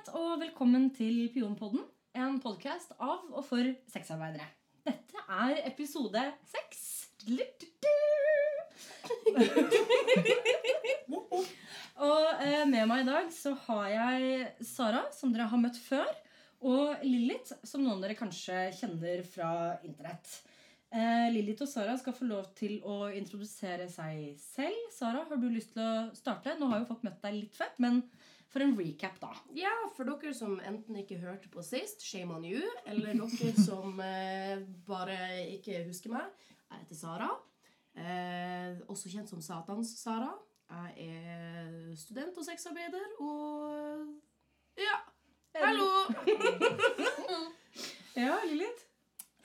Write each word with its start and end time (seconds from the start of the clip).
Lilith, 0.00 0.16
og 0.16 0.40
velkommen 0.40 0.86
til 0.96 1.28
Pionpodden. 1.28 1.82
En 2.16 2.38
podkast 2.40 2.94
av 2.96 3.20
og 3.36 3.44
for 3.44 3.60
sexarbeidere. 3.92 4.46
Dette 4.86 5.12
er 5.28 5.60
episode 5.68 6.22
seks. 6.48 7.10
og 12.00 12.24
eh, 12.40 12.64
med 12.64 12.88
meg 12.88 13.02
i 13.02 13.08
dag 13.10 13.28
så 13.34 13.52
har 13.66 13.88
jeg 13.92 14.48
Sara, 14.64 15.04
som 15.12 15.34
dere 15.34 15.50
har 15.52 15.60
møtt 15.60 15.76
før. 15.84 16.08
Og 16.64 16.96
Lilith, 17.04 17.52
som 17.60 17.84
noen 17.84 18.00
dere 18.00 18.16
kanskje 18.16 18.72
kjenner 18.80 19.20
fra 19.28 19.76
internett. 19.84 20.24
Lillit 20.90 21.34
Lilith 21.36 21.62
og 21.68 21.70
Sara 21.74 21.92
skal 22.00 22.16
få 22.16 22.24
lov 22.24 22.48
til 22.56 22.80
å 22.88 23.12
introdusere 23.12 23.84
seg 23.92 24.32
selv. 24.40 24.80
Sara, 24.96 25.28
har 25.28 25.36
du 25.36 25.50
lyst 25.52 25.76
til 25.76 25.84
å 25.84 26.08
starte? 26.16 26.56
Nå 26.56 26.72
har 26.72 26.80
jo 26.80 26.88
folk 26.88 27.04
møtt 27.04 27.20
deg 27.20 27.36
litt 27.42 27.54
før, 27.60 27.76
men 27.84 28.00
for 28.50 28.62
en 28.64 28.72
recap, 28.78 29.16
da. 29.22 29.30
Ja, 29.54 29.70
for 29.96 30.04
dere 30.10 30.32
som 30.34 30.56
enten 30.66 30.96
ikke 30.98 31.18
hørte 31.22 31.48
på 31.52 31.62
sist, 31.62 32.02
shame 32.02 32.34
on 32.34 32.44
you. 32.44 32.62
Eller 32.90 33.14
dere 33.14 33.52
som 33.68 34.00
eh, 34.02 34.58
bare 34.88 35.18
ikke 35.56 35.84
husker 35.86 36.10
meg. 36.16 36.26
Jeg 36.70 36.82
heter 36.84 36.98
Sara. 36.98 37.30
Eh, 37.98 38.80
også 38.90 39.10
kjent 39.12 39.30
som 39.30 39.40
Satans-Sara. 39.42 40.32
Jeg 40.70 41.08
er 41.10 41.94
student 41.98 42.36
og 42.38 42.44
sexarbeider, 42.46 43.06
og 43.18 44.04
ja. 44.78 44.98
Hallo! 45.58 45.88
Ja, 48.16 48.36
Lilith? 48.44 48.82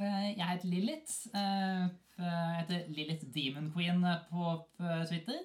Eh, 0.01 0.37
Jeg 0.37 0.47
heter 0.49 0.67
Lilith. 0.67 1.13
Eh, 1.33 1.85
Jeg 2.17 2.55
heter 2.59 2.87
Lilith 2.89 3.25
Demon 3.35 3.71
Queen 3.73 4.01
på 4.29 4.55
på 4.77 4.83
Twitter. 5.09 5.39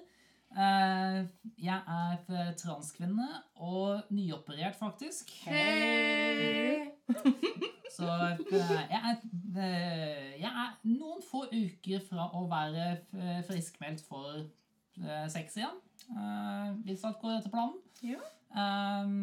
Eh, 0.51 1.25
Jeg 1.61 1.81
er 1.87 2.53
transkvinne 2.59 3.27
og 3.55 4.01
nyoperert, 4.11 4.75
faktisk. 4.75 5.29
Hei! 5.45 6.89
Så 7.91 8.07
eh, 8.07 8.41
jeg 8.91 8.99
er, 8.99 9.21
eh, 9.55 10.41
jeg 10.41 10.51
er 10.51 10.73
noen 10.87 11.21
få 11.23 11.45
uker 11.51 12.03
fra 12.09 12.27
å 12.35 12.43
være 12.51 12.89
friskmeldt 13.47 14.03
for 14.07 14.41
eh, 14.41 15.27
sex 15.31 15.55
igjen. 15.59 15.79
Eh, 16.11 16.67
Hvis 16.87 17.05
alt 17.07 17.19
går 17.23 17.37
etter 17.39 17.53
planen. 17.53 17.79
Ja. 18.03 18.19
Eh, 18.51 19.15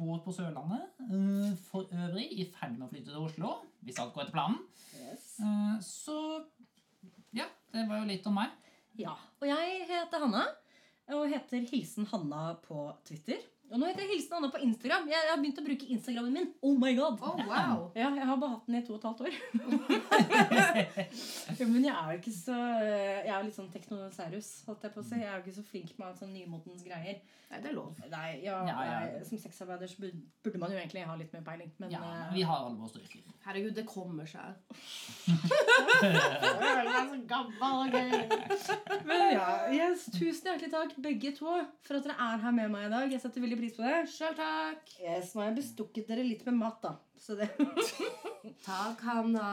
Bor 0.00 0.20
på 0.24 0.32
Sørlandet. 0.32 0.86
eh, 1.10 1.52
For 1.68 1.88
øvrig 1.92 2.28
i 2.40 2.46
ferd 2.54 2.78
med 2.78 2.86
å 2.86 2.90
flytte 2.94 3.10
til 3.12 3.26
Oslo. 3.26 3.52
Hvis 3.84 3.98
alt 4.00 4.14
går 4.14 4.24
etter 4.28 4.38
planen. 4.38 4.60
Eh, 4.96 5.76
Så 5.84 6.16
ja, 7.36 7.44
det 7.72 7.88
var 7.88 8.00
jo 8.00 8.08
litt 8.08 8.26
om 8.26 8.34
meg. 8.40 8.50
Ja. 8.98 9.14
Og 9.40 9.48
jeg 9.48 9.84
heter 9.88 10.24
Hanna, 10.24 10.44
og 11.14 11.28
heter 11.30 11.66
Hilsen 11.70 12.08
Hanna 12.10 12.54
på 12.64 12.88
Twitter. 13.06 13.42
Og 13.70 13.78
nå 13.78 13.86
heter 13.86 14.02
jeg 14.02 14.16
Hilsen 14.16 14.32
Anna 14.34 14.48
på 14.50 14.58
Instagram. 14.66 15.04
Jeg, 15.06 15.14
jeg 15.26 15.30
har 15.30 15.38
begynt 15.38 15.58
å 15.60 15.62
bruke 15.62 15.86
Instagrammen 15.94 16.34
min. 16.34 16.48
Oh 16.66 16.72
my 16.74 16.90
god! 16.98 17.20
Oh, 17.22 17.38
wow. 17.46 17.84
Ja, 18.00 18.08
jeg 18.16 18.26
har 18.26 18.40
bare 18.42 18.56
hatt 18.56 18.66
den 18.66 18.78
i 18.80 18.82
to 18.86 18.96
og 18.96 18.98
et 18.98 19.06
halvt 19.06 19.22
år. 19.28 19.34
ja, 21.60 21.68
men 21.70 21.86
jeg 21.86 21.94
er 21.94 22.08
jo 22.10 22.16
ikke 22.18 22.34
så 22.34 22.56
Jeg 22.58 23.30
er 23.36 23.46
litt 23.46 23.58
sånn 23.58 23.70
teknoserus, 23.70 24.48
holdt 24.66 24.88
jeg 24.88 24.94
på 24.96 25.04
å 25.04 25.06
si. 25.06 25.20
Jeg 25.22 25.30
er 25.30 25.36
jo 25.38 25.44
ikke 25.44 25.58
så 25.60 25.66
flink 25.70 25.90
med 26.00 26.18
sånn 26.18 26.34
nymotens 26.34 26.82
greier. 26.86 27.16
Nei, 27.50 27.58
det 27.62 27.70
er 27.72 27.74
lov. 27.74 27.96
Nei, 28.10 28.28
ja, 28.44 28.58
Ja, 28.66 28.82
ja. 28.86 28.98
Nei, 29.06 29.22
Som 29.26 29.38
sexarbeider 29.42 29.88
så 29.90 29.96
burde, 30.02 30.58
man 30.62 30.70
jo 30.70 30.78
egentlig 30.78 31.02
ha 31.06 31.14
litt 31.18 31.32
mer 31.34 31.42
peiling. 31.46 31.70
Men 31.82 31.90
Ja, 31.94 32.00
eh, 32.06 32.28
vi 32.34 32.42
har 32.46 32.58
alle 32.66 32.76
våre 32.78 32.90
styrker. 32.92 33.22
Herregud, 33.46 33.74
det 33.74 33.86
kommer 33.90 34.26
seg. 34.30 34.46
Men 39.10 39.20
ja, 39.34 39.48
yes, 39.74 40.06
Tusen 40.14 40.46
hjertelig 40.52 40.70
takk, 40.72 40.94
begge 41.02 41.30
to, 41.38 41.50
for 41.86 41.94
at 41.98 42.06
dere 42.06 42.16
er 42.28 42.36
her 42.44 42.52
med 42.54 42.68
meg 42.70 42.86
i 42.86 42.92
dag. 42.92 43.06
Jeg 43.16 43.22
setter 43.24 43.42
veldig 43.42 43.58
pris 43.60 43.76
på 43.76 43.84
det. 43.84 43.94
Sjøl 44.10 44.34
takk. 44.38 44.90
Yes, 44.98 45.34
Nå 45.34 45.42
har 45.42 45.50
jeg 45.50 45.58
bestukket 45.60 46.08
dere 46.10 46.24
litt 46.26 46.42
med 46.48 46.58
mat, 46.58 46.80
da. 46.82 46.96
Så 47.20 47.36
det, 47.36 47.50
Takk, 48.64 49.02
Hanna. 49.04 49.44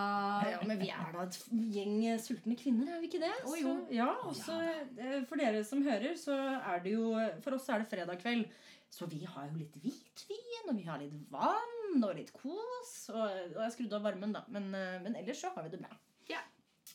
ja, 0.47 0.61
men 0.65 0.79
vi 0.79 0.87
er 0.93 1.09
da 1.11 1.25
et 1.25 1.35
gjeng 1.75 1.97
sultne 2.23 2.55
kvinner, 2.59 2.93
er 2.95 3.03
vi 3.03 3.09
ikke 3.09 3.19
det? 3.21 3.33
Å, 3.43 3.57
jo. 3.59 3.73
Så, 3.75 3.97
ja, 3.97 4.07
også, 4.29 4.55
eh, 4.95 5.19
For 5.27 5.39
dere 5.41 5.65
som 5.67 5.83
hører, 5.85 6.15
så 6.19 6.37
er 6.57 6.81
det 6.85 6.95
jo 6.95 7.11
For 7.43 7.57
oss 7.59 7.67
er 7.73 7.83
det 7.83 7.91
fredag 7.91 8.23
kveld. 8.23 8.47
Så 8.87 9.03
vi 9.11 9.19
har 9.27 9.49
jo 9.49 9.59
litt 9.59 9.73
hvitvin, 9.83 10.69
og 10.71 10.77
vi 10.77 10.85
har 10.87 11.01
litt 11.03 11.15
vann 11.31 12.03
og 12.07 12.13
litt 12.15 12.31
kos. 12.31 12.93
Og, 13.11 13.25
og 13.57 13.63
jeg 13.65 13.73
skrudde 13.75 13.99
av 13.99 14.05
varmen, 14.07 14.31
da. 14.35 14.45
Men, 14.47 14.69
eh, 14.71 14.99
men 15.03 15.19
ellers 15.19 15.43
så 15.43 15.51
har 15.55 15.67
vi 15.67 15.73
det 15.75 15.81
bra. 15.83 15.91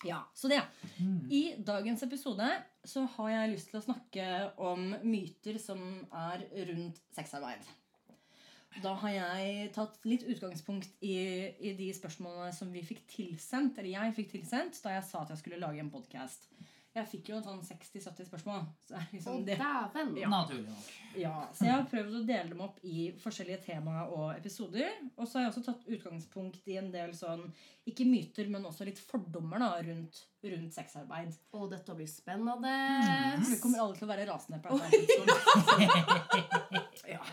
Ja. 0.06 0.22
Så 0.34 0.50
det. 0.50 0.60
I 1.30 1.42
dagens 1.62 2.02
episode 2.02 2.48
så 2.84 3.04
har 3.16 3.30
jeg 3.30 3.52
lyst 3.52 3.70
til 3.70 3.78
å 3.78 3.84
snakke 3.84 4.26
om 4.58 4.90
myter 5.04 5.58
som 5.62 5.80
er 6.24 6.44
rundt 6.70 6.98
sexarbeid. 7.14 7.62
Da 8.80 8.94
har 9.02 9.12
jeg 9.12 9.72
tatt 9.76 9.98
litt 10.08 10.24
utgangspunkt 10.24 10.94
i, 11.04 11.16
i 11.60 11.74
de 11.76 11.90
spørsmålene 11.92 12.54
som 12.56 12.70
vi 12.72 12.80
fikk 12.86 13.02
tilsendt, 13.10 13.76
eller 13.78 13.92
jeg 13.92 14.14
fikk 14.16 14.30
tilsendt 14.32 14.80
da 14.84 14.96
jeg 14.96 15.04
sa 15.10 15.22
at 15.22 15.34
jeg 15.34 15.42
skulle 15.42 15.60
lage 15.60 15.82
en 15.82 15.92
podkast. 15.92 16.48
Jeg 16.92 17.08
fikk 17.08 17.30
jo 17.30 17.38
en 17.38 17.44
sånn 17.46 17.60
60-70 17.64 18.26
spørsmål. 18.28 18.64
Så 18.84 18.98
er 18.98 19.06
liksom 19.14 19.44
det, 19.46 19.54
dæven. 19.56 20.10
Naturlig 20.28 20.66
nok. 20.66 20.90
ja, 21.16 21.36
så 21.56 21.64
jeg 21.64 21.72
har 21.72 21.86
prøvd 21.88 22.18
å 22.18 22.24
dele 22.28 22.52
dem 22.52 22.60
opp 22.66 22.82
i 22.84 23.06
forskjellige 23.22 23.62
tema 23.64 24.02
og 24.12 24.34
episoder. 24.34 24.90
Og 25.16 25.24
så 25.24 25.38
har 25.38 25.46
jeg 25.46 25.54
også 25.54 25.64
tatt 25.70 25.88
utgangspunkt 25.88 26.68
i 26.68 26.76
en 26.82 26.90
del 26.92 27.14
sånn, 27.16 27.46
ikke 27.88 28.04
myter, 28.04 28.52
men 28.52 28.68
også 28.68 28.84
litt 28.84 29.00
fordommer 29.00 29.64
da, 29.64 29.70
rundt, 29.88 30.20
rundt 30.44 30.76
sexarbeid. 30.76 31.32
Og 31.56 31.72
dette 31.72 31.96
blir 31.96 32.10
spennende. 32.12 32.76
Vi 33.48 33.56
kommer 33.64 33.86
alle 33.86 33.96
til 33.96 34.06
å 34.06 34.12
være 34.12 34.28
rasende 34.28 34.60
på 34.60 34.76
ja. 37.08 37.24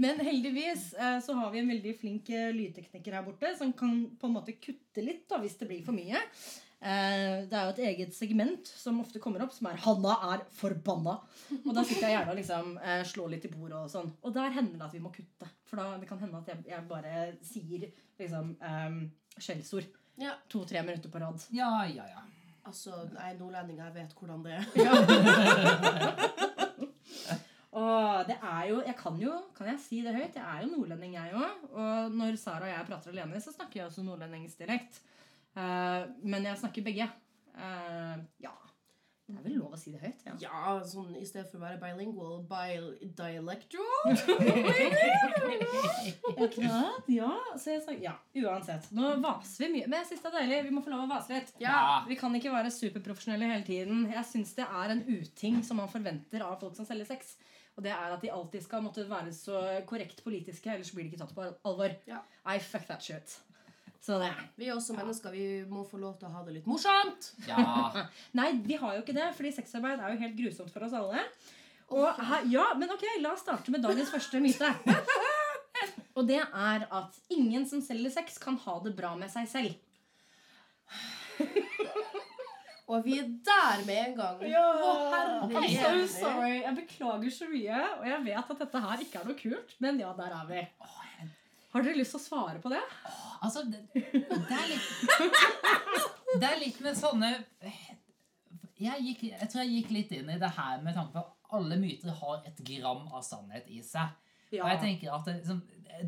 Men 0.00 0.24
heldigvis 0.24 0.94
eh, 0.96 1.20
så 1.20 1.36
har 1.36 1.52
vi 1.52 1.60
en 1.60 1.68
veldig 1.76 1.98
flink 2.00 2.32
eh, 2.32 2.48
lydtekniker 2.56 3.20
her 3.20 3.28
borte 3.28 3.52
som 3.60 3.76
kan 3.76 4.06
på 4.16 4.28
en 4.30 4.36
måte 4.40 4.56
kutte 4.56 5.04
litt 5.04 5.28
da, 5.28 5.36
hvis 5.44 5.60
det 5.60 5.68
blir 5.68 5.84
for 5.84 5.92
mye. 5.92 6.24
Eh, 6.82 7.46
Det 7.46 7.54
er 7.54 7.64
jo 7.68 7.70
et 7.76 7.82
eget 7.86 8.14
segment 8.14 8.66
som 8.66 8.98
ofte 9.00 9.20
kommer 9.22 9.42
opp, 9.44 9.52
som 9.54 9.66
er 9.70 9.76
'Hanna 9.78 10.16
er 10.34 10.40
forbanna'. 10.58 11.20
Og 11.66 11.74
da 11.74 11.82
sitter 11.84 12.08
jeg 12.08 12.16
gjerne 12.18 12.30
og 12.30 12.36
liksom 12.36 12.78
eh, 12.82 13.02
slår 13.04 13.30
litt 13.30 13.44
i 13.44 13.48
bordet 13.54 13.78
og 13.78 13.90
sånn. 13.90 14.12
Og 14.22 14.34
der 14.34 14.50
hender 14.50 14.78
det 14.78 14.82
at 14.88 14.92
vi 14.92 14.98
må 14.98 15.12
kutte. 15.14 15.46
For 15.64 15.76
da 15.76 15.96
det 15.98 16.08
kan 16.08 16.18
hende 16.18 16.38
at 16.38 16.48
jeg, 16.48 16.64
jeg 16.66 16.88
bare 16.88 17.36
sier 17.42 17.92
liksom 18.18 18.56
um, 18.60 19.10
skjellsord 19.38 19.86
Ja, 20.18 20.34
to-tre 20.48 20.82
minutter 20.82 21.08
på 21.08 21.18
rad. 21.20 21.40
Ja, 21.50 21.84
ja, 21.86 22.04
ja. 22.04 22.20
altså, 22.66 22.90
jeg 22.90 23.34
er 23.34 23.38
nordlending, 23.38 23.78
jeg 23.78 23.94
vet 23.94 24.12
hvordan 24.14 24.42
det 24.44 24.52
er. 24.52 24.64
Og 27.72 28.26
det 28.28 28.36
er 28.42 28.66
jo 28.68 28.82
Jeg 28.84 28.96
kan 28.98 29.16
jo 29.20 29.32
Kan 29.56 29.66
jeg 29.70 29.78
si 29.80 30.02
det 30.04 30.14
høyt? 30.14 30.34
Jeg 30.36 30.44
er 30.44 30.66
jo 30.66 30.76
nordlending, 30.76 31.14
jeg 31.14 31.32
òg. 31.32 31.62
Og 31.72 32.12
når 32.12 32.36
Sara 32.36 32.66
og 32.68 32.68
jeg 32.74 32.86
prater 32.86 33.10
alene, 33.14 33.40
så 33.40 33.52
snakker 33.54 33.80
jeg 33.80 33.86
også 33.86 34.02
nordlendingsdialekt. 34.04 35.00
Eh, 35.56 36.02
men 36.24 36.48
jeg 36.48 36.60
snakker 36.62 36.82
begge. 36.86 37.08
Eh, 37.56 38.18
ja. 38.44 38.54
Det 39.32 39.38
er 39.38 39.44
vel 39.46 39.54
lov 39.62 39.72
å 39.72 39.78
si 39.80 39.88
det 39.94 40.00
høyt? 40.02 40.22
Ja. 40.26 40.32
Ja, 40.42 40.72
sånn 40.84 41.14
i 41.16 41.24
stedet 41.24 41.46
for 41.48 41.56
å 41.60 41.62
være 41.62 41.78
bilingual, 41.80 42.42
bi 42.50 42.74
dialectual. 43.16 44.10
Akkurat, 46.42 47.06
ja. 47.08 47.30
Så 47.56 47.70
jeg 47.70 47.82
snakker, 47.84 48.02
ja, 48.02 48.12
uansett. 48.42 48.90
Nå 48.96 49.14
vaser 49.22 49.64
vi 49.64 49.70
mye. 49.78 49.86
Men 49.86 50.02
jeg 50.02 50.08
syns 50.10 50.24
det 50.24 50.30
er 50.32 50.36
deilig. 50.40 50.58
Vi 50.66 50.74
må 50.74 50.82
få 50.84 50.90
lov 50.92 51.04
å 51.06 51.12
vase 51.14 51.32
litt. 51.38 51.50
Ja. 51.62 51.78
Vi 52.08 52.16
kan 52.20 52.34
ikke 52.36 52.52
være 52.52 52.74
superprofesjonelle 52.74 53.48
hele 53.54 53.66
tiden. 53.68 53.98
Jeg 54.10 54.24
syns 54.28 54.52
det 54.58 54.66
er 54.66 54.86
en 54.96 55.04
uting 55.06 55.62
som 55.64 55.76
man 55.80 55.88
forventer 55.92 56.40
av 56.44 56.58
folk 56.60 56.74
som 56.76 56.86
selger 56.88 57.08
sex. 57.14 57.20
Og 57.78 57.86
det 57.86 57.92
er 57.94 58.08
at 58.12 58.20
de 58.20 58.34
alltid 58.34 58.60
skal 58.66 58.84
måtte 58.84 59.06
være 59.08 59.32
så 59.32 59.56
korrekt 59.88 60.20
politiske, 60.26 60.68
ellers 60.74 60.92
blir 60.92 61.04
de 61.06 61.10
ikke 61.14 61.22
tatt 61.22 61.36
på 61.36 61.42
alvor. 61.70 61.90
Ja. 62.10 62.18
I 62.44 62.58
fuck 62.60 62.84
that 62.90 63.02
shit. 63.06 63.28
Så 64.02 64.16
det. 64.18 64.32
Vi 64.58 64.66
er 64.66 64.74
også 64.74 64.96
mennesker, 64.96 65.30
vi 65.30 65.62
må 65.70 65.84
få 65.86 66.00
lov 66.02 66.16
til 66.18 66.26
å 66.26 66.32
ha 66.34 66.40
det 66.46 66.56
litt 66.56 66.66
morsomt. 66.66 67.28
ja. 67.46 67.62
Nei, 68.38 68.48
vi 68.66 68.78
har 68.80 68.96
jo 68.96 69.04
ikke 69.04 69.14
det, 69.14 69.28
fordi 69.36 69.52
sexarbeid 69.54 70.02
er 70.02 70.14
jo 70.14 70.22
helt 70.24 70.38
grusomt 70.40 70.72
for 70.74 70.88
oss 70.88 70.96
alle. 70.98 71.22
Og 71.92 72.22
ja, 72.50 72.64
men 72.78 72.90
ok, 72.90 73.04
la 73.22 73.34
oss 73.36 73.44
starte 73.44 73.70
med 73.70 73.84
dagens 73.84 74.10
første 74.10 74.40
myte. 74.42 74.72
Og 76.18 76.26
det 76.28 76.40
er 76.42 76.84
at 76.92 77.18
ingen 77.32 77.64
som 77.68 77.80
selger 77.84 78.12
sex, 78.12 78.38
kan 78.42 78.58
ha 78.64 78.78
det 78.84 78.92
bra 78.98 79.14
med 79.18 79.30
seg 79.32 79.46
selv. 79.48 79.72
Og 82.92 83.06
vi 83.06 83.14
er 83.22 83.28
der 83.46 83.84
med 83.86 84.00
en 84.02 84.16
gang. 84.18 84.42
Ja. 84.50 84.64
Å, 84.66 84.90
I'm 85.46 85.70
so 85.70 85.92
sorry. 86.10 86.58
Jeg 86.58 86.74
beklager 86.82 87.32
så 87.32 87.46
mye, 87.48 87.78
og 88.00 88.08
jeg 88.10 88.24
vet 88.26 88.50
at 88.56 88.64
dette 88.66 88.82
her 88.84 89.04
ikke 89.06 89.22
er 89.22 89.30
noe 89.30 89.38
kult, 89.38 89.76
men 89.84 90.02
ja, 90.02 90.10
der 90.18 90.34
er 90.40 90.50
vi. 90.50 90.64
Har 91.72 91.84
dere 91.84 91.96
lyst 91.96 92.14
til 92.14 92.20
å 92.20 92.24
svare 92.26 92.60
på 92.62 92.72
det? 92.72 92.82
Altså, 93.42 93.64
det, 93.68 93.80
det 93.92 94.56
er 94.58 94.68
litt 94.70 94.86
Det 96.32 96.48
er 96.48 96.60
litt 96.60 96.78
med 96.84 96.96
sånne 96.96 97.32
jeg, 98.82 99.04
gikk, 99.06 99.24
jeg 99.30 99.48
tror 99.50 99.62
jeg 99.62 99.74
gikk 99.76 99.90
litt 99.94 100.12
inn 100.16 100.30
i 100.32 100.40
det 100.42 100.50
her 100.56 100.80
med 100.82 100.96
tanke 100.96 101.14
på 101.14 101.22
at 101.22 101.56
alle 101.56 101.76
myter 101.78 102.14
har 102.18 102.46
et 102.48 102.62
gram 102.66 103.04
av 103.12 103.22
sannhet 103.22 103.68
i 103.70 103.82
seg. 103.84 104.14
Og 104.56 104.68
jeg 104.68 104.80
tenker 104.82 105.12
at 105.14 105.28
det, 105.28 105.36
liksom, 105.38 105.60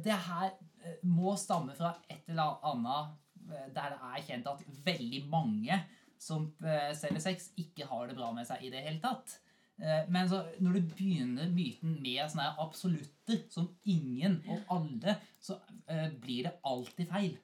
det 0.04 0.16
her 0.26 0.48
eh, 0.48 0.96
må 1.06 1.36
stamme 1.40 1.76
fra 1.76 1.92
et 2.10 2.26
eller 2.32 2.58
annet 2.66 3.12
eh, 3.52 3.68
der 3.76 3.94
det 3.94 4.00
er 4.10 4.24
kjent 4.26 4.50
at 4.50 4.64
veldig 4.88 5.22
mange 5.32 5.78
som 6.20 6.48
eh, 6.64 6.90
selger 6.96 7.22
sex, 7.22 7.50
ikke 7.60 7.86
har 7.90 8.08
det 8.08 8.18
bra 8.18 8.32
med 8.36 8.48
seg 8.48 8.64
i 8.64 8.72
det 8.72 8.82
hele 8.84 9.00
tatt. 9.02 9.38
Eh, 9.82 10.04
Men 10.08 10.28
så, 10.30 10.42
når 10.62 10.78
du 10.78 10.90
begynner 10.94 11.50
myten 11.50 11.96
med 12.02 12.22
sånne 12.30 12.52
absolutter 12.62 13.42
som 13.52 13.68
ingen 13.84 14.40
og 14.48 14.74
alle, 14.76 15.16
så 15.42 15.58
uh, 15.90 16.10
blir 16.22 16.46
det 16.46 16.54
alltid 16.64 17.10
feil. 17.10 17.38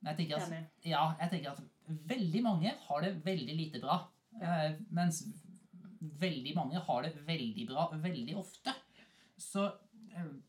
Men 0.00 0.12
jeg 0.12 0.20
tenker 0.22 0.42
at, 0.42 0.70
ja, 0.86 1.02
jeg 1.20 1.32
tenker 1.32 1.52
at 1.52 1.98
veldig 2.10 2.42
mange 2.44 2.72
har 2.86 3.04
det 3.04 3.12
veldig 3.26 3.58
lite 3.58 3.82
bra. 3.82 4.00
Uh, 4.40 4.72
Mens 4.94 5.22
veldig 6.00 6.54
mange 6.56 6.80
har 6.88 7.06
det 7.06 7.14
veldig 7.26 7.66
bra 7.68 7.88
veldig 7.92 8.36
ofte. 8.38 8.74
Så 9.38 9.68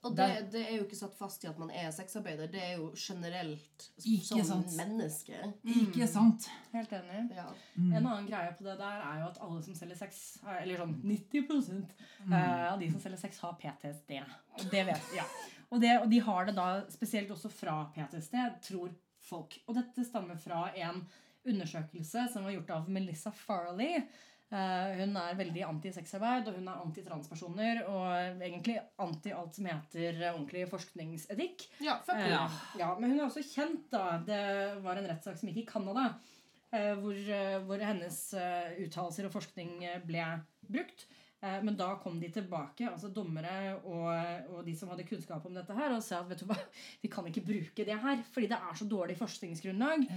Og 0.04 0.16
det, 0.16 0.28
det 0.54 0.62
er 0.64 0.76
jo 0.78 0.84
ikke 0.86 0.96
satt 1.00 1.16
fast 1.18 1.44
i 1.44 1.50
at 1.50 1.58
man 1.60 1.70
er 1.76 1.90
sexarbeider. 1.92 2.48
Det 2.52 2.62
er 2.64 2.78
jo 2.78 2.92
generelt 2.96 3.88
Ikke 4.04 4.26
som 4.28 4.44
sant. 4.46 4.76
menneske. 4.78 5.40
Ikke 5.66 6.08
sant? 6.08 6.48
Helt 6.74 6.92
enig. 6.98 7.24
Ja. 7.36 7.46
Mm. 7.76 7.92
En 7.94 8.08
annen 8.08 8.28
greie 8.30 8.54
på 8.58 8.64
det 8.68 8.78
der 8.80 9.04
er 9.10 9.20
jo 9.22 9.28
at 9.32 9.42
alle 9.44 9.64
som 9.66 9.76
selger 9.76 10.00
sex, 10.00 10.22
eller 10.62 10.84
sånn 10.84 10.96
90 11.04 11.86
Mm. 12.26 12.34
eh, 12.34 12.74
av 12.74 12.80
de 12.80 12.90
som 12.92 13.00
selger 13.04 13.18
sex, 13.22 13.40
har 13.44 13.54
PTSD. 13.62 14.18
Og 14.60 14.72
det 14.72 14.86
vet 14.88 15.12
ja. 15.16 15.24
og, 15.70 15.82
det, 15.82 15.94
og 16.02 16.10
de 16.10 16.20
har 16.20 16.46
det 16.46 16.56
da 16.58 16.68
spesielt 16.90 17.30
også 17.32 17.50
fra 17.54 17.78
PTSD, 17.96 18.36
tror 18.70 18.90
folk. 19.28 19.60
Og 19.68 19.76
dette 19.76 20.06
stammer 20.08 20.38
fra 20.40 20.70
en 20.76 21.04
undersøkelse 21.48 22.28
som 22.34 22.44
var 22.44 22.52
gjort 22.56 22.70
av 22.76 22.90
Melissa 22.92 23.32
Farley. 23.32 24.02
Eh, 24.48 24.94
hun 25.02 25.18
er 25.20 25.36
veldig 25.36 25.64
anti-sexarbeid, 25.68 26.48
og 26.48 26.56
hun 26.56 26.70
er 26.72 26.84
anti-transpersoner. 26.86 27.82
Og 27.92 28.42
egentlig 28.46 28.78
anti 29.04 29.34
alt 29.36 29.58
som 29.58 29.68
heter 29.68 30.22
ordentlig 30.32 30.66
forskningsetikk. 30.72 31.68
ja, 31.84 32.00
fuck 32.06 32.16
Eh, 32.16 32.32
ja. 32.32 32.48
ja, 32.80 32.94
men 33.00 33.12
hun 33.12 33.20
er 33.20 33.28
også 33.28 33.44
kjent, 33.44 33.90
da. 33.92 34.18
Det 34.24 34.42
var 34.84 34.98
en 34.98 35.10
rettssak 35.12 35.38
som 35.40 35.52
gikk 35.52 35.66
i 35.66 35.68
Canada, 35.74 36.08
eh, 36.72 36.94
hvor, 36.96 37.14
eh, 37.16 37.60
hvor 37.68 37.84
hennes 37.84 38.20
uttalelser 38.86 39.28
og 39.28 39.36
forskning 39.36 39.84
ble 40.08 40.24
brukt. 40.68 41.08
Eh, 41.40 41.60
Men 41.64 41.76
da 41.78 41.92
kom 42.02 42.16
de 42.20 42.32
tilbake, 42.34 42.88
altså 42.90 43.12
dommere 43.14 43.76
og, 43.86 44.56
og 44.56 44.64
de 44.66 44.74
som 44.76 44.90
hadde 44.90 45.04
kunnskap 45.06 45.46
om 45.46 45.54
dette 45.54 45.76
her, 45.78 45.94
og 45.94 46.02
sa 46.02 46.24
at 46.24 46.30
vet 46.32 46.40
du 46.42 46.48
hva, 46.50 46.58
vi 47.04 47.12
kan 47.14 47.28
ikke 47.30 47.44
bruke 47.46 47.86
det 47.86 47.98
her, 48.02 48.24
fordi 48.34 48.48
det 48.50 48.58
er 48.58 48.80
så 48.80 48.88
dårlig 48.90 49.18
forskningsgrunnlag. 49.20 50.08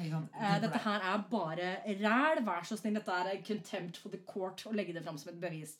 Eh, 0.40 0.56
Dette 0.64 0.80
her 0.86 1.04
er 1.12 1.24
bare 1.30 1.70
ræl. 2.00 2.42
Vær 2.46 2.64
så 2.64 2.78
snill. 2.80 2.96
Dette 2.96 3.12
er 3.20 3.42
contempt 3.44 4.00
for 4.00 4.08
the 4.16 4.22
court 4.24 4.64
å 4.66 4.72
legge 4.72 4.96
det 4.96 5.04
fram 5.04 5.18
som 5.20 5.34
et 5.34 5.40
bevis. 5.42 5.76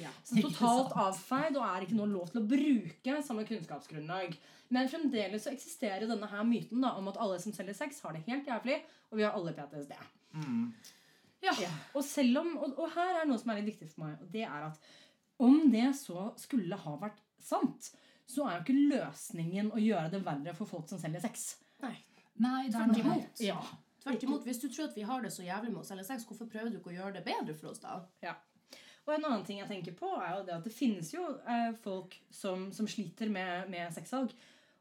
Ja. 0.00 0.10
Så 0.26 0.42
totalt 0.42 0.92
avfeid 0.98 1.56
og 1.56 1.64
er 1.68 1.86
ikke 1.86 1.98
noe 2.00 2.10
lov 2.10 2.32
til 2.32 2.42
å 2.42 2.48
bruke 2.50 3.20
samme 3.22 3.46
kunnskapsgrunnlag. 3.48 4.34
Men 4.74 4.90
fremdeles 4.90 5.42
så 5.46 5.50
eksisterer 5.54 6.06
denne 6.06 6.26
her 6.30 6.44
myten 6.46 6.82
da, 6.82 6.92
om 6.98 7.08
at 7.10 7.18
alle 7.18 7.38
som 7.42 7.54
selger 7.54 7.74
sex, 7.78 8.02
har 8.04 8.14
det 8.14 8.26
helt 8.28 8.46
jævlig, 8.46 8.76
og 9.10 9.18
vi 9.18 9.24
har 9.26 9.34
alle 9.38 9.54
PTSD. 9.56 9.94
Mm. 10.34 10.68
Ja. 11.44 11.54
Ja. 11.60 11.70
Og, 11.94 12.04
selv 12.04 12.42
om, 12.42 12.52
og, 12.60 12.76
og 12.76 12.92
her 12.94 13.22
er 13.22 13.28
noe 13.28 13.40
som 13.40 13.52
er 13.52 13.60
litt 13.60 13.72
viktig 13.72 13.88
for 13.94 14.04
meg, 14.04 14.18
og 14.20 14.32
det 14.32 14.44
er 14.46 14.68
at 14.68 14.90
om 15.40 15.70
det 15.72 15.88
så 15.96 16.30
skulle 16.40 16.76
ha 16.76 16.96
vært 17.00 17.20
sant, 17.40 17.92
så 18.28 18.46
er 18.46 18.58
jo 18.58 18.64
ikke 18.66 18.88
løsningen 18.92 19.70
å 19.74 19.80
gjøre 19.80 20.12
det 20.12 20.20
verre 20.26 20.54
for 20.58 20.68
folk 20.68 20.90
som 20.90 21.00
selger 21.00 21.24
sex. 21.24 21.54
Nei. 21.82 21.96
Nei, 22.40 22.68
det 22.68 22.76
er 22.76 22.84
Tvert 22.84 22.92
noe 22.92 23.00
imot. 23.04 23.42
Ja. 23.44 23.56
Tvert 24.00 24.22
imot, 24.24 24.44
hvis 24.48 24.60
du 24.62 24.68
tror 24.68 24.88
at 24.88 24.96
vi 24.96 25.04
har 25.08 25.24
det 25.24 25.32
så 25.34 25.44
jævlig 25.44 25.72
med 25.72 25.82
å 25.82 25.88
selge 25.88 26.06
sex, 26.08 26.28
hvorfor 26.28 26.48
prøver 26.48 26.70
du 26.72 26.78
ikke 26.78 26.92
å 26.92 26.96
gjøre 26.98 27.18
det 27.18 27.24
bedre 27.26 27.56
for 27.56 27.72
oss 27.72 27.82
da? 27.82 27.98
Ja. 28.24 28.36
Og 29.06 29.14
en 29.16 29.26
annen 29.26 29.44
ting 29.48 29.58
jeg 29.60 29.68
tenker 29.68 29.96
på, 29.96 30.12
er 30.20 30.36
jo 30.36 30.46
det 30.46 30.54
at 30.58 30.66
det 30.68 30.72
finnes 30.76 31.10
jo 31.12 31.24
eh, 31.48 31.72
folk 31.82 32.14
som, 32.32 32.68
som 32.76 32.88
sliter 32.88 33.32
med, 33.32 33.68
med 33.72 33.92
sexsalg. 33.96 34.32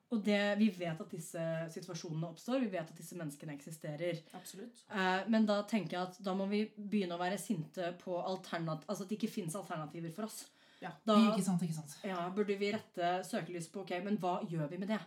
Og 0.09 0.23
det, 0.25 0.39
vi 0.57 0.71
vet 0.73 1.01
at 1.03 1.11
disse 1.13 1.41
situasjonene 1.69 2.31
oppstår. 2.31 2.63
Vi 2.63 2.71
vet 2.73 2.87
at 2.89 2.97
disse 2.97 3.17
menneskene 3.17 3.53
eksisterer. 3.53 4.23
Absolutt. 4.39 4.81
Eh, 4.89 5.27
men 5.29 5.45
da 5.45 5.59
tenker 5.69 5.97
jeg 5.97 6.07
at 6.07 6.17
da 6.25 6.33
må 6.37 6.47
vi 6.49 6.63
begynne 6.75 7.13
å 7.13 7.21
være 7.21 7.37
sinte 7.41 7.91
på 8.01 8.17
alternat 8.17 8.87
altså 8.87 9.05
at 9.05 9.11
det 9.11 9.19
ikke 9.19 9.35
finnes 9.35 9.57
alternativer 9.59 10.13
for 10.15 10.25
oss. 10.25 10.41
Ja. 10.81 10.95
Da 11.05 11.17
Ikke 11.19 11.43
sant, 11.45 11.63
ikke 11.65 11.75
sant. 11.75 11.97
ja, 12.07 12.19
burde 12.33 12.55
vi 12.57 12.71
rette 12.73 13.19
søkelyset 13.27 13.71
på 13.73 13.83
ok, 13.83 13.97
men 14.05 14.17
hva 14.21 14.39
gjør 14.49 14.69
vi 14.71 14.79
med 14.81 14.89
det? 14.93 14.99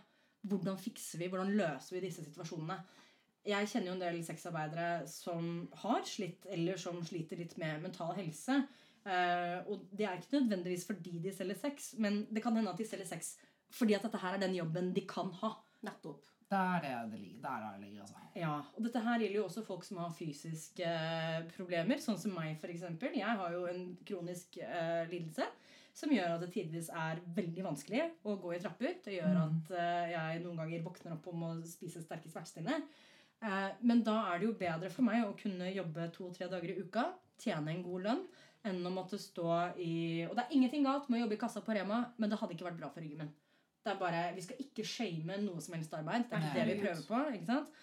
Hvordan 0.47 0.77
fikser 0.79 1.19
vi, 1.19 1.29
hvordan 1.33 1.51
løser 1.57 1.97
vi 1.97 2.03
disse 2.03 2.23
situasjonene? 2.23 2.77
Jeg 3.43 3.67
kjenner 3.71 3.89
jo 3.89 3.95
en 3.97 4.03
del 4.05 4.19
sexarbeidere 4.23 5.07
som 5.09 5.47
har 5.81 6.05
slitt, 6.07 6.45
eller 6.53 6.77
som 6.79 7.01
sliter 7.03 7.41
litt 7.41 7.57
med 7.59 7.81
mental 7.83 8.13
helse. 8.15 8.61
Eh, 9.03 9.57
og 9.67 9.89
det 9.91 10.05
er 10.07 10.21
ikke 10.21 10.37
nødvendigvis 10.37 10.85
fordi 10.87 11.17
de 11.25 11.33
selger 11.35 11.59
sex, 11.59 11.89
men 11.99 12.21
det 12.31 12.43
kan 12.45 12.55
hende 12.55 12.71
at 12.71 12.79
de 12.79 12.87
selger 12.87 13.09
sex 13.09 13.33
fordi 13.73 13.97
at 13.97 14.05
dette 14.05 14.21
her 14.21 14.37
er 14.37 14.43
den 14.43 14.55
jobben 14.57 14.93
de 14.95 15.03
kan 15.09 15.31
ha. 15.41 15.55
Nettopp. 15.83 16.29
Der 16.53 16.85
er 16.85 17.07
det 17.09 17.19
ligger, 17.19 17.41
der 17.43 17.63
er 17.67 17.77
det 17.79 17.87
ligger 17.87 18.03
altså. 18.05 18.19
Ja, 18.37 18.53
og 18.75 18.85
dette 18.85 19.01
her 19.03 19.19
gjelder 19.19 19.39
jo 19.39 19.45
også 19.47 19.63
folk 19.65 19.83
som 19.83 19.99
har 19.99 20.13
fysiske 20.13 20.85
eh, 20.85 21.39
problemer, 21.55 21.99
sånn 22.01 22.19
som 22.21 22.35
meg 22.37 22.59
for 22.61 22.71
eksempel. 22.71 23.15
Jeg 23.17 23.39
har 23.39 23.55
jo 23.55 23.65
en 23.69 23.81
kronisk 24.05 24.59
uh, 24.61 25.03
lidelse 25.09 25.47
som 25.93 26.13
gjør 26.13 26.35
at 26.35 26.45
det 26.45 26.51
tidvis 26.55 26.87
er 26.89 27.19
veldig 27.35 27.65
vanskelig 27.67 28.05
å 28.25 28.37
gå 28.41 28.53
i 28.55 28.61
trapper. 28.61 28.95
Det 29.05 29.17
gjør 29.17 29.33
Mm. 29.33 29.41
at 29.43 29.73
uh, 29.75 30.05
jeg 30.13 30.43
noen 30.45 30.61
ganger 30.63 30.85
våkner 30.85 31.17
opp 31.17 31.27
om 31.33 31.43
å 31.49 31.51
spise 31.67 32.01
sterke 32.01 32.31
smertestillende. 32.31 32.79
Uh, 33.43 33.69
men 33.81 34.01
da 34.05 34.17
er 34.31 34.39
det 34.39 34.47
jo 34.47 34.57
bedre 34.57 34.89
for 34.93 35.05
meg 35.09 35.25
å 35.25 35.35
kunne 35.37 35.73
jobbe 35.73 36.09
to-tre 36.15 36.49
dager 36.49 36.71
i 36.73 36.79
uka, 36.79 37.09
tjene 37.43 37.73
en 37.73 37.85
god 37.85 38.07
lønn, 38.07 38.25
enn 38.63 38.85
å 38.87 38.93
måtte 38.93 39.19
stå 39.19 39.49
i 39.83 39.93
Og 40.29 40.37
det 40.37 40.45
er 40.45 40.55
ingenting 40.55 40.85
galt 40.85 41.09
med 41.09 41.19
å 41.19 41.25
jobbe 41.25 41.35
i 41.35 41.41
kassa 41.41 41.61
på 41.65 41.75
Rema, 41.75 42.05
men 42.17 42.31
det 42.31 42.39
hadde 42.39 42.55
ikke 42.55 42.69
vært 42.69 42.79
bra 42.79 42.89
for 42.93 43.03
ryggen 43.03 43.25
min. 43.25 43.33
Det 43.83 43.91
er 43.91 43.99
bare, 43.99 44.21
Vi 44.35 44.41
skal 44.45 44.61
ikke 44.63 44.85
shame 44.87 45.37
noe 45.43 45.61
som 45.61 45.75
helst 45.75 45.93
arbeid. 45.97 46.29
Det 46.29 46.37
er 46.37 46.45
ikke 46.47 46.59
det 46.59 46.67
vi 46.69 46.81
prøver 46.85 47.03
på. 47.09 47.21
ikke 47.35 47.49
sant? 47.51 47.73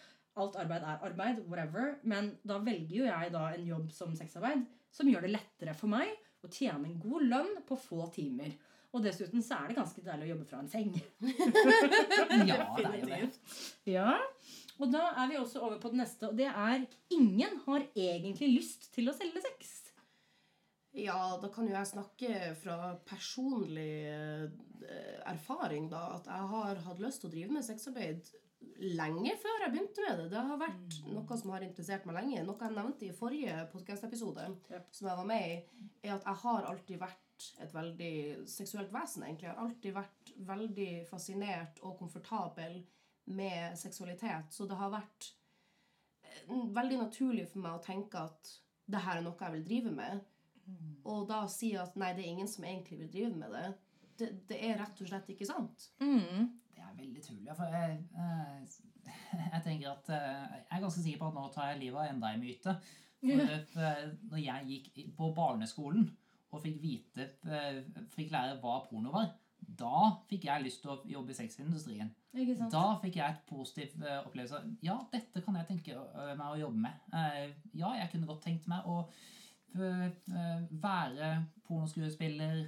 Alt 0.40 0.56
arbeid 0.56 0.86
er 0.86 1.04
arbeid, 1.10 1.40
whatever. 1.50 1.94
Men 2.02 2.32
da 2.46 2.56
velger 2.64 2.96
jo 3.02 3.04
jeg 3.08 3.32
da 3.34 3.46
en 3.52 3.66
jobb 3.68 3.90
som 3.92 4.14
sexarbeid 4.16 4.64
som 4.94 5.08
gjør 5.10 5.26
det 5.26 5.34
lettere 5.36 5.74
for 5.76 5.92
meg 5.92 6.10
å 6.42 6.48
tjene 6.50 6.88
en 6.88 6.98
god 7.02 7.26
lønn 7.28 7.50
på 7.68 7.76
få 7.78 8.06
timer. 8.14 8.54
Og 8.90 9.04
dessuten 9.04 9.42
så 9.44 9.60
er 9.60 9.70
det 9.70 9.76
ganske 9.78 10.02
deilig 10.02 10.26
å 10.26 10.30
jobbe 10.32 10.46
fra 10.48 10.62
en 10.64 10.70
seng. 10.72 10.94
Ja, 12.48 12.56
det 12.74 12.86
er 12.86 12.96
jo 12.96 13.10
det. 13.10 13.20
Ja, 13.92 14.16
Og 14.80 14.88
da 14.90 15.10
er 15.20 15.28
vi 15.30 15.36
også 15.38 15.60
over 15.60 15.76
på 15.82 15.92
det 15.92 16.00
neste, 16.00 16.30
og 16.30 16.38
det 16.40 16.48
er 16.48 16.86
ingen 17.12 17.60
har 17.66 17.84
egentlig 17.92 18.48
lyst 18.56 18.88
til 18.94 19.10
å 19.10 19.14
selge 19.14 19.42
sex. 19.44 19.76
Ja, 20.96 21.36
da 21.38 21.50
kan 21.54 21.68
jo 21.68 21.74
jeg 21.76 21.86
snakke 21.86 22.38
fra 22.58 22.96
personlig 23.06 23.92
eh, 24.10 24.39
erfaring, 25.32 25.88
da. 25.92 26.04
At 26.18 26.28
jeg 26.30 26.52
har 26.52 26.84
hatt 26.86 27.02
lyst 27.02 27.22
til 27.22 27.30
å 27.30 27.34
drive 27.34 27.56
med 27.56 27.66
sexarbeid 27.66 28.30
lenge 28.80 29.32
før 29.40 29.64
jeg 29.64 29.72
begynte 29.74 30.04
med 30.04 30.18
det. 30.20 30.28
Det 30.32 30.44
har 30.50 30.60
vært 30.60 30.98
noe 31.12 31.36
som 31.40 31.52
har 31.54 31.64
interessert 31.64 32.06
meg 32.08 32.16
lenge. 32.18 32.44
Noe 32.46 32.60
jeg 32.60 32.76
nevnte 32.76 33.08
i 33.08 33.16
forrige 33.16 33.56
podkast-episode, 33.72 34.46
Yep. 34.70 34.86
som 34.96 35.08
jeg 35.08 35.20
var 35.20 35.28
med 35.28 35.48
i, 35.48 35.88
er 36.04 36.14
at 36.14 36.24
jeg 36.28 36.40
har 36.44 36.68
alltid 36.70 37.00
vært 37.00 37.50
et 37.64 37.74
veldig 37.74 38.14
seksuelt 38.52 38.92
vesen, 38.92 39.24
egentlig. 39.24 39.48
Jeg 39.48 39.54
har 39.56 39.64
alltid 39.64 39.94
vært 39.96 40.32
veldig 40.52 40.88
fascinert 41.08 41.80
og 41.82 41.98
komfortabel 41.98 42.82
med 43.26 43.78
seksualitet. 43.78 44.52
Så 44.52 44.66
det 44.68 44.76
har 44.76 44.92
vært 44.92 45.30
eh, 46.24 46.50
veldig 46.50 46.98
naturlig 47.04 47.46
for 47.48 47.64
meg 47.64 47.78
å 47.78 47.84
tenke 47.84 48.26
at 48.28 48.52
det 48.90 49.04
her 49.06 49.20
er 49.20 49.24
noe 49.24 49.40
jeg 49.40 49.56
vil 49.56 49.64
drive 49.68 49.94
med. 49.94 50.20
Og 51.04 51.24
da 51.28 51.44
si 51.50 51.72
at 51.76 51.96
nei, 51.98 52.12
det 52.14 52.24
er 52.24 52.32
ingen 52.34 52.48
som 52.48 52.64
egentlig 52.64 52.98
vil 53.00 53.12
drive 53.12 53.36
med 53.40 53.54
det. 53.56 53.68
Det, 54.20 54.30
det 54.50 54.58
er 54.68 54.78
rett 54.80 55.00
og 55.00 55.08
slett 55.08 55.28
ikke 55.32 55.48
sant. 55.48 55.90
Mm. 56.02 56.50
Det 56.74 56.82
er 56.84 56.96
veldig 56.98 57.22
tull. 57.24 57.50
For 57.56 57.76
jeg, 57.76 57.98
eh, 58.20 59.10
jeg 59.54 59.62
tenker 59.64 59.92
at 59.92 60.10
eh, 60.14 60.56
Jeg 60.56 60.78
er 60.78 60.82
ganske 60.84 61.04
sikker 61.04 61.20
på 61.22 61.30
at 61.30 61.36
nå 61.38 61.44
tar 61.54 61.70
jeg 61.72 61.82
livet 61.84 62.02
av 62.02 62.14
enda 62.14 62.32
en 62.34 62.42
myte. 62.44 62.74
For 63.20 63.84
eh, 63.84 64.06
når 64.32 64.42
jeg 64.42 64.68
gikk 64.70 65.14
på 65.16 65.30
barneskolen 65.36 66.08
og 66.50 66.62
fikk 66.64 66.78
vite 66.82 67.26
Fikk 68.10 68.32
lære 68.32 68.56
hva 68.62 68.80
porno 68.88 69.12
var, 69.14 69.28
da 69.60 70.08
fikk 70.30 70.48
jeg 70.48 70.64
lyst 70.64 70.80
til 70.82 70.94
å 70.94 70.96
jobbe 71.06 71.30
i 71.30 71.36
sexindustrien. 71.36 72.08
Da 72.72 72.84
fikk 73.02 73.20
jeg 73.20 73.36
et 73.36 73.44
positiv 73.46 74.06
opplevelse. 74.24 74.62
Ja, 74.82 74.96
dette 75.12 75.42
kan 75.44 75.58
jeg 75.60 75.68
tenke 75.68 76.00
meg 76.38 76.46
å 76.46 76.58
jobbe 76.58 76.80
med. 76.88 77.52
Ja, 77.76 77.92
jeg 78.00 78.08
kunne 78.10 78.26
godt 78.30 78.42
tenkt 78.48 78.66
meg 78.70 78.88
å 78.88 79.04
være 80.82 81.30
pornoskuespiller, 81.68 82.64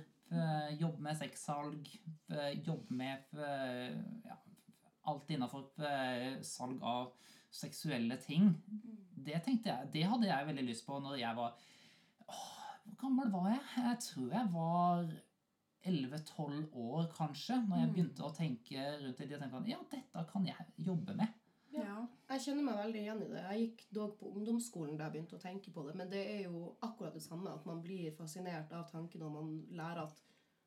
jobbe 0.80 1.02
med 1.02 1.18
sexsalg, 1.18 1.90
eh, 2.32 2.52
jobbe 2.64 2.94
med 2.94 3.34
eh, 3.36 3.96
ja, 4.26 4.38
alt 5.10 5.30
innafor 5.30 5.68
eh, 5.84 6.40
salg 6.46 6.82
av 6.82 7.12
seksuelle 7.52 8.16
ting. 8.22 8.52
Det 9.12 9.42
tenkte 9.44 9.72
jeg, 9.72 9.90
det 9.92 10.06
hadde 10.08 10.30
jeg 10.30 10.48
veldig 10.48 10.64
lyst 10.66 10.86
på 10.86 10.98
når 11.02 11.18
jeg 11.20 11.36
var 11.36 11.52
åh, 12.26 12.48
Hvor 12.86 12.96
gammel 13.04 13.30
var 13.34 13.50
jeg? 13.52 13.60
Jeg 13.76 13.98
tror 14.06 14.32
jeg 14.32 14.52
var 14.54 15.12
11-12 15.82 16.64
år, 16.78 17.06
kanskje, 17.16 17.58
når 17.68 17.82
jeg 17.82 17.92
begynte 17.92 18.24
å 18.26 18.34
tenke 18.34 18.88
rundt 19.02 19.18
det. 19.18 19.30
Jeg 19.30 19.42
tenkte 19.42 19.60
at, 19.60 19.70
ja, 19.70 19.80
dette 19.90 20.24
kan 20.30 20.46
jeg 20.46 20.86
jobbe 20.86 21.16
med. 21.18 21.41
Ja. 21.72 22.02
Jeg 22.32 22.44
kjenner 22.46 22.66
meg 22.66 22.80
veldig 22.80 23.00
igjen 23.02 23.22
i 23.24 23.30
det. 23.30 23.44
Jeg 23.44 23.62
gikk 23.62 23.86
dog 23.96 24.16
på 24.18 24.32
ungdomsskolen 24.32 24.98
da 24.98 25.06
jeg 25.06 25.16
begynte 25.16 25.38
å 25.38 25.42
tenke 25.42 25.72
på 25.74 25.86
det, 25.86 25.94
men 25.98 26.10
det 26.12 26.22
er 26.34 26.42
jo 26.46 26.74
akkurat 26.84 27.16
det 27.16 27.24
samme, 27.24 27.52
at 27.52 27.64
man 27.68 27.80
blir 27.84 28.12
fascinert 28.16 28.72
av 28.76 28.88
tanken 28.90 29.24
når 29.24 29.34
man 29.38 29.56
lærer 29.78 30.04
at 30.06 30.20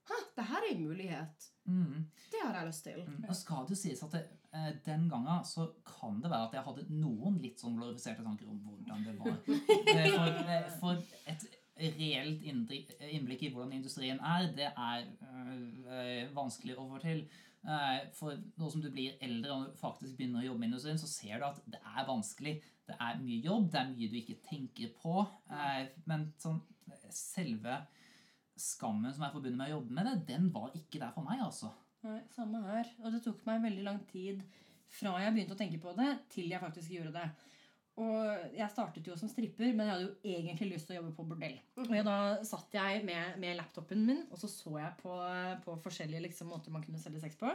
Hæ, 0.06 0.18
det 0.38 0.44
her 0.46 0.62
er 0.62 0.76
en 0.76 0.84
mulighet. 0.86 1.46
Mm. 1.66 2.02
Det 2.30 2.42
har 2.44 2.58
jeg 2.60 2.68
lyst 2.68 2.84
til. 2.86 3.00
Mm. 3.08 3.24
Og 3.30 3.36
skal 3.36 3.64
det 3.70 3.78
sies 3.80 4.04
at 4.06 4.12
det, 4.14 4.20
eh, 4.54 4.68
den 4.86 5.08
gangen 5.10 5.46
så 5.50 5.66
kan 5.82 6.20
det 6.22 6.30
være 6.30 6.46
at 6.46 6.54
jeg 6.54 6.66
hadde 6.68 6.84
noen 6.92 7.40
litt 7.42 7.64
sånn 7.64 7.74
glorifiserte 7.80 8.22
tanker 8.22 8.52
om 8.54 8.60
hvordan 8.68 9.02
det 9.08 9.16
var. 9.18 9.40
For, 10.18 10.36
eh, 10.46 10.68
for 10.78 11.02
et 11.26 11.48
reelt 11.76 12.46
innblikk 12.46 13.42
i 13.44 13.50
hvordan 13.52 13.74
industrien 13.76 14.22
er, 14.22 14.46
det 14.56 14.70
er 14.70 15.10
øh, 15.26 16.36
vanskelig 16.38 16.78
å 16.78 16.86
få 16.94 17.02
til. 17.02 17.26
Eh, 17.66 18.08
For 18.14 18.38
nå 18.60 18.70
som 18.72 18.82
du 18.84 18.90
blir 18.94 19.18
eldre 19.26 19.56
og 19.56 19.76
faktisk 19.80 20.18
begynner 20.20 20.44
å 20.44 20.48
jobbe 20.52 20.60
med 20.62 20.70
industrien, 20.70 21.00
så 21.02 21.10
ser 21.10 21.40
du 21.42 21.46
at 21.48 21.62
det 21.66 21.80
er 21.82 22.06
vanskelig. 22.08 22.56
Det 22.86 22.98
er 23.02 23.22
mye 23.24 23.42
jobb, 23.42 23.72
det 23.74 23.80
er 23.82 23.90
mye 23.90 24.10
du 24.12 24.18
ikke 24.20 24.42
tenker 24.46 24.92
på. 25.02 25.28
eh, 25.50 25.88
Men 26.06 26.28
sånn, 26.42 26.62
selve 27.10 27.80
skammen 28.56 29.14
som 29.14 29.26
er 29.26 29.34
forbundet 29.34 29.58
med 29.58 29.72
å 29.72 29.78
jobbe 29.80 29.98
med 29.98 30.06
det, 30.06 30.28
den 30.30 30.52
var 30.54 30.70
ikke 30.78 31.02
der 31.02 31.12
for 31.16 31.26
meg, 31.28 31.42
altså. 31.44 31.72
Nei, 32.06 32.22
samme 32.36 32.62
her. 32.68 32.92
Og 33.02 33.12
det 33.12 33.24
tok 33.26 33.42
meg 33.48 33.64
veldig 33.66 33.84
lang 33.84 34.00
tid 34.12 34.44
fra 34.96 35.16
jeg 35.20 35.34
begynte 35.34 35.56
å 35.58 35.60
tenke 35.60 35.82
på 35.82 35.96
det, 35.98 36.12
til 36.32 36.52
jeg 36.54 36.62
faktisk 36.62 36.94
gjorde 36.94 37.16
det. 37.18 37.26
Og 37.96 38.56
jeg 38.58 38.68
startet 38.74 39.06
jo 39.08 39.16
som 39.16 39.30
stripper, 39.32 39.70
men 39.72 39.88
jeg 39.88 39.94
hadde 39.94 40.08
jo 40.10 40.40
egentlig 40.42 40.74
lyst 40.74 40.90
til 40.90 40.98
å 40.98 41.00
jobbe 41.00 41.14
på 41.16 41.28
bordell. 41.30 41.56
Og 41.80 41.94
da 42.04 42.18
satt 42.44 42.76
jeg 42.76 43.06
med, 43.08 43.38
med 43.40 43.56
laptopen 43.56 44.02
min, 44.04 44.26
og 44.28 44.42
så 44.42 44.50
så 44.52 44.74
jeg 44.82 44.98
på, 45.00 45.16
på 45.64 45.78
forskjellige 45.86 46.26
liksom, 46.28 46.52
måter 46.52 46.76
man 46.76 46.84
kunne 46.84 47.00
selge 47.00 47.24
sex 47.24 47.40
på. 47.40 47.54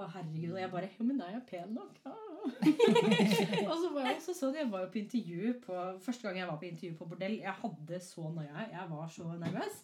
Og 0.00 0.12
herregud, 0.12 0.52
og 0.52 0.60
jeg 0.60 0.70
bare 0.72 0.88
Jo, 0.98 1.04
men 1.04 1.18
da 1.20 1.28
er 1.28 1.34
jeg 1.36 1.48
pen 1.48 1.74
nok? 1.76 1.98
Og 3.70 3.74
så 3.78 3.90
var 3.92 4.06
jeg 4.08 4.16
også 4.16 4.34
sånn, 4.34 4.56
jeg 4.56 4.70
var 4.72 4.82
jo 4.82 4.88
på 4.90 4.98
intervju 4.98 5.52
på 5.62 5.76
Første 6.02 6.26
gang 6.26 6.40
jeg 6.40 6.48
var 6.48 6.56
på 6.58 6.66
intervju 6.66 6.96
på 6.98 7.08
bordell, 7.10 7.36
jeg 7.44 7.54
hadde 7.60 8.00
så 8.02 8.24
nøye. 8.34 8.64
Jeg 8.72 8.86
var 8.90 9.12
så 9.12 9.28
nervøs. 9.36 9.82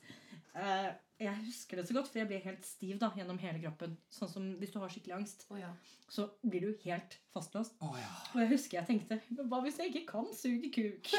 Eh, 0.57 0.89
jeg 1.19 1.35
husker 1.47 1.77
det 1.77 1.89
så 1.89 1.95
godt, 1.97 2.09
for 2.09 2.21
jeg 2.21 2.29
blir 2.31 2.43
helt 2.45 2.67
stiv 2.67 2.99
da, 3.01 3.11
gjennom 3.17 3.39
hele 3.43 3.59
kroppen. 3.63 3.97
Sånn 4.15 4.31
som 4.31 4.45
hvis 4.61 4.71
du 4.75 4.79
har 4.79 4.91
skikkelig 4.93 5.17
angst, 5.17 5.47
oh, 5.51 5.59
ja. 5.59 5.71
så 6.09 6.29
blir 6.47 6.63
du 6.63 6.85
helt 6.85 7.19
fastlåst. 7.35 7.75
Oh, 7.83 7.97
ja. 7.99 8.11
Og 8.35 8.43
jeg 8.45 8.53
husker 8.55 8.79
jeg 8.79 8.87
tenkte 8.93 9.19
Hva 9.51 9.59
hvis 9.65 9.81
jeg 9.83 9.91
ikke 9.93 10.07
kan 10.13 10.27
suge 10.37 10.71
kuk? 10.75 11.11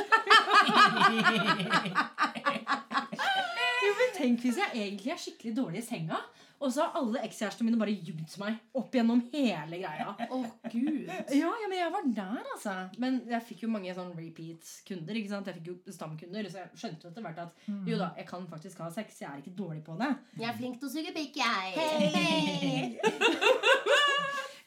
Jo, 3.80 3.92
men 3.96 4.10
Tenk 4.12 4.42
hvis 4.44 4.58
jeg 4.60 4.76
egentlig 4.76 5.12
er 5.14 5.20
skikkelig 5.24 5.54
dårlig 5.56 5.80
i 5.80 5.86
senga, 5.88 6.18
og 6.60 6.72
så 6.76 6.84
har 6.84 6.98
alle 7.00 7.22
ekskjærestene 7.24 7.70
mine 7.70 7.80
bare 7.80 7.94
jugd 7.96 8.34
meg 8.42 8.58
opp 8.76 8.92
gjennom 8.98 9.22
hele 9.32 9.78
greia. 9.80 10.10
Å, 10.28 10.40
gud. 10.74 11.08
Ja, 11.32 11.50
ja, 11.62 11.68
men 11.72 11.78
jeg 11.78 11.94
var 11.94 12.04
der, 12.20 12.42
altså. 12.54 12.74
Men 13.00 13.22
jeg 13.32 13.46
fikk 13.48 13.64
jo 13.64 13.70
mange 13.72 13.94
sånn 13.96 14.12
repeat-kunder. 14.18 15.20
ikke 15.22 15.32
sant? 15.32 15.48
Jeg 15.48 15.56
fikk 15.62 15.70
jo 15.72 15.96
stamkunder, 15.96 16.50
så 16.52 16.64
jeg 16.66 16.82
skjønte 16.84 17.08
etter 17.14 17.24
hvert 17.26 17.40
at 17.46 17.70
jo 17.88 18.00
da, 18.02 18.10
jeg 18.20 18.28
kan 18.28 18.44
faktisk 18.52 18.84
ha 18.84 18.90
sex. 18.92 19.22
Jeg 19.24 19.30
er 19.32 19.40
ikke 19.44 19.56
dårlig 19.62 19.84
på 19.88 19.96
det. 20.02 20.12
Jeg 20.42 20.50
er 20.52 20.58
flink 20.60 20.80
til 20.82 20.90
å 20.90 20.94
suge 20.98 21.16
pikk, 21.16 21.40
jeg. 21.40 23.00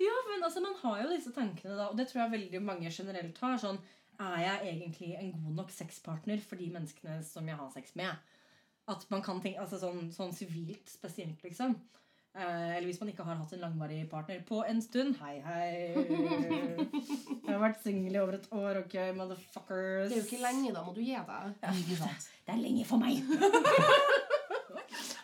Ja, 0.02 0.14
men 0.26 0.42
altså, 0.42 0.60
man 0.64 0.74
har 0.80 1.02
jo 1.04 1.10
disse 1.12 1.30
tankene 1.34 1.76
da, 1.78 1.84
og 1.92 1.98
det 1.98 2.08
tror 2.10 2.24
jeg 2.24 2.32
veldig 2.32 2.60
mange 2.66 2.90
generelt 2.90 3.36
har. 3.44 3.58
sånn, 3.62 3.78
Er 4.22 4.38
jeg 4.42 4.72
egentlig 4.74 5.12
en 5.18 5.30
god 5.32 5.54
nok 5.60 5.70
sexpartner 5.72 6.40
for 6.42 6.56
de 6.60 6.68
menneskene 6.70 7.20
som 7.26 7.46
jeg 7.48 7.56
har 7.58 7.70
sex 7.74 7.94
med? 7.98 8.10
At 8.90 9.04
man 9.10 9.22
kan 9.22 9.40
tenke, 9.42 9.60
altså 9.62 9.78
Sånn 9.78 10.08
sånn 10.14 10.32
sivilt 10.34 10.90
spesielt, 10.90 11.42
liksom. 11.44 11.76
Eh, 12.32 12.76
eller 12.78 12.88
hvis 12.88 12.98
man 13.02 13.10
ikke 13.12 13.26
har 13.26 13.36
hatt 13.36 13.50
en 13.52 13.60
langvarig 13.60 14.00
partner 14.10 14.40
på 14.48 14.62
en 14.64 14.80
stund. 14.82 15.18
Hei, 15.20 15.34
hei. 15.44 15.92
Jeg 15.92 17.50
har 17.50 17.60
vært 17.60 17.82
singel 17.84 18.16
i 18.16 18.22
over 18.22 18.38
et 18.38 18.48
år, 18.56 18.80
ok, 18.86 18.96
motherfuckers. 19.18 20.08
Det 20.08 20.16
er 20.16 20.22
jo 20.22 20.28
ikke 20.30 20.40
lenge, 20.46 20.72
da 20.72 20.84
må 20.86 20.94
du 20.96 21.02
gi 21.04 21.12
deg. 21.12 21.52
Ikke 21.82 21.98
sant? 22.00 22.28
Det 22.46 22.56
er 22.56 22.62
lenge 22.62 22.86
for 22.88 23.02
meg. 23.02 23.20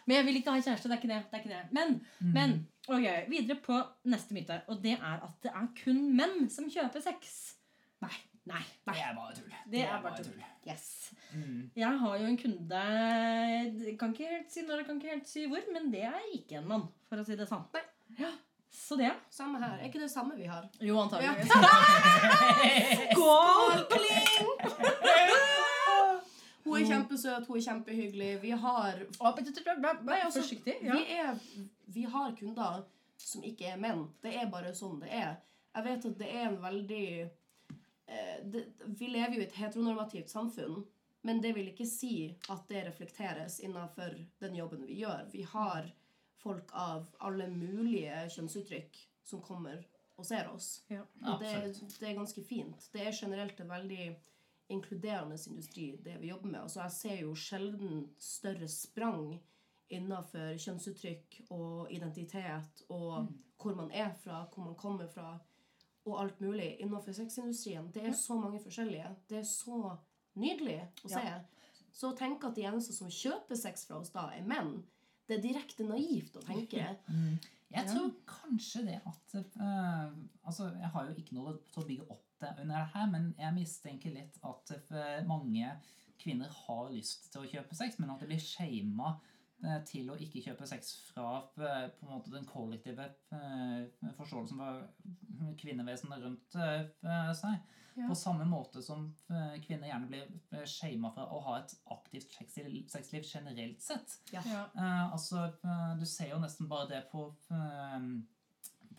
Men 0.09 0.17
jeg 0.17 0.25
vil 0.25 0.39
ikke 0.41 0.53
ha 0.55 0.61
kjæreste. 0.65 0.89
Det 0.89 0.95
er 0.95 1.01
ikke 1.03 1.11
det. 1.11 1.23
det, 1.29 1.37
er 1.37 1.43
ikke 1.43 1.53
det. 1.53 1.65
Men, 1.77 1.99
men 2.33 2.55
ok, 2.89 3.09
videre 3.29 3.59
på 3.61 3.81
neste 4.09 4.37
myte. 4.37 4.63
Og 4.73 4.81
det 4.85 4.95
er 4.97 5.25
at 5.27 5.35
det 5.45 5.53
er 5.53 5.67
kun 5.83 6.01
menn 6.17 6.47
som 6.53 6.71
kjøper 6.73 7.05
sex. 7.05 7.35
Nei. 8.05 8.15
Nei. 8.49 8.63
Det 8.89 9.01
er 9.05 9.15
bare 9.17 9.35
tull. 9.37 9.53
Det 9.73 9.83
er 9.85 10.03
bare 10.03 10.23
tull. 10.25 10.43
Yes. 10.69 10.85
Jeg 11.77 11.99
har 12.01 12.17
jo 12.19 12.27
en 12.29 12.37
kunde 12.41 12.81
Kan 14.01 14.11
ikke 14.15 14.29
helt 14.29 14.53
si 14.53 14.61
når, 14.65 14.77
jeg 14.81 14.87
kan 14.89 14.97
ikke 15.01 15.15
helt 15.15 15.29
si 15.29 15.41
hvor, 15.49 15.63
men 15.75 15.85
det 15.93 16.03
er 16.09 16.21
ikke 16.35 16.57
en 16.61 16.69
mann, 16.69 16.85
for 17.09 17.17
å 17.21 17.25
si 17.27 17.35
det 17.39 17.47
sånn. 17.51 17.65
Nei. 17.77 17.85
Ja. 18.19 18.31
Så 18.79 18.97
det. 19.01 19.13
Samme 19.33 19.59
her. 19.63 19.79
Er 19.79 19.85
ikke 19.89 20.03
det 20.03 20.11
samme 20.13 20.37
vi 20.37 20.47
har? 20.49 20.65
Jo, 20.81 20.99
antakeligvis. 21.01 21.49
Hun 26.69 26.77
er 26.77 26.85
kjempesøt, 26.85 27.47
hun 27.49 27.57
er 27.57 27.63
kjempehyggelig. 27.65 28.43
Vi 28.43 28.51
har 28.51 28.99
Nei, 30.05 30.21
altså. 30.21 30.43
Ja. 30.85 30.95
vi, 30.95 31.03
er, 31.17 31.35
vi 31.95 32.03
har 32.05 32.35
kunder 32.37 32.83
som 33.19 33.43
ikke 33.45 33.67
er 33.73 33.77
menn. 33.81 34.09
Det 34.23 34.35
er 34.37 34.51
bare 34.53 34.75
sånn 34.77 35.01
det 35.03 35.09
er. 35.09 35.39
Jeg 35.75 35.85
vet 35.87 36.07
at 36.11 36.19
det 36.21 36.29
er 36.29 36.45
en 36.49 36.61
veldig 36.63 37.09
det, 38.45 38.65
Vi 38.87 39.11
lever 39.11 39.37
jo 39.37 39.43
i 39.43 39.47
et 39.47 39.59
heteronormativt 39.59 40.31
samfunn, 40.31 40.83
men 41.27 41.43
det 41.45 41.53
vil 41.57 41.69
ikke 41.73 41.87
si 41.89 42.13
at 42.49 42.69
det 42.71 42.87
reflekteres 42.87 43.59
innenfor 43.61 44.15
den 44.41 44.57
jobben 44.57 44.87
vi 44.87 45.01
gjør. 45.03 45.27
Vi 45.33 45.43
har 45.43 45.91
folk 46.39 46.71
av 46.73 47.09
alle 47.19 47.49
mulige 47.51 48.23
kjønnsuttrykk 48.37 49.01
som 49.27 49.43
kommer 49.45 49.83
og 50.19 50.27
ser 50.27 50.49
oss. 50.51 50.85
Ja. 50.91 51.05
Og 51.27 51.43
det, 51.43 51.53
det 51.99 52.09
er 52.09 52.17
ganske 52.19 52.43
fint. 52.47 52.89
Det 52.93 53.05
er 53.07 53.15
generelt 53.15 53.61
en 53.61 53.71
veldig 53.71 54.07
inkluderende 54.69 55.39
industri, 55.47 55.91
det 56.05 56.19
vi 56.21 56.31
jobber 56.33 56.51
med. 56.51 56.61
Altså, 56.63 56.81
jeg 56.87 56.93
ser 56.93 57.21
jo 57.23 57.35
sjelden 57.35 58.09
større 58.21 58.69
sprang 58.69 59.39
innenfor 59.89 60.59
kjønnsuttrykk 60.61 61.39
og 61.55 61.93
identitet 61.93 62.83
og 62.93 63.31
hvor 63.59 63.75
man 63.75 63.91
er 63.91 64.13
fra, 64.23 64.45
hvor 64.53 64.65
man 64.65 64.77
kommer 64.79 65.09
fra, 65.11 65.39
og 66.09 66.23
alt 66.23 66.41
mulig 66.45 66.71
innenfor 66.79 67.15
sexindustrien. 67.17 67.91
Det 67.95 68.05
er 68.09 68.17
så 68.17 68.37
mange 68.39 68.61
forskjellige. 68.63 69.11
Det 69.31 69.41
er 69.43 69.49
så 69.49 69.95
nydelig 70.39 70.81
å 71.05 71.13
se. 71.13 71.25
Så 71.95 72.13
å 72.13 72.17
tenke 72.17 72.51
at 72.51 72.57
de 72.59 72.67
eneste 72.69 72.95
som 72.95 73.11
kjøper 73.11 73.59
sex 73.59 73.87
fra 73.89 73.99
oss 74.03 74.13
da, 74.15 74.29
er 74.37 74.47
menn, 74.47 74.77
det 75.29 75.39
er 75.39 75.45
direkte 75.45 75.87
naivt 75.87 76.37
å 76.39 76.45
tenke. 76.45 76.85
Jeg 77.69 77.85
tror 77.91 78.13
kanskje 78.29 78.85
det 78.87 78.97
at 79.05 79.35
uh, 79.61 80.09
Altså, 80.49 80.71
jeg 80.73 80.89
har 80.95 81.09
jo 81.09 81.17
ikke 81.21 81.37
noe 81.37 81.59
til 81.69 81.83
å 81.83 81.89
bygge 81.89 82.07
opp 82.15 82.25
det 82.41 82.53
under 82.63 82.79
det 82.79 82.91
her, 82.95 83.09
men 83.13 83.33
jeg 83.37 83.57
mistenker 83.57 84.15
litt 84.15 84.37
at 84.47 84.71
eh, 84.95 85.25
mange 85.27 85.73
kvinner 86.23 86.53
har 86.55 86.93
lyst 86.95 87.27
til 87.33 87.43
å 87.43 87.49
kjøpe 87.51 87.75
sex, 87.75 87.99
men 87.99 88.13
at 88.13 88.23
det 88.23 88.29
blir 88.31 88.43
shama 88.43 89.17
til 89.89 90.11
å 90.13 90.17
ikke 90.23 90.43
kjøpe 90.45 90.67
sex 90.71 90.93
fra 91.09 91.41
eh, 91.59 91.89
på 91.99 92.07
en 92.07 92.13
måte 92.13 92.31
den 92.31 92.47
kollektive 92.47 93.09
eh, 93.35 94.13
forståelsen 94.19 94.61
for 94.61 95.57
kvinnevesenet 95.59 96.23
rundt 96.23 96.59
eh, 96.63 97.33
seg. 97.39 97.59
Ja. 97.99 98.07
På 98.07 98.15
samme 98.15 98.47
måte 98.47 98.79
som 98.85 99.09
eh, 99.27 99.57
kvinner 99.65 99.91
gjerne 99.91 100.11
blir 100.11 100.29
eh, 100.55 100.65
shama 100.71 101.11
fra 101.17 101.27
å 101.35 101.41
ha 101.49 101.57
et 101.59 101.75
aktivt 101.91 102.37
sexliv 102.93 103.27
generelt 103.27 103.83
sett. 103.83 104.21
Ja. 104.31 104.45
Eh, 104.47 105.05
altså, 105.09 105.49
eh, 105.67 105.95
du 105.99 106.07
ser 106.07 106.31
jo 106.37 106.43
nesten 106.43 106.71
bare 106.71 106.93
det 106.93 107.05
på 107.11 107.27
eh, 107.51 108.11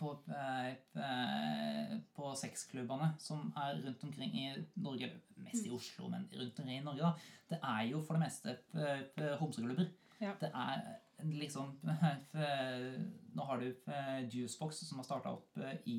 på, 0.00 0.10
eh, 0.32 0.68
eh, 1.04 1.96
på 2.16 2.30
sexklubbene 2.40 3.12
som 3.20 3.50
er 3.60 3.80
rundt 3.84 4.04
omkring 4.06 4.32
i 4.32 4.46
Norge, 4.80 5.10
mest 5.44 5.66
i 5.66 5.72
Oslo, 5.76 6.08
men 6.08 6.28
rundt 6.32 6.58
omkring 6.58 6.78
i 6.78 6.84
Norge, 6.84 7.10
da. 7.10 7.12
Det 7.50 7.58
er 7.72 7.82
jo 7.90 8.00
for 8.06 8.16
det 8.16 8.24
meste 8.24 8.56
eh, 8.76 9.02
eh, 9.20 9.34
homseklubber. 9.40 9.90
Ja. 10.20 10.34
Det 10.40 10.50
er 10.54 10.82
liksom 11.24 11.74
eh, 12.34 13.00
Nå 13.34 13.44
har 13.48 13.60
du 13.60 13.66
eh, 13.70 14.20
Juicebox 14.28 14.82
som 14.88 14.98
har 15.00 15.04
starta 15.08 15.32
opp 15.36 15.58
eh, 15.58 15.76
i 15.86 15.98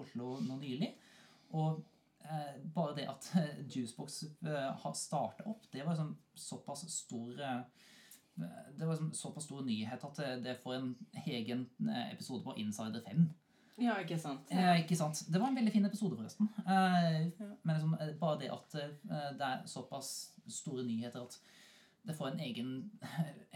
Oslo 0.00 0.38
nå 0.40 0.56
nylig. 0.62 0.94
Og 1.52 1.82
bare 2.74 2.94
det 2.96 3.04
at 3.08 3.26
Juicebox 3.70 4.22
har 4.80 4.94
starta 4.98 5.44
opp, 5.46 5.66
det 5.72 5.84
var 5.84 5.92
liksom 5.92 6.14
såpass 6.34 6.86
stor 6.90 7.36
det 7.36 8.84
var 8.84 8.94
liksom 8.94 9.12
såpass 9.14 9.44
stor 9.44 9.60
nyhet 9.64 10.02
at 10.04 10.16
det- 10.42 10.56
får 10.62 10.74
en 10.74 10.88
egen 11.26 11.66
episode 12.12 12.42
på 12.44 12.56
Insider 12.58 13.00
5. 13.06 13.28
ja, 13.78 13.94
ikke 14.00 14.18
sant. 14.18 14.48
Eh, 14.50 14.80
ikke 14.82 14.96
sant? 14.96 15.22
Det 15.28 15.38
var 15.40 15.48
en 15.48 15.54
veldig 15.60 15.72
fin 15.72 15.84
episode, 15.84 16.16
forresten. 16.16 16.48
Eh, 16.66 17.28
Ja. 17.38 17.50
Men 17.62 17.74
liksom, 17.76 17.96
bare 18.20 18.38
det 18.40 18.50
at 18.50 18.74
eh, 18.74 18.90
det 19.36 19.40
er 19.46 19.62
såpass 19.66 20.32
store 20.48 20.82
nyheter 20.84 21.22
at 21.22 21.38
det 22.06 22.14
får 22.14 22.28
en 22.28 22.40
egen 22.40 22.90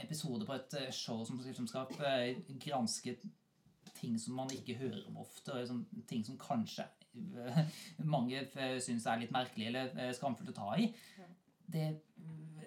episode 0.02 0.47
på 0.47 0.57
et 0.57 0.78
eh, 0.80 0.95
show 0.95 1.23
som 1.26 1.69
skal 1.69 1.92
eh, 2.07 2.40
granske 2.62 3.16
ting 3.97 4.16
som 4.19 4.38
man 4.38 4.50
ikke 4.54 4.78
hører 4.80 5.04
om 5.11 5.21
ofte, 5.23 5.52
og 5.52 5.61
liksom, 5.61 5.85
ting 6.09 6.25
som 6.26 6.38
kanskje 6.40 6.87
eh, 7.14 7.61
mange 8.16 8.42
syns 8.83 9.07
er 9.07 9.23
litt 9.23 9.35
merkelig 9.35 9.71
eller 9.71 10.14
skamfullt 10.16 10.52
å 10.52 10.57
ta 10.57 10.71
i. 10.83 10.88
Det, 11.71 11.87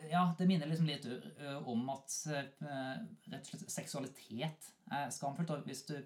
ja, 0.07 0.23
det 0.39 0.47
minner 0.47 0.69
liksom 0.69 0.87
litt 0.87 1.07
om 1.67 1.89
at 1.91 2.13
rett 2.31 3.41
og 3.41 3.49
slett 3.49 3.73
seksualitet 3.73 4.69
er 4.95 5.11
skamfullt. 5.11 5.51
Og 5.51 5.67
hvis, 5.67 5.83
du, 5.89 5.97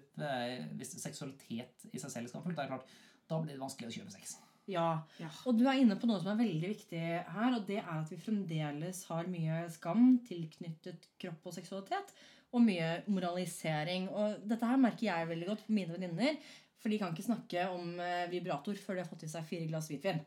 hvis 0.80 0.96
seksualitet 0.98 1.86
i 1.92 2.02
seg 2.02 2.10
selv 2.10 2.24
er 2.26 2.32
skamfullt, 2.32 2.58
det 2.58 2.66
er 2.66 2.72
klart, 2.74 2.98
da 3.30 3.38
blir 3.38 3.54
det 3.54 3.62
vanskelig 3.62 3.92
å 3.92 3.96
kjøpe 4.00 4.16
sex. 4.16 4.34
Ja. 4.68 4.88
Ja. 5.20 5.30
Og 5.48 5.56
du 5.58 5.64
er 5.66 5.80
inne 5.80 5.96
på 5.98 6.08
noe 6.10 6.20
som 6.20 6.30
er 6.34 6.40
veldig 6.42 6.70
viktig 6.74 7.00
her, 7.00 7.56
og 7.56 7.66
det 7.68 7.80
er 7.80 7.92
at 7.94 8.12
vi 8.12 8.20
fremdeles 8.20 9.02
har 9.10 9.30
mye 9.32 9.62
skam 9.72 10.18
tilknyttet 10.28 11.08
kropp 11.20 11.48
og 11.48 11.56
seksualitet. 11.56 12.14
Og 12.52 12.62
mye 12.64 13.02
moralisering. 13.12 14.06
Og 14.08 14.38
dette 14.48 14.68
her 14.68 14.80
merker 14.80 15.08
jeg 15.10 15.28
veldig 15.28 15.50
godt 15.50 15.66
på 15.66 15.74
mine 15.76 15.92
venninner. 15.96 16.38
For 16.78 16.92
de 16.92 16.98
kan 17.00 17.10
ikke 17.12 17.26
snakke 17.26 17.66
om 17.74 17.98
eh, 18.00 18.28
vibrator 18.30 18.76
før 18.78 18.96
de 18.96 19.02
har 19.02 19.10
fått 19.10 19.24
i 19.26 19.30
seg 19.32 19.44
fire 19.48 19.66
glass 19.68 19.88
hvitvin. 19.90 20.20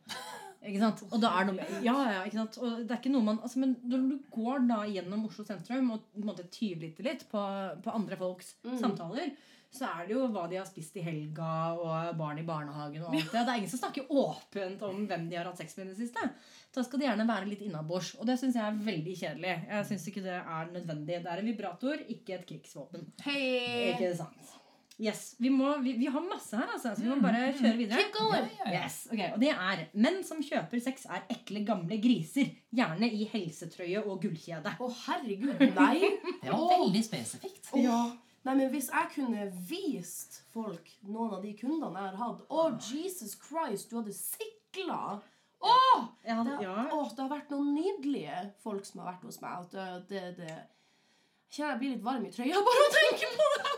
Ikke 0.62 0.78
sant? 0.78 1.00
Og 1.08 1.24
er 1.26 1.46
noe 1.48 1.64
ja, 1.82 1.94
ja, 2.12 2.20
ikke 2.22 2.38
sant? 2.38 2.58
Og 2.62 2.84
det 2.84 2.92
er 2.92 3.00
ikke 3.00 3.10
noe 3.14 3.26
man, 3.26 3.40
altså, 3.42 3.58
men 3.64 3.72
når 3.82 4.04
du 4.10 4.28
går 4.30 4.68
da 4.68 4.82
gjennom 4.86 5.24
Oslo 5.26 5.42
sentrum 5.48 5.88
og 5.96 6.04
på 6.12 6.20
en 6.20 6.28
måte 6.28 6.44
tyvlytter 6.54 7.08
litt 7.08 7.24
på, 7.32 7.40
på 7.82 7.94
andre 7.96 8.18
folks 8.20 8.52
Mm. 8.62 8.76
samtaler, 8.78 9.32
så 9.72 9.88
er 9.88 10.08
det 10.08 10.12
jo 10.12 10.26
hva 10.34 10.44
de 10.50 10.58
har 10.60 10.66
spist 10.68 10.96
i 11.00 11.04
helga, 11.04 11.50
og 11.80 12.16
barn 12.18 12.40
i 12.42 12.46
barnehagen 12.46 13.06
og 13.06 13.10
alt 13.16 13.30
det. 13.32 13.32
Det 13.32 13.42
er 13.42 13.60
ingen 13.62 13.72
som 13.72 13.80
snakker 13.80 14.10
åpent 14.12 14.82
om 14.88 15.04
hvem 15.08 15.28
de 15.30 15.38
har 15.38 15.48
hatt 15.48 15.62
sex 15.62 15.76
med 15.78 15.88
i 15.88 15.92
det 15.94 16.00
siste. 16.02 16.26
Da 16.72 16.84
skal 16.84 17.00
de 17.00 17.08
gjerne 17.08 17.28
være 17.28 17.48
litt 17.48 17.62
innabords. 17.64 18.14
Og 18.20 18.28
det 18.28 18.38
syns 18.40 18.56
jeg 18.58 18.64
er 18.64 18.82
veldig 18.86 19.14
kjedelig. 19.18 19.54
Jeg 19.68 19.88
syns 19.90 20.08
ikke 20.12 20.24
det 20.24 20.38
er 20.40 20.72
nødvendig. 20.72 21.20
Det 21.24 21.32
er 21.32 21.42
en 21.42 21.52
vibrator, 21.52 22.02
ikke 22.16 22.36
et 22.38 22.48
krigsvåpen. 22.48 23.08
Hei! 23.24 23.92
Ikke 23.94 24.12
sant? 24.20 24.58
Yes, 25.02 25.22
vi, 25.40 25.48
må, 25.50 25.78
vi, 25.82 25.94
vi 25.98 26.06
har 26.12 26.22
masse 26.22 26.54
her, 26.54 26.68
altså, 26.76 26.92
så 26.94 27.02
vi 27.02 27.08
må 27.08 27.16
bare 27.24 27.48
kjøre 27.56 27.78
videre. 27.78 27.98
Keep 27.98 28.12
going! 28.14 28.50
Yes, 28.70 28.98
ok, 29.10 29.22
Og 29.32 29.38
det 29.42 29.50
er 29.50 29.86
menn 30.04 30.20
som 30.26 30.42
kjøper 30.44 30.82
sex, 30.84 31.06
er 31.08 31.24
ekle, 31.32 31.64
gamle 31.66 31.96
griser. 32.02 32.52
Gjerne 32.76 33.08
i 33.08 33.24
helsetrøye 33.32 34.04
og 34.04 34.20
gullkjede. 34.22 34.76
Å, 34.76 34.90
herregud, 35.06 35.64
nei! 35.78 36.12
Det 36.44 36.52
var 36.52 36.68
veldig 36.76 37.02
spesifikt. 37.08 37.72
Ja. 37.80 38.02
Nei, 38.42 38.54
men 38.58 38.70
Hvis 38.72 38.88
jeg 38.90 39.10
kunne 39.14 39.44
vist 39.68 40.40
folk 40.54 40.88
noen 41.06 41.36
av 41.36 41.44
de 41.44 41.52
kundene 41.58 42.00
jeg 42.00 42.14
har 42.14 42.18
hatt 42.24 42.42
Å, 42.50 42.64
Jesus 42.82 43.36
Christ, 43.38 43.90
du 43.90 44.00
hadde 44.00 44.14
sikla! 44.16 45.20
Å! 45.62 45.76
Ja, 46.26 46.40
Det, 46.42 46.56
ja. 46.64 46.88
å, 46.90 47.04
det 47.06 47.22
har 47.22 47.30
vært 47.30 47.52
noen 47.54 47.70
nydelige 47.76 48.40
folk 48.64 48.86
som 48.88 49.02
har 49.02 49.12
vært 49.12 49.28
hos 49.28 49.38
meg. 49.44 49.68
Det, 49.70 49.86
det, 50.10 50.22
det 50.40 50.50
Jeg 50.50 51.54
kjenner 51.54 51.74
jeg 51.76 51.80
blir 51.84 51.94
litt 51.94 52.06
varm 52.08 52.26
i 52.26 52.32
trøya 52.34 52.64
bare 52.68 52.88
å 52.88 52.92
tenke 52.96 53.30
på 53.38 53.48
dem! 53.54 53.72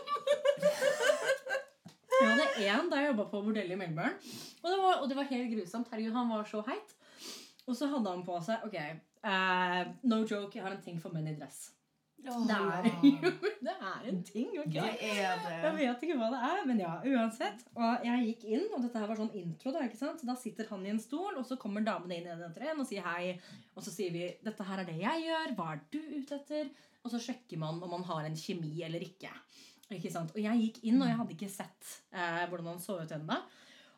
Jeg 2.15 2.31
hadde 2.31 2.45
én 2.63 2.89
da 2.89 2.99
jeg 3.01 3.09
jobba 3.11 3.25
på 3.29 3.41
bordell 3.43 3.73
i 3.75 3.77
Melbourne. 3.77 4.15
Og 4.63 4.69
det, 4.71 4.77
var, 4.79 5.01
og 5.03 5.09
det 5.11 5.17
var 5.17 5.27
helt 5.29 5.49
grusomt. 5.51 5.89
Herregud, 5.91 6.15
han 6.15 6.31
var 6.31 6.45
så 6.47 6.61
heit. 6.69 6.93
Og 7.67 7.75
så 7.75 7.89
hadde 7.91 8.11
han 8.13 8.23
på 8.25 8.37
seg 8.45 8.63
Ok, 8.65 8.77
uh, 9.25 9.81
no 10.07 10.21
joke, 10.23 10.55
jeg 10.55 10.63
har 10.63 10.73
en 10.73 10.83
ting 10.85 11.01
for 11.01 11.13
menn 11.13 11.27
i 11.27 11.35
dress. 11.35 11.67
Det 12.15 12.31
er 12.31 12.37
jo 12.37 12.45
det 13.65 13.73
er 13.73 14.05
en 14.09 14.21
ting, 14.25 14.47
ok? 14.61 14.71
Det 14.73 15.09
er 15.11 15.41
det. 15.43 15.57
Jeg 15.61 15.73
vet 15.77 16.05
ikke 16.07 16.17
hva 16.19 16.29
det 16.33 16.39
er, 16.47 16.61
men 16.69 16.79
ja, 16.81 16.93
uansett. 17.11 17.65
Og 17.75 18.07
jeg 18.07 18.29
gikk 18.29 18.45
inn, 18.55 18.65
og 18.71 18.81
dette 18.85 19.01
her 19.01 19.11
var 19.11 19.19
sånn 19.19 19.35
intro. 19.37 19.73
Da 19.75 19.83
ikke 19.85 19.99
sant? 19.99 20.21
Så 20.21 20.29
da 20.29 20.37
sitter 20.39 20.69
han 20.71 20.85
i 20.87 20.93
en 20.93 21.01
stol, 21.01 21.35
og 21.37 21.45
så 21.45 21.59
kommer 21.61 21.85
damene 21.85 22.17
inn 22.17 22.31
en 22.31 22.41
etter 22.47 22.65
en 22.71 22.81
og 22.81 22.89
sier 22.89 23.05
hei. 23.05 23.35
Og 23.75 23.85
så 23.85 23.93
sier 23.93 24.15
vi 24.15 24.25
'dette 24.41 24.65
her 24.65 24.81
er 24.81 24.89
det 24.89 24.97
jeg 25.01 25.27
gjør', 25.27 25.55
hva 25.59 25.67
er 25.73 25.83
du 25.91 25.99
ute 25.99 26.39
etter? 26.39 26.71
Og 27.05 27.13
så 27.13 27.21
sjekker 27.21 27.61
man 27.61 27.83
om 27.83 27.91
man 27.97 28.07
har 28.07 28.25
en 28.25 28.39
kjemi 28.39 28.81
eller 28.87 29.03
ikke. 29.05 29.29
Ikke 29.93 30.09
sant? 30.09 30.33
Og 30.33 30.41
jeg 30.41 30.61
gikk 30.63 30.81
inn, 30.89 31.01
og 31.01 31.07
jeg 31.07 31.19
hadde 31.19 31.35
ikke 31.35 31.51
sett 31.51 31.91
eh, 32.11 32.45
hvordan 32.49 32.73
han 32.73 32.81
så 32.81 32.97
ut 33.03 33.11
ennå. 33.11 33.37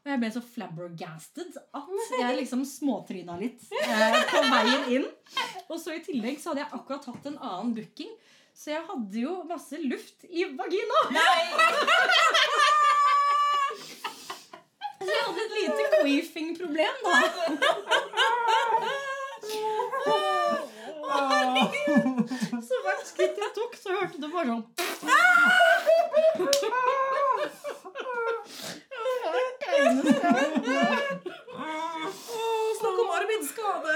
Og 0.08 0.12
jeg 0.14 0.20
ble 0.22 0.28
så 0.32 0.40
flabbergasted 0.40 1.58
at 1.76 1.88
jeg 2.22 2.36
liksom 2.38 2.62
småtryna 2.64 3.34
litt 3.42 3.66
eh, 3.76 4.14
på 4.32 4.40
veien 4.48 4.86
inn. 4.96 5.08
Og 5.68 5.76
så 5.84 5.98
i 5.98 6.00
tillegg 6.06 6.40
så 6.40 6.54
hadde 6.54 6.64
jeg 6.64 6.72
akkurat 6.78 7.10
hatt 7.12 7.28
en 7.28 7.36
annen 7.44 7.74
booking, 7.76 8.14
så 8.56 8.72
jeg 8.72 8.86
hadde 8.88 9.20
jo 9.20 9.34
masse 9.50 9.76
luft 9.84 10.24
i 10.32 10.48
vagina. 10.56 11.02
Nei! 11.12 11.44
Så 14.98 15.12
jeg 15.14 15.24
hadde 15.24 15.44
et 15.44 15.54
lite 15.56 15.84
queefing-problem, 16.02 16.96
da. 17.06 17.12
Så 22.66 22.76
hvert 22.84 23.06
skritt 23.08 23.38
jeg 23.40 23.52
tok, 23.56 23.78
så 23.80 23.94
hørte 23.94 24.18
du 24.20 24.28
bare 24.34 24.50
sånn 24.50 24.66
Snakk 32.78 32.98
om 33.04 33.10
arbeidsskade! 33.18 33.94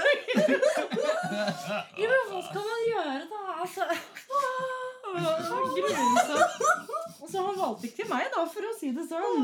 Ja, 1.98 2.06
men 2.10 2.22
hva 2.28 2.40
skal 2.48 2.62
man 2.66 2.82
gjøre, 2.88 3.22
da? 3.30 3.42
Altså 3.62 3.82
Grusomt. 5.76 6.18
Så 7.32 7.36
han 7.40 7.56
valgte 7.56 7.86
ikke 7.88 8.02
til 8.02 8.08
meg, 8.10 8.24
da, 8.34 8.40
for 8.52 8.62
å 8.66 8.72
si 8.76 8.88
det 8.94 9.04
sånn. 9.08 9.38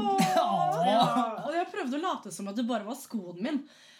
Ja, 0.88 1.04
og 1.46 1.52
jeg 1.56 1.66
prøvde 1.72 1.94
å 1.98 2.02
late 2.02 2.28
som 2.34 2.50
at 2.50 2.56
det 2.58 2.66
bare 2.68 2.84
var 2.88 2.96
skoen 2.98 3.38
min. 3.44 3.58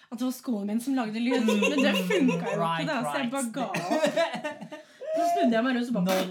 At 0.08 0.16
det 0.18 0.26
var 0.26 0.36
skoen 0.36 0.66
min 0.68 0.80
som 0.82 0.96
lagde 0.98 1.20
lyd. 1.22 1.44
Men 1.46 1.78
det 1.78 1.94
funka 2.08 2.46
jo 2.54 2.60
ikke, 2.64 2.86
da, 2.88 2.96
så 3.04 3.14
jeg 3.20 3.30
bare 3.32 3.48
ga 3.54 3.64
opp. 3.68 3.74
Så 5.08 5.22
snudde 5.34 5.54
jeg 5.56 5.64
meg 5.64 5.72
rundt 5.78 5.88
og 5.88 5.94
bare 6.08 6.24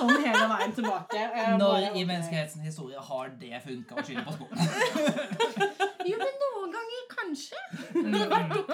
sånn 0.00 0.24
hele 0.24 0.46
veien 0.54 0.74
tilbake. 0.76 1.26
Når 1.60 1.66
bare, 1.66 1.92
i 1.94 2.04
menneskehetens 2.08 2.66
historie 2.66 3.04
har 3.10 3.32
det 3.40 3.62
funka 3.66 4.00
å 4.00 4.06
skylde 4.06 4.26
på 4.28 4.36
skolen? 4.38 4.56
Jo, 6.10 6.16
men 6.16 6.38
noen 6.40 6.70
ganger 6.72 7.02
kanskje. 7.10 7.58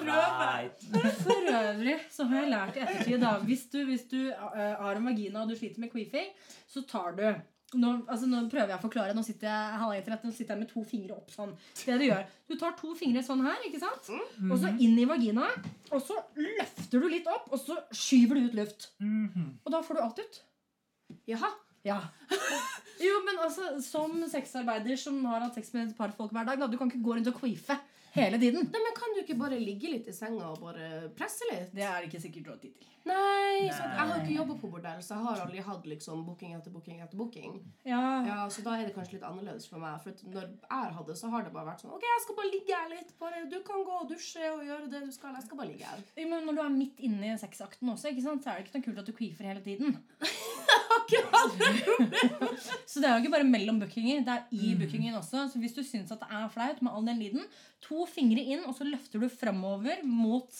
Right. 0.06 0.84
For 1.24 1.50
øvrig 1.50 1.96
så 2.14 2.28
har 2.30 2.44
jeg 2.44 2.52
lært 2.52 2.78
i 2.78 2.84
ettertid 2.84 3.20
da, 3.24 3.32
hvis 3.42 3.66
du, 3.72 3.80
hvis 3.88 4.06
du 4.12 4.20
uh, 4.30 4.54
har 4.78 5.00
en 5.00 5.10
vagina 5.10 5.42
og 5.42 5.50
du 5.50 5.56
sliter 5.58 5.82
med 5.82 5.90
queefing, 5.92 6.30
så 6.70 6.84
tar 6.86 7.18
du 7.18 7.26
nå, 7.74 7.92
altså 8.06 8.28
nå 8.30 8.44
prøver 8.50 8.72
jeg 8.72 8.78
å 8.78 8.84
forklare. 8.84 9.14
Nå 9.16 9.24
sitter 9.26 9.48
jeg, 9.50 9.78
halva 9.80 9.98
internett, 9.98 10.26
nå 10.26 10.34
sitter 10.34 10.54
jeg 10.54 10.62
med 10.62 10.70
to 10.70 10.82
fingre 10.86 11.16
opp 11.18 11.32
sånn. 11.34 11.54
Det 11.80 11.98
du 11.98 12.06
gjør, 12.06 12.26
du 12.46 12.54
tar 12.60 12.76
to 12.78 12.92
fingre 12.98 13.24
sånn 13.26 13.42
her, 13.46 13.58
ikke 13.66 13.82
sant? 13.82 14.10
Og 14.46 14.58
så 14.62 14.70
inn 14.82 14.94
i 15.02 15.06
vagina. 15.08 15.48
Og 15.90 16.02
så 16.04 16.18
løfter 16.38 17.02
du 17.02 17.08
litt 17.10 17.26
opp, 17.30 17.50
og 17.50 17.60
så 17.60 17.80
skyver 17.90 18.38
du 18.38 18.50
ut 18.50 18.60
luft. 18.62 18.92
Mhm. 19.02 19.48
Og 19.64 19.74
da 19.74 19.82
får 19.82 19.98
du 19.98 20.04
alt 20.04 20.22
ut. 20.22 20.42
Jaha. 21.30 21.52
Ja. 21.86 22.00
Jo, 22.96 23.18
men 23.26 23.36
altså, 23.44 23.74
som 23.84 24.14
sexarbeider 24.32 24.96
som 24.96 25.18
har 25.28 25.42
hatt 25.44 25.58
sex 25.58 25.68
med 25.74 25.90
et 25.90 25.98
par 25.98 26.14
folk 26.16 26.32
hver 26.32 26.46
dag, 26.48 26.56
da, 26.62 26.66
du 26.72 26.78
kan 26.80 26.88
ikke 26.88 27.02
gå 27.04 27.18
rundt 27.18 27.28
og 27.28 27.36
queefe 27.36 27.76
hele 28.16 28.38
tiden. 28.40 28.64
Nei, 28.72 28.80
men 28.80 28.94
Kan 28.96 29.12
du 29.12 29.18
ikke 29.20 29.36
bare 29.36 29.58
ligge 29.60 29.90
litt 29.92 30.06
i 30.08 30.14
senga 30.16 30.46
og 30.54 30.62
bare 30.62 31.10
presse 31.18 31.44
litt? 31.50 31.74
Det 31.76 31.84
er 31.84 32.06
ikke 32.06 32.22
sikkert 32.22 32.46
du 32.46 32.50
har 32.54 32.62
tid 32.62 32.72
til. 32.80 32.88
Nei, 33.06 33.68
så 33.68 33.84
jeg 33.84 34.00
har 34.00 34.14
ikke 34.22 34.32
jobba 34.38 34.56
på 34.62 34.70
bordell, 34.72 35.02
så 35.04 35.14
jeg 35.14 35.26
har 35.28 35.42
aldri 35.44 35.60
hatt 35.68 35.84
liksom 35.92 36.24
booking 36.26 36.56
etter 36.56 36.72
booking 36.74 37.02
etter 37.04 37.20
booking. 37.20 37.60
Ja, 37.86 38.00
Ja, 38.26 38.38
Så 38.50 38.64
da 38.64 38.78
er 38.80 38.88
det 38.88 38.96
kanskje 38.96 39.18
litt 39.18 39.28
annerledes 39.28 39.68
for 39.70 39.78
meg. 39.84 40.00
For 40.02 40.16
når 40.32 40.48
jeg 40.56 40.96
hadde, 40.96 41.18
så 41.20 41.30
har 41.36 41.44
det 41.44 41.52
bare 41.54 41.68
vært 41.68 41.84
sånn 41.84 41.92
Ok, 41.94 42.08
jeg 42.08 42.24
skal 42.24 42.40
bare 42.40 42.50
ligge 42.56 42.80
her 42.80 42.90
litt. 42.96 43.12
Bare, 43.20 43.44
du 43.52 43.60
kan 43.68 43.84
gå 43.86 44.00
og 44.00 44.08
dusje 44.10 44.48
og 44.56 44.64
gjøre 44.64 44.88
det 44.96 45.04
du 45.04 45.12
skal. 45.14 45.36
Jeg 45.36 45.46
skal 45.46 45.60
bare 45.60 45.70
ligge 45.74 45.92
her. 45.92 46.00
Men 46.32 46.48
når 46.48 46.56
du 46.58 46.64
er 46.64 46.74
midt 46.80 47.04
inne 47.12 47.34
i 47.34 47.38
sexakten 47.44 47.92
også, 47.92 48.10
ikke 48.10 48.24
sant, 48.24 48.42
så 48.42 48.50
er 48.56 48.64
det 48.64 48.70
ikke 48.70 48.80
noe 48.80 48.88
kult 48.88 49.04
at 49.04 49.12
du 49.12 49.18
queefer 49.20 49.52
hele 49.52 49.62
tiden. 49.68 50.00
Så 52.86 53.00
det 53.02 53.08
er 53.08 53.14
jo 53.16 53.22
ikke 53.24 53.34
bare 53.36 53.46
mellom 53.48 53.78
bookinger, 53.82 54.22
det 54.26 54.34
er 54.36 54.56
i 54.56 54.72
bookingen 54.78 55.18
også. 55.18 55.46
Så 55.52 55.60
hvis 55.62 55.74
du 55.76 55.82
syns 55.86 56.12
at 56.14 56.22
det 56.22 56.30
er 56.32 56.48
flaut 56.52 56.80
med 56.84 56.92
all 56.92 57.06
den 57.08 57.20
lyden, 57.22 57.44
to 57.84 58.06
fingre 58.10 58.42
inn, 58.42 58.64
og 58.66 58.74
så 58.78 58.86
løfter 58.88 59.22
du 59.22 59.28
framover 59.30 60.02
mot 60.06 60.50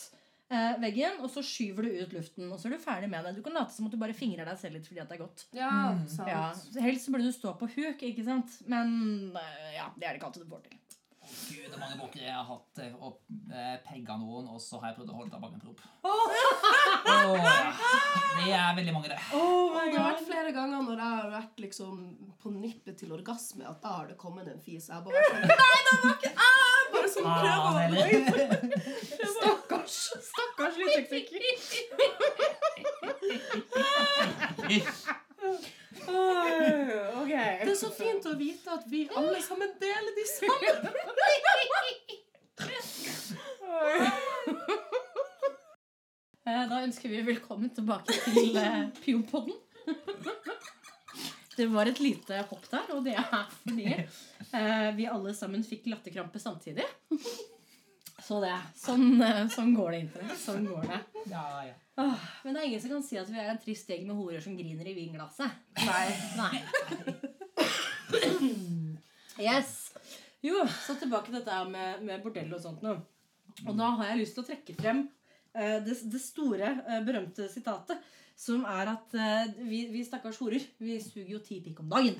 eh, 0.51 0.75
veggen, 0.83 1.19
og 1.25 1.31
så 1.33 1.43
skyver 1.47 1.87
du 1.89 2.01
ut 2.05 2.17
luften. 2.19 2.49
Og 2.53 2.61
så 2.61 2.69
er 2.71 2.77
du 2.77 2.83
ferdig 2.83 3.11
med 3.13 3.27
det. 3.27 3.35
Du 3.39 3.43
kan 3.47 3.57
late 3.57 3.75
som 3.75 3.89
at 3.89 3.95
du 3.95 4.01
bare 4.01 4.17
fingrer 4.17 4.47
deg 4.49 4.61
selv 4.61 4.79
litt 4.79 4.89
fordi 4.89 5.03
at 5.03 5.11
det 5.13 5.19
er 5.19 5.25
godt. 5.25 5.47
Ja, 5.57 5.71
sant. 6.13 6.31
Ja, 6.31 6.43
Helst 6.87 7.09
så 7.09 7.15
burde 7.15 7.27
du 7.29 7.35
stå 7.35 7.55
på 7.61 7.71
huk, 7.77 8.07
ikke 8.11 8.27
sant? 8.27 8.59
Men 8.71 8.97
eh, 9.35 9.73
ja, 9.79 9.91
det 9.97 10.05
er 10.07 10.11
det 10.15 10.21
ikke 10.21 10.31
alltid 10.33 10.47
du 10.47 10.53
får 10.55 10.67
til. 10.69 10.83
Gud, 11.27 11.67
det 11.67 11.75
er 11.75 11.81
mange 11.81 11.99
boker 11.99 12.21
jeg 12.23 12.35
har 12.35 12.47
hatt 12.47 12.81
eh, 12.83 12.93
og 13.03 13.19
eh, 13.51 13.77
pegga 13.87 14.15
noen, 14.21 14.47
og 14.53 14.61
så 14.63 14.79
har 14.81 14.93
jeg 14.93 14.99
prøvd 15.01 15.11
å 15.11 15.17
holde 15.19 15.33
tilbake 15.35 15.43
bak 15.43 15.53
en 15.57 15.63
prop. 15.65 15.81
Oh. 16.07 16.29
det 18.37 18.53
er 18.55 18.77
veldig 18.77 18.95
mange, 18.95 19.11
det. 19.11 19.19
Oh 19.35 19.67
det 19.91 19.97
har 19.99 20.13
vært 20.13 20.27
flere 20.29 20.53
ganger 20.55 20.85
når 20.87 20.97
jeg 21.03 21.11
har 21.17 21.31
vært 21.33 21.57
liksom 21.65 21.93
på 22.43 22.53
nippet 22.55 22.97
til 23.01 23.11
orgasme, 23.17 23.65
at 23.67 23.79
da 23.83 23.89
har 23.99 24.07
det 24.11 24.17
kommet 24.21 24.47
en 24.51 24.63
fis. 24.63 24.89
Jeg 24.91 25.03
bare 25.07 25.23
sånn 25.31 25.43
Nei, 25.51 25.79
det 25.89 25.95
var 26.03 26.13
ikke 26.15 26.33
jeg! 26.33 26.83
Bare 26.95 27.09
sånn 27.11 27.27
Ah, 27.27 27.33
prøver 27.43 27.63
å? 27.63 28.05
Stakkars, 29.37 29.99
stakkars 30.31 30.77
lydtekniker. 36.13 37.09
Ok. 37.23 37.33
Det 37.65 37.73
er 37.73 37.79
så 37.81 37.91
fint 37.97 38.29
å 38.31 38.35
vite 38.39 38.69
at 38.77 38.85
vi 38.91 39.01
alle 39.17 39.41
sammen 39.45 39.71
deler 39.81 40.13
de 40.17 40.27
samme. 40.33 40.71
Eh, 46.47 46.63
Da 46.71 46.77
ønsker 46.85 47.11
vi 47.11 47.23
velkommen 47.27 47.71
tilbake 47.75 48.15
til 48.23 48.55
Pionpodden. 49.03 49.57
Det 51.57 51.67
var 51.73 51.89
et 51.91 51.99
lite 52.05 52.39
hopp 52.51 52.69
der, 52.71 52.85
og 52.95 53.01
det 53.07 53.17
er 53.19 53.49
fordi 53.65 53.87
eh, 53.97 54.91
vi 54.95 55.09
alle 55.11 55.33
sammen 55.35 55.65
fikk 55.67 55.89
latterkrampe 55.91 56.39
samtidig. 56.39 56.85
Så 58.27 58.41
det. 58.43 58.57
Sånn, 58.75 59.21
eh, 59.23 59.45
sånn 59.55 59.75
går 59.77 59.93
det, 59.95 60.01
internett. 60.07 60.39
Sånn 60.43 60.65
går 60.67 60.89
det. 60.91 61.01
Ja, 61.31 61.45
ja. 61.69 61.75
Åh, 62.03 62.25
men 62.45 62.55
det 62.57 62.61
er 62.61 62.67
ingen 62.69 62.81
som 62.83 62.91
kan 62.97 63.05
si 63.07 63.17
at 63.21 63.29
vi 63.31 63.39
er 63.41 63.53
en 63.53 63.61
trist 63.63 63.89
gjeng 63.89 64.03
med 64.09 64.19
horer 64.19 64.43
som 64.45 64.57
griner 64.59 64.89
i 64.91 64.95
vinglasset. 64.97 65.55
Nei. 65.87 66.09
Nei. 66.37 66.57
Yes. 69.41 69.93
Jo, 70.45 70.63
så 70.87 70.95
tilbake 71.01 71.31
til 71.31 71.39
dette 71.41 71.57
med, 71.71 72.03
med 72.07 72.23
bordell 72.25 72.53
og 72.57 72.63
sånt 72.63 72.83
nå. 72.85 72.95
Og 73.67 73.73
da 73.79 73.91
har 73.99 74.11
jeg 74.11 74.21
lyst 74.23 74.37
til 74.37 74.45
å 74.45 74.49
trekke 74.51 74.75
frem 74.77 75.03
eh, 75.57 75.79
det, 75.85 75.97
det 76.13 76.21
store, 76.23 76.71
eh, 76.87 77.03
berømte 77.07 77.49
sitatet. 77.53 78.03
Som 78.37 78.67
er 78.69 78.91
at 78.93 79.15
eh, 79.17 79.55
vi, 79.65 79.87
vi 79.93 80.03
stakkars 80.05 80.41
horer, 80.43 80.65
vi 80.83 80.99
suger 81.01 81.39
jo 81.39 81.41
ti 81.45 81.63
pikk 81.65 81.81
om 81.85 81.89
dagen. 81.95 82.19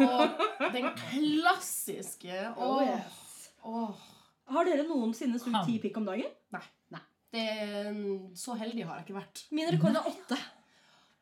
Og 0.00 0.42
den 0.74 0.90
klassiske 0.98 2.42
Oh, 2.56 2.76
Åh. 2.76 2.90
yes. 2.90 3.48
Åh. 3.64 4.02
Har 4.52 4.68
dere 4.68 4.84
noensinne 4.88 5.40
sugd 5.40 5.56
ti 5.66 5.78
pikk 5.82 6.02
om 6.02 6.08
dagen? 6.10 6.32
Det, 7.34 7.46
så 8.38 8.54
heldig 8.54 8.84
har 8.86 9.00
jeg 9.00 9.08
ikke 9.08 9.16
vært. 9.16 9.40
Min 9.50 9.70
rekord 9.74 9.96
er 9.98 10.06
åtte. 10.06 10.36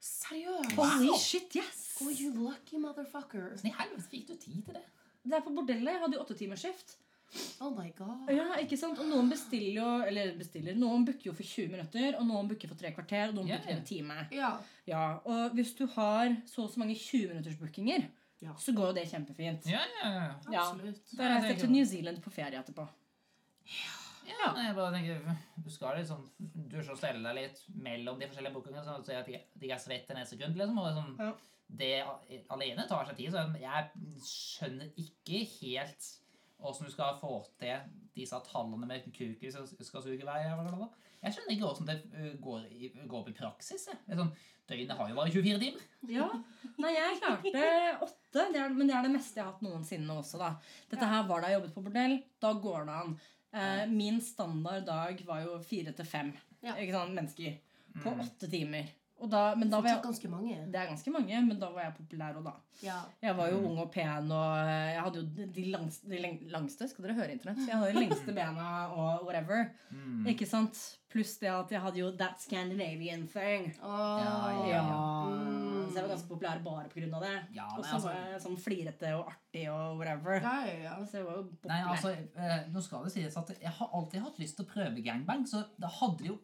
Seriøst? 0.03 0.75
Holy 0.77 1.15
shit, 1.17 1.55
yes! 1.57 1.85
Oh, 2.03 2.11
you 2.11 2.33
lucky 2.35 2.81
motherfucker. 2.83 3.47
Hvordan 3.53 3.71
i 3.71 3.73
helvete 3.79 4.11
fikk 4.11 4.27
du 4.29 4.35
tid 4.35 4.59
til 4.67 4.77
det? 4.77 4.83
Det 5.23 5.39
er 5.39 5.45
på 5.45 5.55
bordellet. 5.55 5.95
Jeg 5.95 6.03
hadde 6.03 6.19
jo 6.19 6.25
åttetimersskift. 6.25 6.97
Oh 7.65 7.71
my 7.73 7.87
god. 7.97 8.29
Ja, 8.35 8.59
ikke 8.61 8.77
sant? 8.77 8.99
Og 9.01 9.07
noen 9.09 9.31
bestiller 9.33 9.79
jo 9.79 9.87
Eller 10.05 10.35
bestiller, 10.37 10.75
noen 10.77 11.07
booker 11.09 11.31
jo 11.31 11.33
for 11.37 11.49
20 11.49 11.71
minutter, 11.73 12.19
og 12.19 12.27
noen 12.29 12.51
booker 12.51 12.69
for 12.69 12.77
tre 12.83 12.91
kvarter, 12.93 13.31
og 13.31 13.39
noen 13.39 13.49
yeah. 13.49 13.63
booker 13.63 13.79
en 13.79 13.87
time. 13.89 14.19
Ja. 14.37 14.51
Ja, 14.91 15.05
Og 15.25 15.57
hvis 15.57 15.73
du 15.79 15.87
har 15.95 16.35
så 16.51 16.67
og 16.67 16.75
så 16.75 16.83
mange 16.83 16.99
20-minuttersbookinger, 16.99 18.11
Ja. 18.43 18.53
så 18.59 18.75
går 18.75 18.91
jo 18.91 18.95
det 18.99 19.07
kjempefint. 19.09 19.71
Ja, 19.71 19.81
ja, 20.03 20.11
ja. 20.13 20.29
Ja. 20.51 20.67
Absolutt. 20.67 21.15
Da 21.15 21.31
reiser 21.31 21.55
jeg 21.55 21.63
til 21.63 21.73
New 21.73 21.85
Zealand 21.87 22.21
på 22.21 22.35
ferie 22.35 22.59
etterpå. 22.59 22.89
Ja, 24.29 24.53
jeg 24.55 24.75
bare 24.77 24.93
tenker, 24.95 25.37
Du 25.65 25.71
skal 25.71 25.97
liksom 25.99 26.29
dusje 26.39 26.95
og 26.95 26.99
stelle 27.01 27.23
deg 27.27 27.39
litt 27.41 27.63
mellom 27.75 28.21
de 28.21 28.29
forskjellige 28.31 28.55
bookingene, 28.55 28.85
sånn 28.87 29.03
at 29.03 29.11
jeg 29.11 29.25
ikke 29.27 29.41
de 29.59 29.67
ikke 29.67 29.79
er 29.79 29.83
svett 29.83 30.13
neste 30.15 30.37
sekund. 30.37 30.57
liksom, 30.59 30.79
og 30.79 30.91
liksom, 30.91 31.17
Ja. 31.19 31.33
Det 31.73 32.05
alene 32.53 32.85
tar 32.85 33.07
seg 33.09 33.17
tid, 33.17 33.33
så 33.33 33.47
jeg 33.57 33.91
skjønner 34.29 34.91
ikke 35.01 35.39
helt 35.63 36.09
åssen 36.63 36.87
du 36.87 36.93
skal 36.93 37.17
få 37.19 37.39
til 37.59 37.81
disse 38.15 38.39
tallene 38.53 38.87
med 38.87 39.07
kuker 39.15 39.51
som 39.55 39.67
skal 39.67 40.05
suge 40.05 40.27
vei. 40.27 40.41
Jeg 41.23 41.35
skjønner 41.35 41.55
ikke 41.55 41.71
åssen 41.71 41.89
det 41.89 41.99
uh, 42.13 42.33
går, 42.45 42.67
i, 42.71 42.93
går 43.09 43.31
i 43.31 43.37
praksis. 43.39 43.89
sånn, 43.89 44.35
Døgnet 44.69 44.95
har 44.97 45.09
jo 45.11 45.17
bare 45.19 45.33
24 45.35 45.59
timer. 45.59 45.87
Ja. 46.13 46.29
Nei, 46.81 46.93
jeg 46.95 47.19
klarte 47.19 47.65
åtte, 48.07 48.45
men 48.53 48.87
det 48.87 48.95
er 48.95 49.07
det 49.09 49.15
meste 49.17 49.41
jeg 49.41 49.45
har 49.45 49.53
hatt 49.55 49.65
noensinne 49.65 50.15
også. 50.21 50.39
da. 50.41 50.53
Dette 50.93 51.09
her 51.11 51.27
var 51.29 51.43
da 51.43 51.51
jeg 51.51 51.59
jobbet 51.59 51.75
på 51.75 51.83
bordell. 51.89 52.15
Da 52.43 52.53
går 52.63 52.87
det 52.89 52.99
an. 53.01 53.17
Eh, 53.53 53.87
min 53.91 54.21
standard 54.21 54.87
dag 54.87 55.23
var 55.27 55.43
jo 55.45 55.59
fire 55.61 55.93
til 55.93 56.05
fem 56.05 56.33
Ja. 56.62 56.75
mennesker 57.09 57.59
på 58.03 58.11
Mm. 58.15 58.21
åtte 58.21 58.49
timer. 58.51 58.85
Og 59.23 59.31
da, 59.31 59.55
men 59.55 59.71
da 59.71 59.79
var 59.81 59.88
jeg, 59.88 60.03
ganske 60.03 60.29
mange. 60.29 60.57
det 60.73 60.75
er 60.75 60.87
ganske 60.88 61.11
mange, 61.12 61.47
men 61.47 61.59
da 61.61 61.69
var 61.71 61.83
jeg 61.83 61.95
populær 61.95 62.35
òg, 62.35 62.43
da. 62.45 62.53
Ja. 62.83 62.97
Jeg 63.23 63.37
var 63.37 63.51
jo 63.51 63.59
ung 63.59 63.79
og 63.79 63.93
pen, 63.93 64.33
og 64.33 64.57
eh, 64.67 64.95
jeg 64.95 65.01
hadde 65.03 65.15
jo 65.21 65.47
de- 65.47 65.71
langs, 65.71 65.99
de 66.01 66.49
langste 66.51 66.88
Skal 66.88 67.05
dere 67.05 67.15
høre 67.15 67.31
internett? 67.31 67.65
Jeg 67.69 67.77
hadde 67.77 67.93
de 67.93 68.01
lengste 68.01 68.35
bena 68.41 68.88
og 68.91 69.25
whatever. 69.25 69.71
Mm. 69.93 70.27
Ikke 70.27 70.45
sant? 70.49 70.99
Pluss 71.09 71.37
det 71.38 71.51
at 71.51 71.71
jeg 71.71 71.81
hadde 71.81 71.99
jo 71.99 72.11
that 72.17 72.41
Scandinavian 72.41 73.29
thing. 73.29 73.73
Åh, 73.81 74.19
Ja, 74.25 74.67
Ja, 74.67 75.29
Mm. 75.29 75.72
Så 75.93 76.01
jeg 76.01 76.07
var 76.07 76.15
ganske 76.15 76.31
populær 76.33 76.63
bare 76.65 77.07
av 77.19 77.27
det. 77.27 77.35
Ja, 77.57 77.69
Og 77.77 77.85
så 77.85 77.99
altså, 77.99 78.09
var 78.09 78.33
jeg 78.33 78.43
sånn 78.47 78.59
flirete 78.65 79.13
og 79.19 79.31
artig 79.33 79.67
og 79.73 80.01
whatever. 80.01 80.39
Ja, 80.41 80.57
ja, 80.67 80.75
ja. 80.87 80.97
Så 81.05 81.21
jeg 81.21 81.29
var 81.29 81.39
jo 81.39 81.45
populær. 81.51 81.75
Nei, 81.75 81.95
altså, 81.95 82.15
eh, 82.17 82.59
nå 82.73 82.85
skal 82.85 83.07
det 83.07 83.15
sies 83.17 83.39
at 83.43 83.55
jeg 83.59 83.77
har 83.79 83.95
alltid 84.01 84.27
hatt 84.27 84.43
lyst 84.43 84.59
til 84.59 84.67
å 84.67 84.73
prøve 84.73 85.05
gangbang, 85.05 85.47
så 85.49 85.67
det 85.77 85.93
hadde 86.01 86.31
jo 86.33 86.39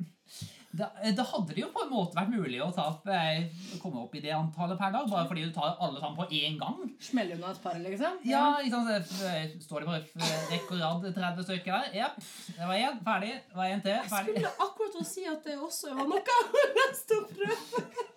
da, 0.71 0.91
da 1.17 1.25
hadde 1.25 1.55
det 1.57 1.63
jo 1.63 1.69
på 1.73 1.81
en 1.87 1.91
måte 1.91 2.17
vært 2.19 2.33
mulig 2.35 2.59
å 2.61 2.69
ta 2.77 2.85
opp, 2.91 3.07
eh, 3.09 3.47
komme 3.81 4.03
opp 4.03 4.13
i 4.19 4.21
det 4.21 4.35
antallet 4.37 4.77
per 4.79 4.93
dag, 4.93 5.07
bare 5.09 5.29
fordi 5.31 5.47
du 5.49 5.55
tar 5.57 5.79
alle 5.81 6.01
sammen 6.03 6.19
på 6.19 6.27
én 6.37 6.59
gang. 6.61 6.83
Smelle 7.01 7.39
unna 7.39 7.55
et 7.55 7.63
par, 7.63 7.79
liksom? 7.81 8.19
Ja, 8.29 8.43
liksom, 8.61 8.85
sant? 8.91 9.09
så, 9.09 9.31
eh, 9.33 9.57
Står 9.65 9.81
det 9.81 9.89
på 9.89 9.97
eh, 9.97 10.45
rekke 10.53 10.77
og 10.77 10.83
rad 10.83 11.09
30 11.17 11.49
stykker 11.49 11.73
der? 11.73 11.97
Jepp. 12.03 12.21
det 12.59 12.69
var 12.69 12.75
én. 12.75 13.01
Ferdig. 13.09 13.33
Det 13.49 13.57
var 13.57 13.73
én 13.73 13.83
til. 13.83 13.97
Jeg 13.97 14.13
skulle 14.13 14.53
akkurat 14.69 15.01
å 15.01 15.09
si 15.09 15.27
at 15.33 15.43
det 15.49 15.57
også 15.57 15.97
var 15.97 16.13
noe 16.13 16.23
jeg 16.29 16.37
har 16.53 16.79
lyst 16.83 17.09
til 17.09 17.25
å 17.25 17.29
prøve. 17.33 18.08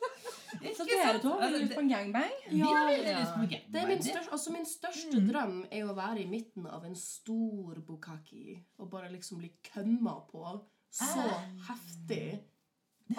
Så 0.62 0.86
dere 0.86 1.20
to 1.22 1.30
har 1.34 1.42
Altså, 1.48 1.60
lyst 1.64 1.74
på 1.76 1.80
en 1.82 1.90
gangbang? 1.90 2.32
Vi 2.50 2.60
har 2.60 2.86
veldig 2.90 3.08
Ja. 3.08 3.20
lyst 3.20 3.34
på 3.36 3.72
Det 3.72 3.82
er 3.82 3.88
min 3.88 4.04
største, 4.04 4.32
altså 4.32 4.52
min 4.52 4.66
største 4.66 5.22
drøm 5.32 5.66
er 5.72 5.84
å 5.90 5.96
være 5.96 6.22
i 6.22 6.28
midten 6.28 6.68
av 6.68 6.86
en 6.86 6.96
stor 6.96 7.82
bukaki 7.88 8.60
og 8.80 8.90
bare 8.92 9.10
liksom 9.12 9.38
bli 9.40 9.52
kømma 9.74 10.16
på. 10.32 10.62
Så 10.92 11.24
heftig 11.70 12.42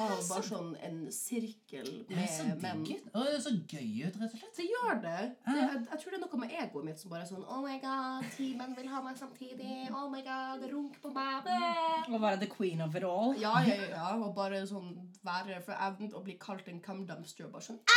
av 0.00 0.12
bare 0.28 0.44
sånn 0.46 0.70
en 0.86 0.98
sirkel 1.12 1.88
med 2.08 2.62
menn. 2.62 2.84
Det 2.84 3.22
er 3.32 3.40
så 3.42 3.52
gøy 3.54 4.06
ut, 4.06 4.18
rett 4.20 4.28
og 4.28 4.38
slett. 4.38 4.56
Det 4.56 4.66
gjør 4.68 5.00
det. 5.02 5.18
det 5.46 5.58
jeg, 5.58 5.80
jeg 5.90 6.00
tror 6.02 6.14
det 6.14 6.18
er 6.18 6.22
noe 6.24 6.40
med 6.42 6.54
egoet 6.62 6.86
mitt 6.88 7.02
som 7.02 7.12
bare 7.12 7.26
er 7.26 7.30
sånn 7.32 7.44
Oh 7.44 7.60
my 7.64 7.76
god, 7.82 8.28
ti 8.36 8.52
menn 8.58 8.76
vil 8.78 8.88
ha 8.92 9.02
meg 9.04 9.18
samtidig. 9.20 9.76
Oh 9.90 10.06
my 10.12 10.22
god, 10.26 10.64
runk 10.72 11.00
på 11.02 11.12
meg. 11.16 11.48
Bæ. 11.48 12.12
Å 12.12 12.22
være 12.22 12.40
the 12.44 12.50
queen 12.52 12.84
of 12.84 12.96
it 12.98 13.06
all? 13.08 13.34
Ja, 13.40 13.58
ja, 13.66 13.78
ja. 13.92 14.08
Og 14.18 14.32
bare 14.36 14.62
sånn 14.68 14.94
være 15.26 15.60
For 15.66 15.76
evnen 15.88 16.14
å 16.18 16.22
bli 16.24 16.38
kalt 16.40 16.68
en 16.72 16.80
cum 16.84 17.04
dumpster 17.08 17.50
bare 17.52 17.68
sånn 17.68 17.82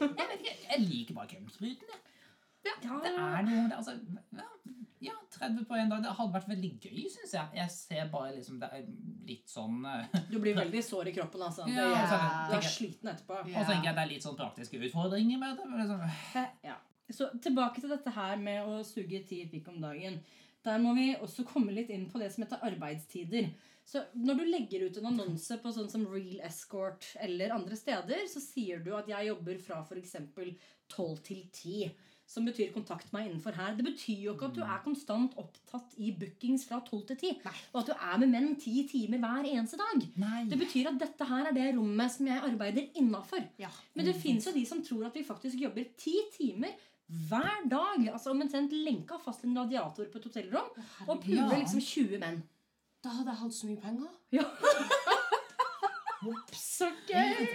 Jeg 0.00 0.16
vet 0.16 0.38
ikke, 0.40 0.54
jeg 0.64 0.86
liker 0.86 1.16
bare 1.18 1.28
kumspruten. 1.34 1.90
jeg. 1.90 2.06
Ja. 2.64 2.96
Det 3.04 3.10
er 3.12 3.42
noe 3.44 3.66
det. 3.68 3.76
Altså, 3.76 3.92
ja, 4.36 4.46
30 5.40 5.64
på 5.68 5.78
én 5.80 5.88
dag. 5.90 6.02
Det 6.04 6.12
hadde 6.18 6.34
vært 6.36 6.48
veldig 6.50 6.70
gøy, 6.84 7.00
syns 7.14 7.32
jeg. 7.36 7.48
Jeg 7.56 7.70
ser 7.74 8.10
bare 8.12 8.34
liksom 8.36 8.58
Det 8.60 8.68
er 8.76 8.84
litt 9.30 9.48
sånn 9.50 9.80
eh, 9.88 10.20
Du 10.30 10.38
blir 10.38 10.54
veldig 10.62 10.82
sår 10.84 11.08
i 11.10 11.14
kroppen, 11.16 11.42
altså. 11.48 11.66
Ja, 11.68 11.88
Det- 11.88 12.02
altså, 12.04 12.20
du 12.50 12.56
er 12.60 12.68
sliten 12.68 13.12
etterpå. 13.14 13.40
Og 13.40 13.50
så 13.56 13.66
tenker 13.72 13.90
jeg 13.90 13.96
det 13.98 14.04
er 14.04 14.12
litt 14.14 14.22
sånn 14.28 14.36
praktiske 14.38 14.78
utfordringer 14.84 15.38
med 15.42 15.56
det. 15.56 15.66
Liksom, 15.80 16.06
Ja. 16.68 16.76
Så 17.10 17.26
tilbake 17.42 17.80
til 17.82 17.90
dette 17.90 18.10
her 18.14 18.36
med 18.38 18.62
å 18.70 18.84
suge 18.86 19.24
ti 19.26 19.40
pikk 19.50 19.66
om 19.72 19.80
dagen. 19.82 20.20
Der 20.62 20.78
må 20.78 20.92
vi 20.94 21.14
også 21.16 21.42
komme 21.48 21.72
litt 21.74 21.88
inn 21.90 22.04
på 22.12 22.20
det 22.20 22.28
som 22.32 22.44
heter 22.44 22.60
arbeidstider. 22.68 23.48
Så 23.90 24.04
Når 24.14 24.36
du 24.38 24.44
legger 24.44 24.84
ut 24.86 24.96
en 25.00 25.06
annonse 25.08 25.56
på 25.58 25.72
sånn 25.74 25.88
som 25.90 26.04
Real 26.06 26.38
Escort 26.46 27.08
eller 27.18 27.50
andre 27.50 27.74
steder, 27.74 28.28
så 28.30 28.38
sier 28.44 28.78
du 28.84 28.92
at 28.94 29.08
jeg 29.10 29.26
jobber 29.26 29.58
fra 29.58 29.80
f.eks. 29.82 30.14
12 30.90 31.18
til 31.26 31.42
10. 31.52 31.90
Som 32.30 32.44
betyr 32.46 32.68
'kontakt 32.70 33.12
meg 33.12 33.26
innenfor 33.26 33.56
her'. 33.58 33.74
Det 33.76 33.84
betyr 33.84 34.20
jo 34.22 34.34
ikke 34.34 34.46
at 34.46 34.54
du 34.54 34.60
er 34.62 34.82
konstant 34.84 35.32
opptatt 35.36 35.96
i 35.98 36.12
bookings 36.20 36.62
fra 36.68 36.78
12 36.86 37.06
til 37.08 37.16
10. 37.16 37.40
Og 37.72 37.80
at 37.80 37.86
du 37.88 37.92
er 37.92 38.18
med 38.22 38.28
menn 38.30 38.52
10 38.54 38.84
timer 38.92 39.18
hver 39.18 39.48
eneste 39.50 39.76
dag. 39.80 40.04
nei. 40.16 40.44
Det 40.50 40.58
betyr 40.60 40.92
at 40.92 41.00
dette 41.00 41.26
her 41.26 41.48
er 41.50 41.52
det 41.56 41.74
rommet 41.78 42.12
som 42.14 42.26
jeg 42.30 42.38
arbeider 42.50 42.86
innafor. 42.94 43.42
Ja. 43.58 43.68
Men 43.94 44.06
det 44.06 44.14
fins 44.14 44.46
jo 44.46 44.52
de 44.52 44.64
som 44.66 44.82
tror 44.84 45.06
at 45.06 45.14
vi 45.14 45.24
faktisk 45.24 45.58
jobber 45.58 45.84
ti 45.98 46.14
timer 46.38 46.70
hver 47.28 47.68
dag. 47.68 48.12
Altså 48.12 48.30
omtrent 48.30 48.72
lenka 48.72 49.18
fast 49.18 49.44
en 49.44 49.58
radiator 49.58 50.04
på 50.04 50.18
et 50.18 50.24
hotellrom 50.24 50.70
og 51.08 51.22
puler 51.24 51.58
liksom 51.58 51.80
20 51.80 52.18
menn. 52.18 52.42
Da 53.02 53.08
hadde 53.08 53.30
jeg 53.30 53.38
hatt 53.42 53.54
så 53.54 53.66
mye 53.66 53.80
penger. 53.80 54.08
Ja. 54.32 54.44
Så 56.52 56.84
gøy! 57.08 57.46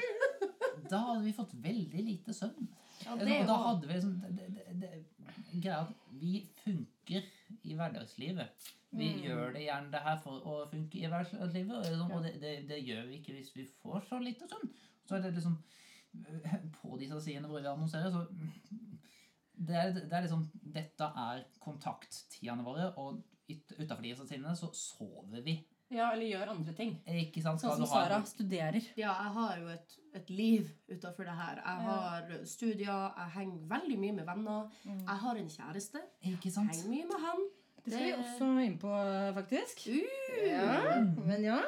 Da 0.89 0.97
hadde 0.97 1.23
vi 1.23 1.33
fått 1.37 1.53
veldig 1.63 2.01
lite 2.05 2.33
søvn. 2.33 2.67
Ja, 3.05 3.13
og 3.13 3.47
da 3.47 3.57
hadde 3.67 3.87
vi 3.87 3.93
liksom 3.93 4.15
det, 4.21 4.47
det, 4.55 4.63
det, 4.81 4.89
det, 4.95 5.59
greia 5.61 5.81
at 5.83 5.93
Vi 6.15 6.33
funker 6.63 7.27
i 7.63 7.75
hverdagslivet. 7.77 8.71
Vi 8.95 9.09
Mm. 9.11 9.21
gjør 9.25 9.53
det 9.53 9.61
gjerne 9.65 9.91
det 9.91 9.99
her 10.05 10.19
for 10.23 10.45
å 10.47 10.53
funke 10.71 10.97
i 11.01 11.07
hverdagslivet, 11.11 11.75
og, 11.75 11.83
liksom, 11.83 12.11
og 12.15 12.23
det, 12.23 12.33
det, 12.41 12.53
det 12.69 12.77
gjør 12.87 13.05
vi 13.09 13.17
ikke 13.19 13.33
hvis 13.35 13.51
vi 13.55 13.65
får 13.81 14.05
så 14.09 14.19
lite 14.23 14.47
sånn. 14.47 14.69
Så 15.05 15.15
er 15.17 15.25
det 15.25 15.33
liksom 15.35 15.57
På 16.79 16.95
disse 16.97 17.17
sidene 17.21 17.49
hvor 17.51 17.59
vi 17.59 17.67
annonserer, 17.67 18.09
så 18.09 18.21
det 19.67 19.75
er, 19.75 19.91
det 19.93 20.13
er 20.13 20.21
liksom 20.23 20.45
Dette 20.77 21.09
er 21.27 21.43
kontakttidene 21.59 22.63
våre, 22.63 22.87
og 22.97 23.21
utafor 23.51 24.01
disse 24.01 24.27
sidene 24.29 24.55
så 24.55 24.69
sover 24.73 25.43
vi. 25.43 25.57
Ja, 25.95 26.09
eller 26.11 26.27
gjør 26.27 26.51
andre 26.53 26.73
ting. 26.75 26.93
Ikke 27.07 27.41
sant? 27.45 27.61
Sånn 27.63 27.77
som 27.77 27.85
du 27.85 27.87
ha- 27.89 28.03
Sara 28.05 28.21
studerer. 28.27 28.83
Ja, 28.99 29.13
jeg 29.23 29.33
har 29.39 29.57
jo 29.61 29.67
et, 29.73 29.95
et 30.19 30.29
liv 30.29 30.69
utafor 30.91 31.25
det 31.29 31.35
her. 31.39 31.55
Jeg 31.61 31.85
Ja. 31.85 31.97
har 31.99 32.45
studier, 32.45 33.13
jeg 33.17 33.29
henger 33.39 33.67
veldig 33.73 33.97
mye 34.03 34.15
med 34.19 34.25
venner. 34.27 34.69
Jeg 34.85 35.19
har 35.25 35.35
en 35.41 35.49
kjæreste. 35.49 36.01
Ikke 36.33 36.51
sant? 36.51 36.71
Henger 36.75 36.89
mye 36.89 37.07
med 37.13 37.19
han. 37.25 37.45
Det 37.85 37.93
skal 37.93 38.05
vi 38.05 38.13
også 38.17 38.65
inn 38.65 38.77
på, 38.81 38.93
faktisk. 39.37 39.83
Uh. 39.93 40.47
Ja, 40.49 41.01
men 41.25 41.43
ja. 41.43 41.59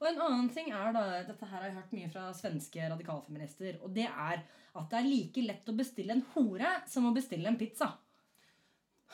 Og 0.00 0.08
en 0.10 0.20
annen 0.20 0.48
ting 0.54 0.68
er 0.74 0.92
da 0.92 1.02
Dette 1.26 1.46
her 1.48 1.56
har 1.58 1.64
jeg 1.68 1.74
hørt 1.74 1.92
mye 1.96 2.10
fra 2.12 2.24
svenske 2.36 2.88
radikalfeminister. 2.90 3.78
Og 3.82 3.92
det 3.94 4.06
er 4.10 4.42
at 4.74 4.90
det 4.90 4.98
er 4.98 5.08
like 5.08 5.42
lett 5.46 5.66
å 5.70 5.76
bestille 5.76 6.10
en 6.16 6.24
hore 6.34 6.72
som 6.90 7.06
å 7.06 7.14
bestille 7.14 7.46
en 7.50 7.56
pizza. 7.58 7.92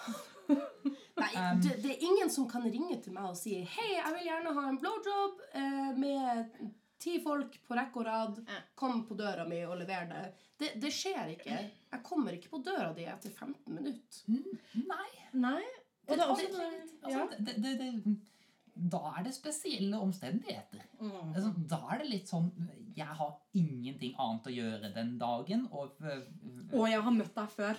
Nei, 1.16 1.30
Um. 1.36 1.60
det, 1.62 1.74
det 1.82 1.90
er 1.94 2.04
ingen 2.06 2.30
som 2.30 2.46
kan 2.48 2.62
ringe 2.62 2.98
til 3.02 3.14
meg 3.16 3.32
og 3.32 3.38
si 3.38 3.56
Hei, 3.60 3.88
jeg 3.96 4.12
vil 4.14 4.28
gjerne 4.28 4.54
ha 4.56 4.66
en 4.68 4.78
blowjob 4.80 5.42
eh, 5.58 5.90
med 5.98 6.52
ti 7.00 7.16
folk 7.24 7.56
på 7.66 7.76
rekke 7.76 8.02
og 8.02 8.06
rad. 8.06 8.40
Kom 8.78 9.04
på 9.08 9.16
døra 9.18 9.46
mi 9.48 9.62
og 9.64 9.78
lever 9.80 10.08
det. 10.10 10.24
det. 10.60 10.72
Det 10.82 10.92
skjer 10.94 11.34
ikke. 11.34 11.60
Jeg 11.90 12.02
kommer 12.06 12.36
ikke 12.36 12.52
på 12.52 12.60
døra 12.64 12.90
di 12.96 13.06
etter 13.08 13.32
15 13.32 13.72
minutter. 13.72 14.20
Nei. 14.84 15.08
Nei. 15.32 15.62
Og 16.10 16.16
det 16.16 16.24
er 16.24 16.32
også 16.34 16.50
det, 16.50 16.68
ja. 17.12 17.24
det, 17.38 17.54
det, 17.62 17.72
det, 17.78 18.16
da 18.74 19.00
er 19.18 19.24
det 19.26 19.32
spesielle 19.34 19.98
omstendigheter. 20.00 20.82
Mm. 21.00 21.32
Altså, 21.34 21.50
da 21.68 21.78
er 21.94 21.98
det 22.02 22.08
litt 22.10 22.28
sånn 22.30 22.50
Jeg 22.96 23.06
har 23.06 23.34
ingenting 23.54 24.14
annet 24.18 24.46
å 24.46 24.52
gjøre 24.54 24.90
den 24.94 25.12
dagen. 25.18 25.66
Og, 25.72 25.92
Og 26.72 26.86
jeg 26.90 27.00
har 27.02 27.10
møtt 27.14 27.34
deg 27.34 27.48
før. 27.54 27.76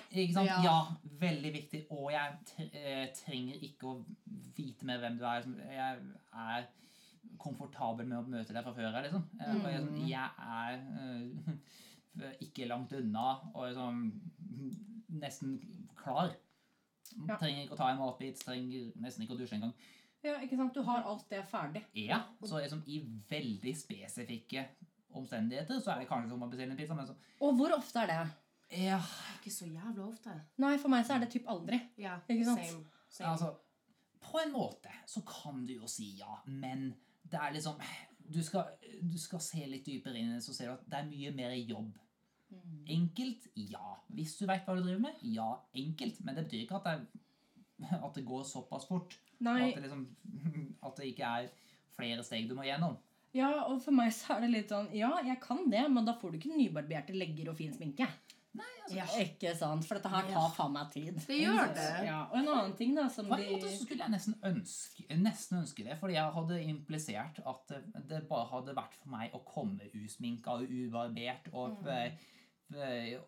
Ja. 0.47 0.61
Ja. 0.63 0.75
veldig 1.21 1.51
viktig. 1.53 1.81
Og 1.91 2.11
jeg 2.11 2.69
eh, 2.73 3.07
trenger 3.19 3.55
ikke 3.67 3.87
å 3.91 4.05
vite 4.57 4.85
mer 4.85 4.99
hvem 5.03 5.17
du 5.19 5.25
er. 5.25 5.45
Jeg 5.71 5.97
er 6.33 6.69
komfortabel 7.41 8.07
med 8.07 8.17
å 8.17 8.27
møte 8.27 8.53
deg 8.53 8.63
fra 8.65 8.73
før 8.73 8.89
av, 8.95 9.03
liksom. 9.05 9.23
Eh, 9.39 9.81
Mm. 9.81 10.07
jeg 10.07 10.29
er 10.37 10.79
øh, 11.01 12.33
ikke 12.47 12.67
langt 12.67 12.91
unna 12.93 13.27
og 13.53 13.67
liksom 13.67 14.21
nesten 15.21 15.59
klar. 15.95 16.33
Trenger 17.37 17.65
ikke 17.65 17.75
å 17.75 17.77
ta 17.81 17.89
en 17.91 17.99
matbit, 17.99 18.39
trenger 18.39 18.91
nesten 19.03 19.23
ikke 19.25 19.35
å 19.35 19.39
dusje 19.41 19.57
engang. 19.57 19.73
Ja, 20.23 20.37
ikke 20.43 20.57
sant? 20.59 20.75
Du 20.75 20.85
har 20.85 21.05
alt 21.09 21.25
det 21.29 21.41
ferdig. 21.49 21.81
Ja, 21.97 22.21
så 22.45 22.59
liksom 22.61 22.83
i 22.85 22.99
veldig 23.29 23.73
spesifikke 23.77 24.67
omstendigheter 25.17 25.81
så 25.81 25.95
er 25.95 26.03
det 26.03 26.09
kanskje 26.11 26.31
som 26.31 26.45
å 26.45 26.49
bestille 26.51 26.71
en 26.71 26.79
pizza, 26.79 26.95
men 26.95 27.07
så 27.09 27.15
Og 27.41 27.57
hvor 27.57 27.73
ofte 27.75 28.03
er 28.03 28.11
det? 28.11 28.21
Ja, 28.85 29.01
Ikke 29.35 29.51
så 29.51 29.65
jævla 29.67 30.05
ofte. 30.05 30.33
Nei, 30.63 30.77
for 30.79 30.93
meg 30.93 31.03
så 31.07 31.17
er 31.17 31.25
det 31.25 31.31
typ 31.33 31.49
aldri. 31.51 31.81
Ja, 31.99 32.19
Ikke 32.29 32.45
sant? 32.47 32.61
same. 32.63 32.85
same. 33.09 33.31
altså 33.31 33.55
På 34.21 34.39
en 34.39 34.53
måte 34.53 34.93
så 35.09 35.23
kan 35.27 35.65
du 35.65 35.73
jo 35.73 35.89
si 35.91 36.13
ja, 36.19 36.37
men 36.45 36.93
det 37.23 37.39
er 37.39 37.51
liksom 37.57 37.81
Du 38.31 38.39
skal, 38.43 38.63
du 39.01 39.17
skal 39.19 39.41
se 39.43 39.65
litt 39.67 39.83
dypere 39.85 40.15
inn 40.15 40.29
i 40.29 40.35
det, 40.37 40.43
så 40.45 40.53
ser 40.55 40.69
du 40.69 40.73
at 40.77 40.85
det 40.87 40.99
er 41.01 41.09
mye 41.09 41.31
mer 41.35 41.55
jobb. 41.57 41.97
Enkelt? 42.87 43.47
Ja. 43.55 43.97
Hvis 44.07 44.37
du 44.39 44.45
veit 44.47 44.63
hva 44.63 44.75
du 44.77 44.83
driver 44.85 45.01
med? 45.03 45.19
Ja, 45.21 45.49
enkelt. 45.75 46.21
Men 46.23 46.37
det 46.37 46.45
betyr 46.45 46.63
ikke 46.63 46.79
at 46.79 46.87
det, 46.87 47.25
at 48.05 48.15
det 48.15 48.23
går 48.25 48.45
såpass 48.47 48.87
fort. 48.87 49.17
Nei, 49.41 49.71
At 49.71 49.79
det, 49.79 49.85
liksom, 49.87 50.03
at 50.87 50.99
det 50.99 51.13
ikke 51.13 51.31
er 51.39 51.47
flere 51.97 52.25
steg 52.25 52.49
du 52.49 52.57
må 52.57 52.67
gjennom. 52.67 52.97
ja, 53.35 53.51
og 53.67 53.79
for 53.83 53.95
meg 53.95 54.11
så 54.15 54.35
er 54.35 54.45
det 54.45 54.51
litt 54.51 54.73
sånn 54.73 54.91
Ja, 54.95 55.13
jeg 55.25 55.39
kan 55.43 55.65
det, 55.71 55.85
men 55.91 56.07
da 56.07 56.17
får 56.19 56.33
du 56.33 56.41
ikke 56.41 56.53
nybarberte 56.53 57.15
legger 57.17 57.53
og 57.53 57.59
fin 57.59 57.73
sminke. 57.75 58.09
Nei, 58.51 58.67
altså, 58.83 58.97
Ja. 58.97 59.05
Ikke 59.23 59.53
sant? 59.55 59.85
For 59.87 59.95
dette 59.95 60.11
her 60.11 60.27
tar 60.27 60.49
faen 60.51 60.73
meg 60.75 60.89
tid. 60.91 61.19
Det 61.23 61.37
gjør 61.39 61.69
det. 61.75 61.89
Ja, 62.09 62.17
og 62.27 62.39
en 62.41 62.49
annen 62.51 62.73
ting 62.75 62.91
da 62.97 63.05
som 63.09 63.29
På 63.31 63.37
en 63.39 63.53
måte 63.53 63.69
så 63.69 63.85
skulle 63.85 64.03
jeg 64.03 64.11
nesten 64.11 64.35
ønske, 64.49 65.05
nesten 65.15 65.61
ønske 65.61 65.85
det, 65.87 65.95
fordi 66.01 66.17
jeg 66.17 66.35
hadde 66.37 66.63
implisert 66.73 67.39
at 67.47 67.71
det, 67.71 67.81
det 68.09 68.25
bare 68.27 68.49
hadde 68.51 68.75
vært 68.75 68.97
for 68.99 69.13
meg 69.13 69.37
å 69.37 69.43
komme 69.47 69.87
usminka 69.95 70.57
og 70.59 70.67
ubarbert 70.67 71.47
og, 71.53 71.87
mm. 71.87 72.75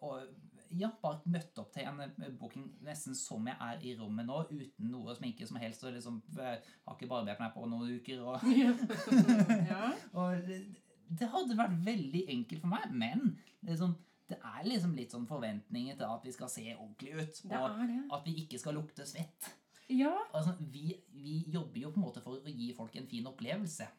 og, 0.02 0.12
og 0.12 0.52
ja, 0.80 0.90
bare 1.02 1.22
møtt 1.34 1.60
opp 1.62 1.74
til 1.74 1.88
en 1.90 2.02
eh, 2.06 2.32
booking 2.40 2.70
nesten 2.86 3.18
som 3.18 3.46
jeg 3.50 3.58
er 3.62 3.84
i 3.86 3.94
rommet 4.00 4.28
nå, 4.28 4.40
uten 4.52 4.90
noe 4.92 5.16
sminke 5.18 5.48
som 5.50 5.60
helst, 5.62 5.84
og 5.86 5.96
liksom 5.96 6.22
eh, 6.38 6.58
har 6.62 6.98
ikke 6.98 7.10
barbert 7.12 7.42
meg 7.44 7.54
på 7.56 7.68
noen 7.70 7.98
uker. 7.98 8.24
Og, 8.26 8.48
ja. 9.72 9.92
og 10.20 10.48
det, 10.48 10.62
det 11.10 11.30
hadde 11.34 11.60
vært 11.60 11.78
veldig 11.86 12.26
enkelt 12.36 12.64
for 12.64 12.74
meg, 12.74 12.94
men 12.94 13.26
liksom, 13.68 13.96
det 14.32 14.40
er 14.40 14.70
liksom 14.70 14.96
litt 14.98 15.14
sånn 15.14 15.30
forventninger 15.30 16.00
til 16.00 16.08
at 16.10 16.26
vi 16.26 16.36
skal 16.36 16.52
se 16.52 16.68
ordentlig 16.76 17.18
ut, 17.18 17.44
og 17.46 17.52
det 17.54 17.90
det. 17.92 18.00
at 18.18 18.30
vi 18.30 18.38
ikke 18.46 18.62
skal 18.62 18.80
lukte 18.80 19.08
svett. 19.10 19.52
Ja. 19.92 20.14
Altså, 20.34 20.56
vi, 20.74 20.94
vi 21.12 21.42
jobber 21.52 21.82
jo 21.82 21.92
på 21.92 22.00
en 22.00 22.08
måte 22.08 22.24
for 22.24 22.40
å 22.40 22.54
gi 22.54 22.72
folk 22.78 22.96
en 22.98 23.10
fin 23.12 23.28
opplevelse. 23.30 23.90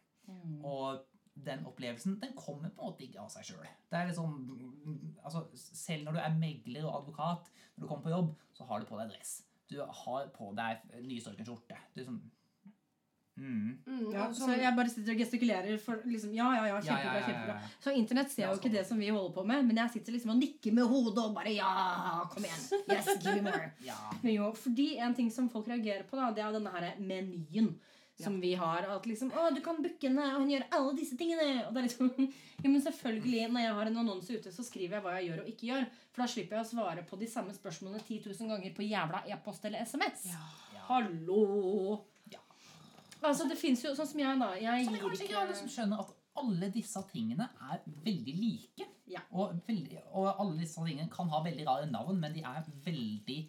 Og 0.65 1.03
den 1.35 1.65
opplevelsen 1.67 2.21
den 2.23 2.33
kommer 2.39 2.71
på 2.71 2.83
en 2.85 2.93
måte 2.93 3.03
ikke 3.09 3.21
av 3.25 3.29
seg 3.33 3.45
sjøl. 3.49 3.67
Liksom, 3.91 4.37
altså, 5.25 5.47
selv 5.55 6.05
når 6.07 6.13
du 6.13 6.21
er 6.23 6.37
megler 6.39 6.85
og 6.87 7.01
advokat, 7.03 7.51
når 7.77 7.83
du 7.83 7.89
kommer 7.91 8.05
på 8.07 8.15
jobb, 8.15 8.31
så 8.55 8.65
har 8.69 8.81
du 8.81 8.87
på 8.87 8.99
deg 9.01 9.11
dress. 9.11 9.43
Du 9.71 9.81
har 9.83 10.29
på 10.37 10.53
deg 10.55 10.85
nystrøken 11.03 11.47
skjorte. 11.49 11.77
Du 11.95 12.01
liksom, 12.03 12.21
mm. 13.37 13.79
Mm, 13.87 14.13
Ja, 14.13 14.29
så 14.31 14.45
sånn- 14.47 14.61
jeg 14.63 14.77
bare 14.77 14.89
sitter 14.93 15.13
og 15.13 15.19
gestikulerer 15.19 15.79
for 15.81 15.97
liksom 16.07 16.35
Ja, 16.37 16.53
ja, 16.55 16.67
ja, 16.67 16.81
kjempebra. 16.81 17.05
ja, 17.05 17.15
ja, 17.15 17.19
ja, 17.19 17.27
kjempebra. 17.27 17.61
Så 17.83 17.91
internett 17.97 18.31
ser 18.31 18.43
Ja, 18.45 18.53
jo 18.53 18.61
ikke 18.61 18.71
det 18.73 18.87
som 18.87 18.99
vi 18.99 19.09
holder 19.09 19.35
på 19.35 19.45
med, 19.47 19.65
men 19.67 19.77
jeg 19.77 19.91
sitter 19.91 20.13
liksom 20.13 20.31
og 20.31 20.37
nikker 20.39 20.73
med 20.73 20.87
hodet 20.87 21.19
og 21.25 21.35
bare 21.35 21.55
Ja, 21.57 22.25
kom 22.31 22.45
igjen! 22.45 22.85
Yes, 22.91 23.09
give 23.25 23.35
me 23.43 23.51
more. 23.51 23.73
Ja. 23.85 23.97
Men 24.23 24.35
jo, 24.35 24.53
fordi 24.53 24.99
en 24.99 25.15
ting 25.15 25.31
som 25.31 25.49
folk 25.51 25.67
reagerer 25.67 26.05
på, 26.05 26.15
da, 26.17 26.31
det 26.31 26.45
er 26.45 26.53
denne 26.53 26.71
her 26.71 26.95
menyen 27.01 27.75
som 28.23 28.37
vi 28.41 28.55
har. 28.55 28.87
At 28.95 29.07
liksom 29.07 29.33
Å, 29.35 29.49
du 29.55 29.61
kan 29.65 29.81
booke 29.83 30.07
henne, 30.09 30.27
og 30.35 30.45
hun 30.45 30.51
gjør 30.53 30.67
alle 30.77 30.95
disse 30.99 31.17
tingene. 31.19 31.67
Og 31.67 31.75
det 31.75 31.83
er 31.83 31.89
liksom 31.89 32.11
Jo, 32.65 32.71
men 32.71 32.81
selvfølgelig, 32.85 33.49
når 33.53 33.65
jeg 33.67 33.77
har 33.79 33.91
en 33.91 34.01
annonse 34.05 34.37
ute, 34.39 34.53
så 34.55 34.65
skriver 34.65 34.99
jeg 34.99 35.05
hva 35.07 35.15
jeg 35.19 35.29
gjør 35.31 35.43
og 35.43 35.49
ikke 35.53 35.69
gjør. 35.71 35.87
For 36.15 36.25
da 36.25 36.29
slipper 36.31 36.59
jeg 36.61 36.67
å 36.67 36.71
svare 36.71 37.07
på 37.11 37.19
de 37.21 37.29
samme 37.31 37.55
spørsmålene 37.57 38.03
10 38.07 38.21
000 38.31 38.53
ganger 38.55 38.75
på 38.77 38.87
jævla 38.87 39.25
e-post 39.35 39.67
eller 39.69 39.85
SMS. 39.85 40.29
Ja. 40.31 40.43
Hallo! 40.89 41.99
Ja. 42.33 42.41
Altså, 43.25 43.49
det 43.51 43.59
fins 43.61 43.83
jo 43.85 43.95
sånn 43.97 44.09
som 44.11 44.21
jeg, 44.23 44.39
da. 44.41 44.53
Jeg 44.61 44.87
Så 44.87 44.93
det 44.95 45.01
er 45.01 45.07
kanskje 45.09 45.29
ikke 45.29 45.43
alle 45.43 45.59
som 45.59 45.73
skjønner 45.73 46.05
at 46.05 46.15
alle 46.35 46.69
disse 46.75 47.01
tingene 47.13 47.47
er 47.71 47.83
veldig 48.05 48.35
like. 48.41 48.89
Ja. 49.11 49.21
Og, 49.37 49.59
veldig, 49.69 50.01
og 50.17 50.31
alle 50.33 50.57
disse 50.63 50.83
tingene 50.83 51.11
kan 51.13 51.29
ha 51.31 51.43
veldig 51.45 51.67
rare 51.69 51.91
navn, 51.91 52.19
men 52.21 52.33
de 52.35 52.43
er 52.47 52.65
veldig- 52.87 53.43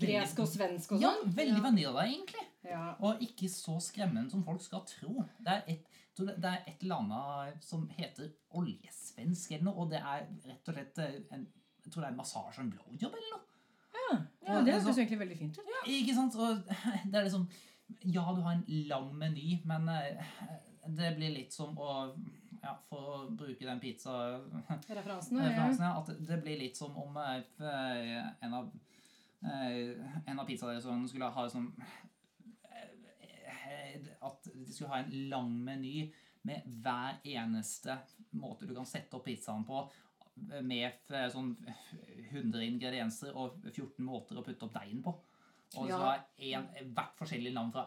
Gresk 0.00 0.38
og 0.44 0.48
svensk 0.48 0.94
og 0.94 1.02
Ja, 1.02 1.10
veldig 1.24 1.34
veldig 1.36 1.64
vanilla, 1.64 2.04
egentlig. 2.06 2.44
Ja. 2.64 2.94
Og 3.00 3.22
ikke 3.24 3.48
så 3.50 3.80
skremmende 3.82 4.30
som 4.30 4.44
folk 4.46 4.62
skal 4.62 4.84
tro. 4.88 5.24
Det 5.42 5.56
er 5.56 5.62
et, 5.74 5.90
det 6.16 6.50
er 6.50 6.62
et 6.70 6.82
eller 6.86 7.02
annet 7.02 7.64
som 7.66 7.88
heter 7.96 8.30
oljesvensk 8.54 9.56
eller 9.56 9.68
noe, 9.68 9.84
og 9.84 9.90
det 9.90 10.00
er 10.00 10.28
rett 10.46 10.70
og 10.70 10.78
slett 10.78 11.02
eh, 11.02 11.20
en 11.34 11.46
jeg 11.84 11.92
tror 11.92 12.00
det 12.00 12.08
er 12.08 12.14
en 12.14 12.20
massasje 12.20 12.60
og 12.60 12.64
en 12.64 12.70
blowjob 12.72 13.18
eller 13.18 13.34
noe. 13.34 13.42
Ja, 13.94 14.14
Ja, 14.46 14.60
det 14.64 14.74
høres 14.74 14.98
egentlig 14.98 15.18
veldig 15.20 15.36
fint 15.38 15.58
ut. 15.58 15.74
Ikke 15.90 16.14
sant? 16.16 16.36
Og 16.36 16.62
det 17.10 17.18
er 17.18 17.26
liksom 17.26 17.48
Ja, 18.02 18.24
du 18.32 18.40
har 18.40 18.54
en 18.56 18.64
lang 18.88 19.10
meny, 19.20 19.60
men 19.68 19.88
eh, 19.92 20.32
det 20.96 21.14
blir 21.18 21.34
litt 21.36 21.52
som 21.52 21.76
å 21.78 22.14
ja, 22.64 22.72
For 22.88 23.10
å 23.12 23.16
bruke 23.28 23.66
den 23.66 23.80
pizza-referansen, 23.82 25.36
Ja. 25.42 25.68
ja, 25.84 25.92
at 26.00 26.08
det 26.16 26.40
blir 26.40 26.62
litt 26.62 26.80
som 26.80 26.96
om 26.96 27.16
eh, 27.20 27.44
en 28.40 28.56
av 28.56 28.70
eh, 28.70 28.93
en 29.44 30.38
av 30.40 30.46
pizzarestaurantene 30.48 31.08
skulle 31.10 31.28
ha 31.36 31.44
sånn 31.52 31.68
eh, 32.70 33.98
At 34.24 34.48
de 34.52 34.72
skulle 34.72 34.90
ha 34.92 35.02
en 35.02 35.12
lang 35.30 35.52
meny 35.66 36.12
med 36.44 36.64
hver 36.84 37.20
eneste 37.24 37.96
måte 38.36 38.66
du 38.68 38.74
kan 38.76 38.84
sette 38.88 39.16
opp 39.16 39.24
pizzaen 39.24 39.64
på. 39.64 39.84
Med 40.66 41.06
sånn 41.32 41.54
100 42.30 42.60
ingredienser 42.66 43.32
og 43.38 43.62
14 43.70 44.04
måter 44.04 44.36
å 44.36 44.44
putte 44.44 44.66
opp 44.66 44.74
deigen 44.76 45.00
på. 45.04 45.14
Og 45.74 45.88
så 45.88 45.90
Ja. 45.90 45.98
har 45.98 46.24
en, 46.38 46.68
hvert 46.94 47.16
forskjellig 47.18 47.52
navn 47.54 47.72
fra, 47.72 47.86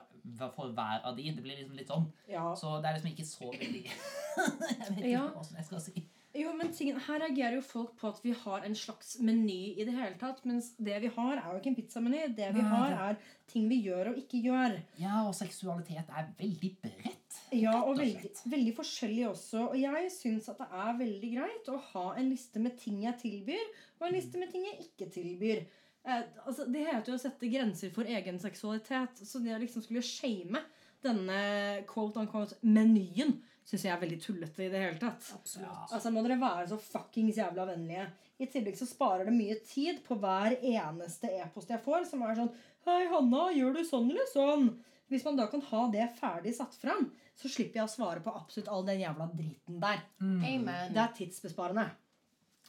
for 0.56 0.74
hver 0.74 1.06
av 1.06 1.16
de. 1.16 1.30
Det 1.32 1.44
blir 1.44 1.56
liksom 1.62 1.76
litt 1.78 1.88
sånn. 1.88 2.12
Ja. 2.28 2.54
Så 2.56 2.82
det 2.82 2.90
er 2.90 2.98
liksom 2.98 3.12
ikke 3.14 3.28
så 3.30 3.52
veldig 3.54 3.84
Jeg 3.88 4.90
vet 4.90 4.98
ikke 4.98 5.12
Ja. 5.12 5.28
hva 5.30 5.44
som 5.46 5.56
jeg 5.58 5.66
skal 5.66 5.80
si. 5.82 6.07
Jo, 6.38 6.52
men 6.54 6.70
tingen, 6.76 7.00
Her 7.08 7.22
reagerer 7.24 7.58
jo 7.58 7.64
folk 7.66 7.96
på 7.98 8.12
at 8.12 8.20
vi 8.22 8.34
har 8.44 8.66
en 8.66 8.76
slags 8.78 9.16
meny 9.24 9.74
i 9.74 9.86
det 9.88 9.96
hele 9.96 10.18
tatt. 10.22 10.44
Mens 10.46 10.70
det 10.78 11.00
vi 11.04 11.10
har, 11.16 11.40
er 11.40 11.48
jo 11.50 11.62
ikke 11.62 11.72
en 11.72 11.78
pizzameny. 11.80 12.22
Det 12.38 12.52
vi 12.54 12.62
Nei, 12.62 12.70
har, 12.74 12.96
er 13.08 13.50
ting 13.50 13.66
vi 13.72 13.80
gjør 13.88 14.12
og 14.12 14.20
ikke 14.22 14.44
gjør. 14.46 14.78
Ja, 15.02 15.24
og 15.26 15.34
seksualitet 15.38 16.12
er 16.14 16.30
veldig 16.38 16.72
bredt. 16.84 17.40
Ja, 17.56 17.74
og, 17.80 17.96
og 17.96 18.02
veldig, 18.04 18.32
veldig 18.54 18.76
forskjellig 18.78 19.26
også. 19.32 19.66
Og 19.72 19.82
jeg 19.82 20.14
syns 20.14 20.52
at 20.52 20.62
det 20.62 20.70
er 20.86 21.02
veldig 21.02 21.34
greit 21.34 21.74
å 21.74 21.82
ha 21.92 22.06
en 22.20 22.30
liste 22.30 22.62
med 22.62 22.78
ting 22.82 23.02
jeg 23.06 23.22
tilbyr, 23.24 23.68
og 23.98 24.10
en 24.10 24.18
liste 24.18 24.42
med 24.42 24.54
ting 24.54 24.68
jeg 24.68 24.90
ikke 24.90 25.10
tilbyr. 25.18 25.66
Eh, 26.08 26.24
altså, 26.46 26.68
det 26.70 26.86
heter 26.88 27.14
jo 27.14 27.18
å 27.18 27.26
sette 27.26 27.52
grenser 27.52 27.94
for 27.96 28.08
egen 28.08 28.38
seksualitet. 28.44 29.24
Så 29.26 29.42
det 29.44 29.56
å 29.56 29.62
liksom 29.64 29.86
skulle 29.86 30.06
shame 30.06 30.62
denne 31.06 31.42
quote 31.90 32.20
unquote 32.22 32.58
menyen 32.66 33.38
syns 33.68 33.84
jeg 33.84 33.94
er 33.94 34.02
veldig 34.02 34.20
tullete 34.24 34.64
i 34.64 34.70
det 34.72 34.82
hele 34.82 35.00
tatt. 35.02 35.28
Absolutt. 35.36 35.68
Ja. 35.68 35.88
Altså 35.92 36.12
Må 36.16 36.24
dere 36.24 36.40
være 36.40 36.68
så 36.72 36.80
fuckings 36.80 37.40
jævla 37.40 37.68
vennlige. 37.68 38.08
I 38.38 38.48
tillegg 38.54 38.78
så 38.80 38.88
sparer 38.88 39.28
det 39.28 39.36
mye 39.36 39.58
tid 39.66 40.04
på 40.06 40.16
hver 40.22 40.56
eneste 40.62 41.32
e-post 41.42 41.72
jeg 41.74 41.84
får, 41.84 42.06
som 42.12 42.24
er 42.24 42.38
sånn 42.38 42.54
Hei, 42.88 43.02
Hanna, 43.12 43.50
gjør 43.52 43.74
du 43.76 43.82
sånn 43.84 44.12
eller 44.14 44.30
sånn? 44.32 44.70
Hvis 45.12 45.26
man 45.28 45.40
da 45.40 45.48
kan 45.52 45.64
ha 45.70 45.82
det 45.92 46.06
ferdig 46.20 46.54
satt 46.56 46.76
fram, 46.80 47.10
så 47.36 47.50
slipper 47.52 47.82
jeg 47.82 47.88
å 47.88 47.92
svare 47.92 48.24
på 48.24 48.32
absolutt 48.36 48.70
all 48.72 48.86
den 48.88 49.02
jævla 49.04 49.28
driten 49.34 49.82
der. 49.84 50.00
Amen. 50.24 50.94
Det 50.96 51.02
er 51.04 51.18
tidsbesparende. 51.18 51.90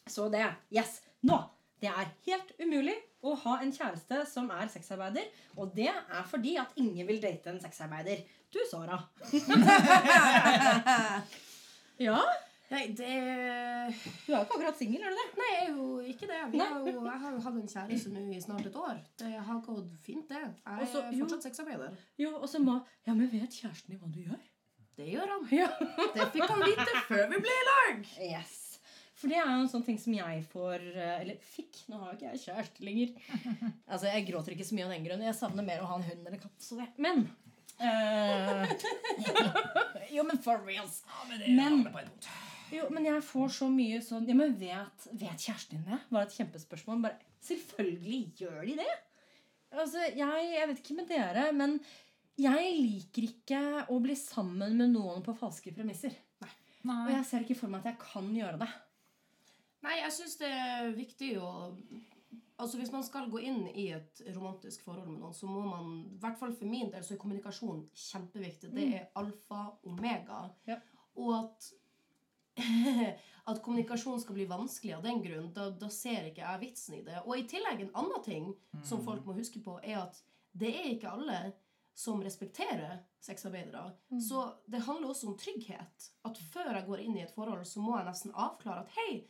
Så 0.08 0.26
det 0.32 0.42
Yes! 0.74 0.98
Nå! 1.26 1.38
Det 1.78 1.86
er 1.90 2.10
helt 2.26 2.50
umulig 2.58 2.96
å 3.22 3.36
ha 3.44 3.58
en 3.62 3.70
kjæreste 3.74 4.24
som 4.26 4.48
er 4.54 4.70
sexarbeider. 4.70 5.28
Og 5.58 5.70
det 5.76 5.90
er 5.90 6.24
fordi 6.26 6.56
at 6.58 6.74
ingen 6.78 7.06
vil 7.06 7.20
date 7.22 7.52
en 7.52 7.60
sexarbeider. 7.62 8.24
Du, 8.52 8.58
Sara. 8.70 8.98
ja? 11.98 12.20
Nei, 12.68 12.82
det 12.92 13.08
Du 13.08 13.08
er 13.08 13.88
jo 13.88 14.42
ikke 14.42 14.42
akkurat 14.42 14.76
singel, 14.76 15.00
er 15.04 15.12
du 15.14 15.16
det? 15.18 15.26
Nei, 15.40 15.48
jeg 15.54 15.62
er 15.62 15.70
jo 15.72 15.86
ikke 16.12 16.28
det. 16.28 16.40
Vi 16.52 16.60
har 16.60 16.74
jo, 16.84 16.92
jeg 17.06 17.20
har 17.22 17.32
jo 17.36 17.40
hatt 17.46 17.56
en 17.62 17.70
kjæreste 17.72 18.12
nå 18.12 18.22
i 18.36 18.40
snart 18.44 18.66
et 18.68 18.76
år. 18.76 18.98
Det 19.20 19.32
har 19.48 19.60
gått 19.64 19.94
fint, 20.04 20.26
det. 20.28 20.42
Jeg 20.44 20.84
Også- 20.86 21.02
er 21.06 21.16
fortsatt 21.22 21.46
sexarbeider. 21.48 21.96
Jo, 22.20 22.34
og 22.36 22.48
så 22.48 22.60
må 22.60 22.78
Ja, 23.06 23.14
men 23.14 23.28
vet 23.32 23.56
kjæresten 23.56 23.88
din 23.94 24.00
hva 24.02 24.12
du 24.12 24.20
gjør? 24.20 24.40
Det 24.98 25.06
gjør 25.14 25.28
han. 25.32 25.44
Ja. 25.54 25.68
Det 26.14 26.28
fikk 26.34 26.48
han 26.50 26.64
vite 26.66 27.02
før 27.08 27.28
vi 27.30 27.38
ble 27.44 27.54
i 27.56 27.66
lag. 27.70 28.06
Yes. 28.32 28.54
For 29.18 29.28
det 29.32 29.36
er 29.38 29.48
jo 29.48 29.60
en 29.64 29.68
sånn 29.72 29.84
ting 29.86 29.98
som 29.98 30.12
jeg 30.14 30.44
får 30.52 30.78
eh, 30.94 31.20
Eller 31.22 31.36
fikk. 31.42 31.80
Nå 31.88 31.98
har 31.98 32.12
jo 32.12 32.18
ikke 32.18 32.32
jeg 32.34 32.42
kjæreste 32.44 32.84
lenger. 32.86 33.08
Altså, 33.88 34.06
Jeg 34.12 34.26
gråter 34.28 34.52
ikke 34.54 34.66
så 34.68 34.74
mye 34.76 34.84
av 34.86 34.92
den 34.94 35.04
grunn. 35.08 35.22
Jeg 35.26 35.34
savner 35.34 35.64
mer 35.66 35.80
å 35.82 35.88
ha 35.90 35.96
en 35.98 36.06
hund 36.06 36.26
eller 36.26 36.38
katt. 36.42 36.54
Så 36.62 36.76
det. 36.78 36.86
Men 36.98 37.24
eh, 37.80 38.72
Jo, 40.16 40.24
men 40.28 40.38
for 40.42 40.60
reals. 40.66 41.02
Ja, 41.06 41.24
men 41.28 41.40
det 41.42 41.54
Men- 41.56 41.82
på 41.92 41.98
et 42.00 42.06
punkt. 42.12 42.28
Jo, 42.70 42.84
men 42.92 43.04
jeg 43.08 43.22
får 43.24 43.48
så 43.56 43.66
mye 43.72 43.98
sånn 44.04 44.26
Ja, 44.28 44.34
men 44.36 44.52
vet, 44.60 45.06
vet 45.16 45.40
kjæresten 45.40 45.78
din 45.78 45.86
det? 45.88 45.98
Var 46.12 46.26
et 46.26 46.34
kjempespørsmål. 46.36 46.98
Bare, 47.06 47.16
Selvfølgelig 47.48 48.18
gjør 48.42 48.66
de 48.66 48.74
det. 48.82 48.90
Altså, 49.72 50.02
jeg, 50.16 50.50
jeg 50.52 50.68
vet 50.68 50.82
ikke 50.82 50.96
med 50.98 51.08
dere, 51.08 51.46
men 51.56 51.78
jeg 52.38 52.74
liker 52.76 53.24
ikke 53.28 53.60
å 53.88 53.98
bli 54.04 54.14
sammen 54.20 54.76
med 54.76 54.92
noen 54.92 55.22
på 55.24 55.32
falske 55.38 55.72
premisser. 55.76 56.12
Og 56.42 56.90
Nei. 56.92 57.12
jeg 57.16 57.24
ser 57.30 57.42
ikke 57.46 57.56
for 57.58 57.72
meg 57.72 57.80
at 57.86 57.90
jeg 57.94 57.98
kan 58.04 58.28
gjøre 58.36 58.60
det. 58.60 58.68
Nei, 59.84 59.96
jeg 60.02 60.12
syns 60.18 60.36
det 60.40 60.48
er 60.52 60.92
viktig 60.96 61.30
å 61.40 61.50
Altså 62.58 62.78
Hvis 62.80 62.90
man 62.92 63.04
skal 63.06 63.28
gå 63.30 63.38
inn 63.46 63.68
i 63.70 63.88
et 63.94 64.22
romantisk 64.34 64.82
forhold 64.82 65.06
med 65.06 65.20
noen, 65.20 65.34
så 65.34 65.46
må 65.46 65.62
man 65.62 65.92
i 66.10 66.18
hvert 66.18 66.38
fall 66.40 66.54
for 66.58 66.66
min 66.66 66.90
del 66.90 67.04
så 67.06 67.14
er 67.14 67.20
kommunikasjon 67.22 67.84
kjempeviktig. 67.94 68.72
Det 68.74 68.86
er 68.98 69.10
alfa 69.20 69.68
omega. 69.86 70.48
Ja. 70.66 70.80
Og 71.18 71.36
at 71.38 71.68
at 73.48 73.62
kommunikasjon 73.62 74.20
skal 74.20 74.36
bli 74.36 74.48
vanskelig 74.50 74.96
av 74.96 75.04
den 75.06 75.22
grunn, 75.24 75.52
da, 75.54 75.68
da 75.70 75.88
ser 75.92 76.26
ikke 76.28 76.42
jeg 76.42 76.62
vitsen 76.64 76.98
i 76.98 77.04
det. 77.06 77.22
Og 77.24 77.38
i 77.38 77.46
tillegg 77.48 77.84
en 77.84 77.94
annen 77.96 78.24
ting 78.24 78.50
som 78.84 79.04
folk 79.04 79.24
må 79.24 79.36
huske 79.38 79.62
på, 79.64 79.78
er 79.82 80.02
at 80.02 80.18
det 80.58 80.72
er 80.74 80.90
ikke 80.92 81.12
alle 81.14 81.38
som 81.98 82.20
respekterer 82.22 83.00
sexarbeidere. 83.24 83.94
Så 84.22 84.44
det 84.70 84.84
handler 84.86 85.10
også 85.10 85.30
om 85.30 85.38
trygghet. 85.40 86.10
At 86.28 86.42
før 86.52 86.74
jeg 86.74 86.86
går 86.86 87.02
inn 87.02 87.16
i 87.16 87.24
et 87.24 87.32
forhold, 87.34 87.64
så 87.66 87.82
må 87.82 87.96
jeg 87.96 88.06
nesten 88.06 88.36
avklare 88.36 88.84
at 88.84 88.92
hei, 88.98 89.24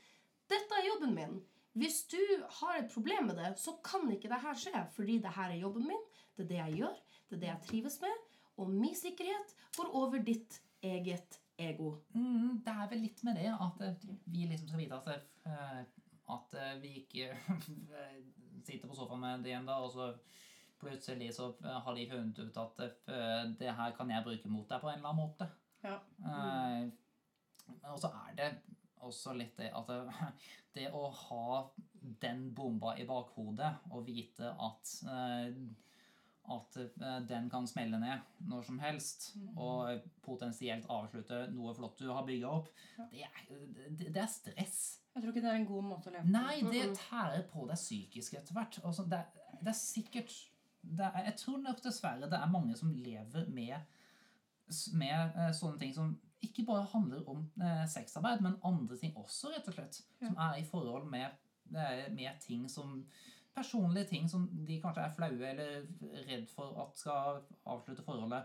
dette 0.50 0.76
er 0.76 0.88
jobben 0.90 1.14
min. 1.16 1.38
Hvis 1.78 2.02
du 2.10 2.20
har 2.60 2.78
et 2.78 2.90
problem 2.92 3.30
med 3.30 3.38
det, 3.40 3.52
så 3.60 3.76
kan 3.84 4.08
ikke 4.12 4.30
det 4.30 4.40
her 4.42 4.56
skje. 4.58 4.84
Fordi 4.94 5.18
det 5.24 5.34
her 5.36 5.52
er 5.52 5.60
jobben 5.62 5.86
min, 5.88 6.06
det 6.36 6.44
er 6.44 6.48
det 6.52 6.62
jeg 6.62 6.80
gjør, 6.82 7.02
det 7.28 7.36
er 7.36 7.42
det 7.44 7.50
jeg 7.52 7.66
trives 7.68 8.00
med. 8.04 8.24
Og 8.58 8.70
min 8.70 8.96
sikkerhet 8.96 9.54
går 9.76 9.92
over 9.94 10.22
ditt 10.26 10.58
eget 10.82 11.38
ego. 11.58 11.92
Mm, 12.14 12.58
det 12.64 12.74
er 12.74 12.90
vel 12.90 13.02
litt 13.02 13.22
med 13.26 13.38
det 13.38 13.50
at 13.50 13.80
eh, 13.86 14.08
vi 14.30 14.46
liksom 14.46 14.70
skal 14.70 14.82
vite 14.82 14.98
at, 14.98 15.30
eh, 15.46 15.80
at 16.34 16.58
eh, 16.58 16.74
vi 16.82 16.92
ikke 17.02 17.30
sitter 18.66 18.86
på 18.86 18.98
sofaen 18.98 19.22
med 19.22 19.46
det 19.46 19.52
igjen 19.52 19.66
da, 19.66 19.80
og 19.82 19.90
så 19.94 20.12
plutselig 20.78 21.32
så 21.34 21.50
har 21.58 21.94
de 21.94 22.06
funnet 22.06 22.38
ut 22.38 22.58
at 22.62 22.82
det 23.58 23.72
her 23.74 23.94
kan 23.96 24.10
jeg 24.14 24.22
bruke 24.22 24.50
mot 24.52 24.68
deg 24.70 24.78
på 24.78 24.90
en 24.92 25.00
eller 25.00 25.10
annen 25.10 25.24
måte. 25.24 25.48
Ja. 25.82 25.96
Eh, 26.22 26.88
og 27.90 27.98
så 28.00 28.10
er 28.28 28.36
det 28.38 28.50
også 29.06 29.34
litt 29.38 29.58
det 29.60 29.70
at 29.76 29.90
det, 29.90 30.30
det 30.78 30.88
å 30.94 31.08
ha 31.10 31.50
den 32.22 32.48
bomba 32.54 32.94
i 32.98 33.06
bakhodet 33.08 33.74
og 33.92 34.06
vite 34.06 34.54
at 34.54 34.94
eh, 35.10 35.60
at 36.48 36.76
eh, 36.80 37.18
den 37.28 37.48
kan 37.52 37.66
smelle 37.68 37.98
ned 38.00 38.44
når 38.48 38.62
som 38.64 38.78
helst 38.80 39.30
og 39.52 40.04
potensielt 40.24 40.86
avslutte 40.88 41.42
noe 41.52 41.74
flott 41.76 41.98
du 42.00 42.08
har 42.08 42.24
bygga 42.24 42.48
opp, 42.48 42.70
det 43.12 43.26
er, 43.26 43.42
det, 43.90 44.14
er 44.16 44.30
stress. 44.32 44.78
Jeg 45.12 45.22
tror 45.22 45.34
ikke 45.34 45.44
det 45.44 45.50
er 45.52 45.58
en 45.60 45.68
god 45.68 45.88
måte 45.90 46.08
å 46.08 46.14
leve 46.14 46.24
på. 46.24 46.32
Nei, 46.32 46.54
det 46.72 46.86
tærer 47.02 47.44
på 47.52 47.66
deg 47.68 47.80
psykisk 47.80 48.38
etter 48.40 48.56
hvert. 48.56 48.80
Altså, 48.80 49.04
det, 49.10 49.20
er- 49.20 49.60
det 49.60 49.74
er 49.74 49.78
sikkert 49.80 50.32
det 50.80 51.04
er, 51.04 51.24
Jeg 51.26 51.36
tror 51.42 51.60
nok 51.60 51.82
dessverre 51.84 52.30
det 52.30 52.38
er 52.38 52.52
mange 52.52 52.76
som 52.78 52.94
lever 52.94 53.48
med, 53.52 54.00
med 54.96 55.38
eh, 55.42 55.52
sånne 55.58 55.80
ting 55.82 55.92
som 55.96 56.14
ikke 56.42 56.64
bare 56.66 56.86
handler 56.92 57.26
om 57.30 57.42
eh, 57.62 57.84
sexarbeid, 57.90 58.42
men 58.44 58.60
andre 58.64 58.96
ting 59.00 59.16
også, 59.16 59.52
rett 59.54 59.68
og 59.68 59.74
slett. 59.74 60.00
Som 60.20 60.38
er 60.38 60.60
i 60.60 60.64
forhold 60.66 61.08
med, 61.10 61.34
eh, 61.74 62.06
med 62.14 62.40
ting 62.44 62.68
som 62.70 63.02
Personlige 63.58 64.06
ting 64.06 64.28
som 64.30 64.44
de 64.68 64.76
kanskje 64.78 65.02
er 65.02 65.14
flaue 65.16 65.46
eller 65.48 65.86
redd 66.28 66.44
for 66.52 66.76
at 66.78 66.98
skal 66.98 67.40
avslutte 67.66 68.04
forholdet. 68.06 68.44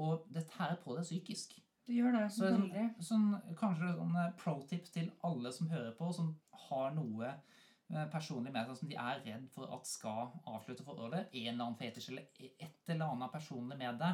Og 0.00 0.24
det 0.32 0.46
tærer 0.48 0.78
på 0.80 0.94
deg 0.96 1.04
psykisk. 1.04 1.52
Det 1.88 1.96
gjør 1.96 2.16
det. 2.16 2.24
Så 2.32 2.44
veldig. 2.44 2.86
sånn, 3.04 3.28
kanskje 3.58 3.94
sånn 3.96 4.16
eh, 4.20 4.32
pro-tip 4.40 4.90
til 4.94 5.10
alle 5.24 5.52
som 5.56 5.70
hører 5.72 5.94
på, 5.98 6.10
som 6.16 6.34
har 6.68 6.90
noe 6.96 7.30
eh, 7.30 8.06
personlig 8.12 8.52
med 8.54 8.68
seg 8.68 8.80
som 8.80 8.90
de 8.90 8.98
er 9.00 9.22
redd 9.24 9.46
for 9.54 9.72
at 9.76 9.88
skal 9.88 10.34
avslutte 10.48 10.84
forholdet. 10.86 11.30
En 11.32 11.54
eller 11.54 11.64
annen 11.64 11.78
fetisj 11.80 12.10
eller 12.12 12.28
et 12.48 12.92
eller 12.92 13.08
annet 13.08 13.32
personlig 13.32 13.80
med 13.80 14.00
det. 14.02 14.12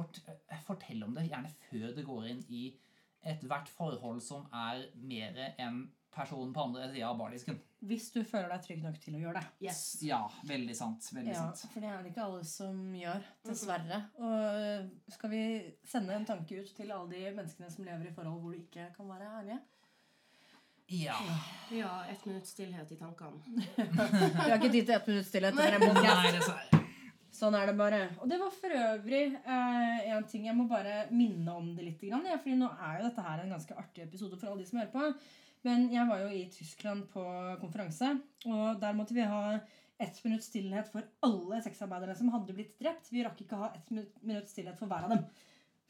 Fort, 0.00 0.20
eh, 0.48 0.60
fortell 0.66 1.04
om 1.04 1.14
det 1.16 1.28
gjerne 1.28 1.52
før 1.68 1.94
det 1.96 2.04
går 2.08 2.28
inn 2.32 2.44
i 2.48 2.66
ethvert 3.30 3.68
forhold 3.76 4.22
som 4.24 4.46
er 4.56 4.86
mer 4.96 5.36
enn 5.60 5.82
personen 6.10 6.54
på 6.56 6.62
andre 6.64 6.88
sida 6.90 7.08
av 7.10 7.18
bardisken. 7.20 7.58
Hvis 7.86 8.08
du 8.12 8.22
føler 8.26 8.48
deg 8.50 8.64
trygg 8.64 8.80
nok 8.82 8.96
til 9.00 9.14
å 9.16 9.20
gjøre 9.20 9.40
det. 9.40 9.66
Yes. 9.68 9.82
Ja, 10.04 10.22
veldig 10.48 10.74
sant. 10.76 11.06
Veldig 11.14 11.32
Ja, 11.32 11.44
sant. 11.52 11.70
for 11.72 11.84
det 11.84 11.90
er 11.92 12.02
det 12.02 12.10
ikke 12.10 12.24
alle 12.24 12.44
som 12.48 12.80
gjør, 12.96 13.28
dessverre. 13.46 14.00
Og 14.18 14.58
øh, 14.64 14.88
skal 15.14 15.30
vi 15.30 15.42
sende 15.86 16.16
en 16.16 16.26
tanke 16.28 16.60
ut 16.60 16.72
til 16.76 16.90
alle 16.96 17.12
de 17.12 17.30
menneskene 17.36 17.70
som 17.70 17.86
lever 17.86 18.10
i 18.10 18.14
forhold 18.16 18.40
hvor 18.42 18.56
du 18.56 18.58
ikke 18.64 18.88
kan 18.96 19.12
være 19.12 19.30
ærlige? 19.38 19.60
Ja. 20.90 21.14
Ja, 21.70 22.04
ett 22.10 22.24
minutts 22.26 22.50
stillhet 22.50 22.90
i 22.90 22.96
tankene. 22.98 23.38
Vi 23.76 24.50
har 24.50 24.56
ikke 24.56 24.72
tid 24.72 24.88
til 24.88 24.96
ett 24.96 25.06
minutts 25.06 25.28
stillhet. 25.30 25.54
Nei, 25.54 26.32
dessverre. 26.34 26.79
Sånn 27.40 27.54
er 27.56 27.70
det 27.70 27.76
bare. 27.78 27.98
Og 28.20 28.28
det 28.28 28.36
var 28.40 28.50
for 28.52 28.74
øvrig 28.76 29.22
eh, 29.40 30.08
en 30.12 30.26
ting 30.28 30.44
jeg 30.44 30.56
må 30.58 30.66
bare 30.68 31.06
minne 31.14 31.54
om 31.56 31.70
det 31.76 31.86
litt. 31.86 32.02
Grann, 32.04 32.26
ja, 32.28 32.36
fordi 32.42 32.58
nå 32.60 32.68
er 32.76 32.98
jo 33.00 33.06
dette 33.08 33.24
her 33.24 33.40
en 33.46 33.54
ganske 33.54 33.76
artig 33.80 34.04
episode 34.04 34.36
for 34.36 34.50
alle 34.50 34.60
de 34.60 34.68
som 34.68 34.80
hører 34.82 34.92
på. 34.92 35.06
Men 35.64 35.86
jeg 35.92 36.08
var 36.08 36.20
jo 36.22 36.28
i 36.36 36.42
Tyskland 36.52 37.06
på 37.12 37.22
konferanse, 37.60 38.10
og 38.48 38.78
der 38.80 38.94
måtte 38.96 39.16
vi 39.16 39.24
ha 39.28 39.42
ett 40.00 40.20
minutts 40.24 40.46
stillhet 40.48 40.88
for 40.92 41.04
alle 41.26 41.58
sexarbeiderne 41.64 42.14
som 42.16 42.30
hadde 42.32 42.54
blitt 42.56 42.78
drept. 42.80 43.10
Vi 43.12 43.24
rakk 43.24 43.40
ikke 43.44 43.58
ha 43.60 43.72
ett 43.76 43.88
minu- 43.92 44.08
minutts 44.24 44.54
stillhet 44.56 44.78
for 44.80 44.88
hver 44.88 45.04
av 45.08 45.12
dem. 45.16 45.26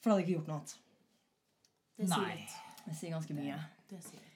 For 0.00 0.10
det 0.10 0.16
hadde 0.16 0.24
ikke 0.26 0.36
gjort 0.38 0.50
noe 0.50 0.58
annet. 0.58 0.74
Det 2.00 2.08
sier 2.10 2.26
Nei. 2.34 2.48
Det 2.86 2.96
sier 2.98 3.14
ganske 3.14 3.36
mye. 3.38 3.60
Det 3.90 4.02
sier 4.06 4.22
litt. 4.22 4.29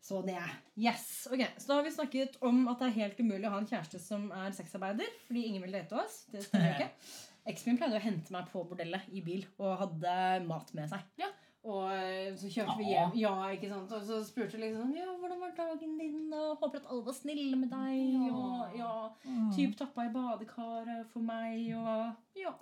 Så 0.00 0.22
det. 0.24 0.38
Yes. 0.80 1.28
Ok, 1.30 1.42
Så 1.56 1.68
da 1.68 1.74
har 1.78 1.84
vi 1.84 1.92
snakket 1.94 2.38
om 2.40 2.62
at 2.72 2.80
det 2.80 2.88
er 2.88 2.96
helt 3.02 3.20
umulig 3.20 3.48
å 3.48 3.52
ha 3.52 3.60
en 3.60 3.68
kjæreste 3.68 4.00
som 4.02 4.30
er 4.32 4.54
sexarbeider. 4.56 5.10
Fordi 5.26 5.44
ingen 5.50 5.62
vil 5.66 5.76
date 5.76 5.98
oss. 6.00 6.22
Det 6.32 6.46
stemmer 6.46 6.72
ikke. 6.78 6.88
Eksen 7.50 7.70
min 7.70 7.78
pleide 7.80 8.00
å 8.00 8.04
hente 8.04 8.32
meg 8.34 8.48
på 8.52 8.64
bordellet 8.68 9.12
i 9.16 9.22
bil 9.24 9.44
og 9.60 9.78
hadde 9.80 10.16
mat 10.48 10.72
med 10.76 10.90
seg. 10.92 11.04
Ja. 11.20 11.28
Og 11.68 11.90
eh, 11.92 12.32
så 12.40 12.48
kjørte 12.48 12.76
vi 12.78 12.86
hjem. 12.88 13.12
Ja, 13.20 13.34
ikke 13.52 13.68
sant? 13.68 13.92
Og 13.92 14.04
så 14.08 14.22
spurte 14.24 14.56
jeg 14.56 14.70
liksom 14.70 14.94
Ja, 14.96 15.10
hvordan 15.20 15.42
var 15.42 15.52
dagen 15.56 15.98
din? 16.00 16.22
Og 16.32 16.62
håper 16.62 16.80
at 16.80 16.88
alle 16.88 17.04
var 17.04 17.16
snille 17.16 17.58
med 17.60 17.72
deg. 17.74 18.30
Og 18.32 18.78
ja, 18.78 18.92
typ 19.56 19.76
tappa 19.76 20.08
i 20.08 20.14
badekaret 20.14 21.08
for 21.12 21.24
meg. 21.24 21.68
Og 21.76 22.40
ja. 22.40 22.54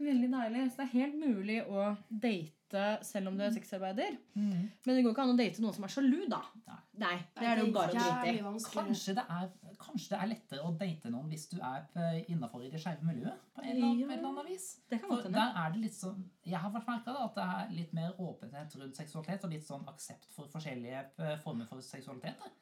Veldig 0.00 0.30
deilig. 0.32 0.64
Så 0.70 0.80
det 0.80 0.86
er 0.86 0.94
helt 0.94 1.18
mulig 1.20 1.58
å 1.66 1.90
date 2.08 2.59
selv 3.06 3.30
om 3.30 3.38
du 3.38 3.42
er 3.44 3.52
sexarbeider. 3.54 4.16
Mm. 4.34 4.68
Men 4.86 4.96
det 4.96 5.02
går 5.04 5.14
ikke 5.14 5.24
an 5.24 5.34
å 5.34 5.38
date 5.38 5.62
noen 5.64 5.76
som 5.76 5.86
er 5.86 5.92
sjalu, 5.94 6.20
da. 6.30 6.40
Nei. 6.68 6.78
Nei, 7.00 7.16
det 7.38 7.46
er 7.48 7.56
det 7.56 7.64
jo 7.64 7.72
bare 7.74 7.94
å 7.94 7.96
drite 7.96 8.32
i. 8.34 8.62
Kanskje 8.74 9.14
det, 9.16 9.24
er, 9.32 9.74
kanskje 9.80 10.12
det 10.12 10.18
er 10.18 10.30
lettere 10.34 10.64
å 10.68 10.72
date 10.76 11.12
noen 11.12 11.30
hvis 11.32 11.46
du 11.50 11.56
er 11.64 11.86
innafor 12.28 12.64
i 12.66 12.70
det 12.72 12.82
skeive 12.82 13.06
miljøet? 13.08 13.46
På 13.56 13.64
en 13.64 13.70
eller 13.72 13.88
annen, 13.88 14.26
annet 14.30 14.50
vis. 14.50 14.66
Det 14.90 15.00
kan 15.00 15.12
godt 15.12 15.26
hende. 15.28 15.40
der 15.40 15.60
er 15.62 15.74
det 15.74 15.84
litt 15.86 15.96
sånn 15.96 16.20
Jeg 16.44 16.60
har 16.60 16.74
merka 16.74 17.14
at 17.24 17.38
det 17.38 17.46
er 17.46 17.74
litt 17.78 17.94
mer 17.96 18.20
åpenhet 18.20 18.76
rundt 18.80 19.00
seksualitet, 19.00 19.46
og 19.46 19.54
litt 19.54 19.66
sånn 19.66 19.86
aksept 19.90 20.28
for 20.36 20.50
forskjellige 20.52 21.04
eh, 21.24 21.36
former 21.44 21.68
for 21.70 21.84
seksualitet. 21.84 22.40
da. 22.40 22.52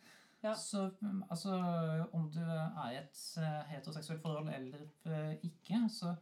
Ja. 0.42 0.54
Så 0.54 0.90
mm, 1.00 1.22
altså 1.30 1.54
Om 2.12 2.30
du 2.30 2.40
er 2.40 2.90
i 2.92 2.98
et 3.00 3.22
eh, 3.42 3.62
heteroseksuelt 3.72 4.22
forhold 4.22 4.50
eller 4.54 4.84
eh, 5.06 5.34
ikke, 5.42 5.88
så 5.90 6.14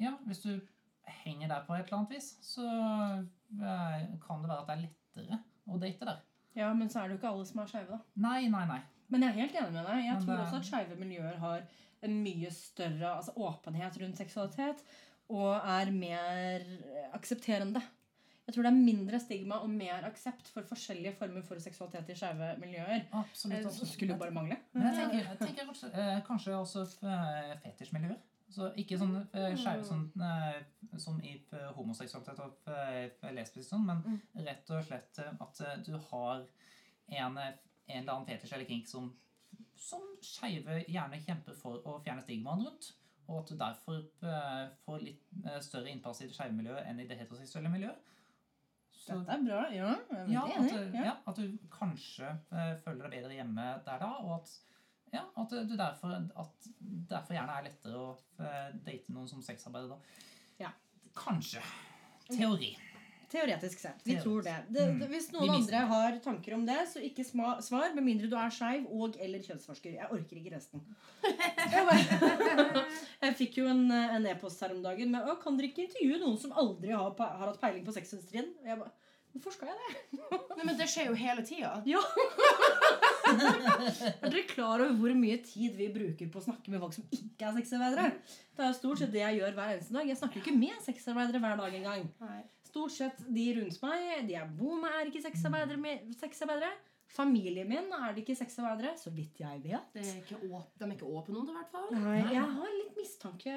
Ja, 0.00 0.16
hvis 0.26 0.40
du 0.42 0.60
henger 1.06 1.48
der 1.48 1.64
på 1.66 1.74
et 1.76 1.84
eller 1.86 1.98
annet 1.98 2.14
vis, 2.16 2.30
så 2.44 2.64
eh, 2.66 4.04
kan 4.26 4.42
det 4.42 4.50
være 4.50 4.60
at 4.62 4.66
det 4.70 4.76
er 4.76 4.84
lettere 4.86 5.38
å 5.68 5.78
date 5.80 6.08
der. 6.10 6.20
Ja, 6.54 6.68
men 6.74 6.88
så 6.90 7.00
er 7.02 7.08
det 7.08 7.16
jo 7.16 7.20
ikke 7.22 7.32
alle 7.32 7.46
som 7.48 7.60
er 7.64 7.70
skeive, 7.70 7.96
da. 7.96 7.98
Nei, 8.28 8.44
nei, 8.48 8.64
nei. 8.70 8.80
Men 9.12 9.22
jeg 9.26 9.32
er 9.34 9.40
helt 9.42 9.56
enig 9.60 9.72
med 9.74 9.86
deg. 9.88 10.04
Jeg 10.04 10.14
Men 10.14 10.22
tror 10.26 10.36
det- 10.36 10.44
også 10.46 10.60
at 10.60 10.68
skeive 10.70 10.98
miljøer 11.00 11.38
har 11.42 11.66
en 12.04 12.22
mye 12.22 12.50
større 12.52 13.16
altså, 13.16 13.32
åpenhet 13.36 13.98
rundt 14.02 14.16
seksualitet 14.18 14.82
og 15.28 15.56
er 15.56 15.90
mer 15.90 16.60
eh, 16.60 17.10
aksepterende. 17.16 17.82
Jeg 18.46 18.54
tror 18.54 18.62
det 18.66 18.72
er 18.74 18.76
mindre 18.84 19.18
stigma 19.20 19.56
og 19.64 19.70
mer 19.72 20.04
aksept 20.04 20.50
for 20.52 20.66
forskjellige 20.68 21.14
former 21.16 21.42
for 21.42 21.56
seksualitet 21.64 22.10
i 22.12 22.16
skeive 22.18 22.50
miljøer. 22.60 23.06
Absolutt. 23.16 23.62
Det 23.64 23.88
skulle 23.88 24.12
jo 24.12 24.18
bare 24.20 24.34
mangle. 24.36 24.58
Men 24.74 24.82
jeg 24.90 24.94
tenker, 24.98 25.30
jeg 25.30 25.38
tenker 25.38 25.94
eh, 25.94 26.20
kanskje 26.26 26.52
også 26.58 26.82
eh, 27.08 27.54
fetisjmiljøer. 27.64 28.18
Så 28.54 28.68
ikke 28.78 28.98
sånn 29.00 29.16
eh, 29.34 29.54
skeive 29.58 29.82
sånn, 29.88 30.04
eh, 30.22 30.60
som 31.02 31.16
i 31.26 31.32
eh, 31.56 31.70
homoseksualitet 31.74 32.38
og 32.44 33.32
lesbisk 33.34 33.66
sånn, 33.72 33.86
men 33.88 34.20
rett 34.46 34.70
og 34.70 34.84
slett 34.86 35.18
at 35.24 35.62
du 35.86 35.94
har 36.10 36.44
en, 37.08 37.38
en 37.38 37.48
eller 37.88 38.12
annen 38.14 38.28
fetisj 38.28 38.54
eller 38.54 38.68
kink 38.68 38.86
som, 38.90 39.08
som 39.76 40.04
skeive 40.22 40.84
gjerne 40.86 41.18
kjemper 41.24 41.56
for 41.58 41.82
å 41.82 41.96
fjerne 42.04 42.22
stigmaen 42.22 42.62
rundt. 42.68 42.92
Og 43.26 43.40
at 43.40 43.50
du 43.50 43.56
derfor 43.56 44.02
får 44.84 45.00
litt 45.00 45.36
større 45.64 45.88
innpass 45.90 46.20
i 46.20 46.26
det 46.28 46.36
skeive 46.36 46.52
miljøet 46.58 46.84
enn 46.90 46.98
i 47.00 47.06
det 47.08 47.16
heteroseksuelle 47.22 47.70
miljøet. 47.72 48.10
Så, 48.94 49.16
Dette 49.18 49.34
er 49.34 49.42
bra. 49.44 49.62
Ja, 49.72 49.88
jeg 50.12 50.20
er 50.20 50.30
ja, 50.32 50.42
veldig 50.44 50.54
at, 50.54 50.60
enig. 50.60 50.92
du- 50.92 50.96
Ja. 50.98 51.04
ja, 51.08 51.14
at 51.26 51.36
du 51.40 51.58
kanskje 51.72 52.30
føler 52.84 53.02
deg 53.08 53.16
bedre 53.18 53.34
hjemme 53.38 53.66
der 53.88 53.98
da, 54.04 54.10
og 54.22 54.34
at, 54.38 54.52
ja, 55.14 55.24
at 55.42 55.50
du 55.68 55.76
derfor, 55.78 56.14
at 56.44 56.70
derfor 57.10 57.36
gjerne 57.38 57.58
er 57.60 57.68
lettere 57.70 58.00
å 58.00 58.08
eh, 58.40 58.72
date 58.86 59.14
noen 59.14 59.28
som 59.30 59.42
sexarbeider 59.44 59.94
da. 59.94 60.00
Ja. 60.60 60.72
Kanskje. 61.16 61.62
Teori. 62.32 62.72
Teoretisk 63.34 63.80
sett. 63.82 64.02
Vi 64.04 64.12
Teoretisk. 64.14 64.24
tror 64.24 64.42
det. 64.46 64.56
det, 64.70 64.82
Mm. 64.90 64.98
det 65.00 65.08
hvis 65.10 65.24
noen 65.34 65.50
andre 65.56 65.78
har 65.90 66.18
tanker 66.22 66.54
om 66.54 66.64
det, 66.68 66.76
så 66.92 67.00
ikke 67.02 67.24
sma, 67.26 67.56
svar. 67.64 67.88
Med 67.96 68.04
mindre 68.06 68.28
du 68.30 68.36
er 68.38 68.50
skeiv 68.54 68.84
og- 68.94 69.16
eller 69.18 69.38
kjønnsforsker. 69.42 69.96
Jeg 69.96 70.06
orker 70.10 70.36
ikke 70.38 70.52
resten. 70.54 70.84
Jeg, 73.24 73.34
fikk 73.38 73.56
jo 73.58 73.66
en 73.70 73.90
en 73.90 74.26
e-post 74.30 74.60
her 74.62 74.74
om 74.74 74.82
dagen 74.84 75.10
med 75.14 75.26
«Å, 75.26 75.36
Kan 75.42 75.56
dere 75.58 75.70
ikke 75.72 75.86
intervjue 75.88 76.20
noen 76.22 76.38
som 76.40 76.52
aldri 76.52 76.92
har, 76.94 77.10
har 77.18 77.46
hatt 77.48 77.60
peiling 77.62 77.84
på 77.86 77.94
sexindustrien? 77.96 78.52
Jeg 78.64 78.78
bare, 78.78 78.92
Hvorfor 79.34 79.50
skal 79.56 79.72
jeg 79.72 79.78
det? 79.82 80.20
Nei, 80.56 80.64
men 80.68 80.76
det 80.78 80.86
skjer 80.90 81.08
jo 81.10 81.18
hele 81.18 81.42
tida. 81.46 81.72
Ja. 81.90 82.00
er 84.20 84.30
dere 84.30 84.42
klar 84.46 84.82
over 84.84 84.92
hvor 85.00 85.14
mye 85.16 85.38
tid 85.42 85.74
vi 85.78 85.88
bruker 85.92 86.28
på 86.30 86.38
å 86.38 86.44
snakke 86.44 86.70
med 86.70 86.82
folk 86.82 86.94
som 86.94 87.06
ikke 87.14 87.48
er 87.48 87.56
sexarbeidere? 87.56 88.10
Det 88.54 88.62
er 88.62 88.68
jo 88.70 88.76
stort 88.78 89.00
sett 89.00 89.14
det 89.14 89.22
jeg 89.24 89.40
gjør 89.40 89.56
hver 89.56 89.72
eneste 89.74 89.96
dag. 89.96 90.10
Jeg 90.10 90.20
snakker 90.20 90.38
jo 90.38 90.44
ikke 90.44 90.58
med 90.58 90.82
sexarbeidere 90.84 91.40
hver 91.42 91.56
dag 91.62 91.78
engang. 91.80 92.04
Stort 92.68 92.94
sett 92.94 93.22
de 93.26 93.46
rundt 93.58 93.80
meg, 93.82 94.04
de 94.28 94.36
jeg 94.36 94.50
bor 94.58 94.76
med, 94.82 94.98
er 95.00 95.10
ikke 95.10 95.24
sexarbeidere. 95.24 96.74
Familien 97.14 97.68
min 97.70 97.92
er 97.94 98.14
det 98.14 98.24
ikke 98.24 98.34
sexarbeidere, 98.34 98.96
så 98.98 99.12
vidt 99.14 99.38
jeg 99.38 99.60
vet. 99.62 99.92
Det 99.94 100.02
er 100.02 100.16
ikke 100.18 100.40
åp 100.48 100.72
de 100.80 100.86
er 100.88 100.94
ikke 100.96 101.06
åpne 101.06 101.38
om 101.38 101.46
det, 101.46 101.54
i 101.54 101.58
hvert 101.60 101.74
fall. 101.74 101.88
Nei, 101.94 102.20
jeg 102.34 102.48
har 102.56 102.72
litt 102.74 102.98
mistanke 102.98 103.54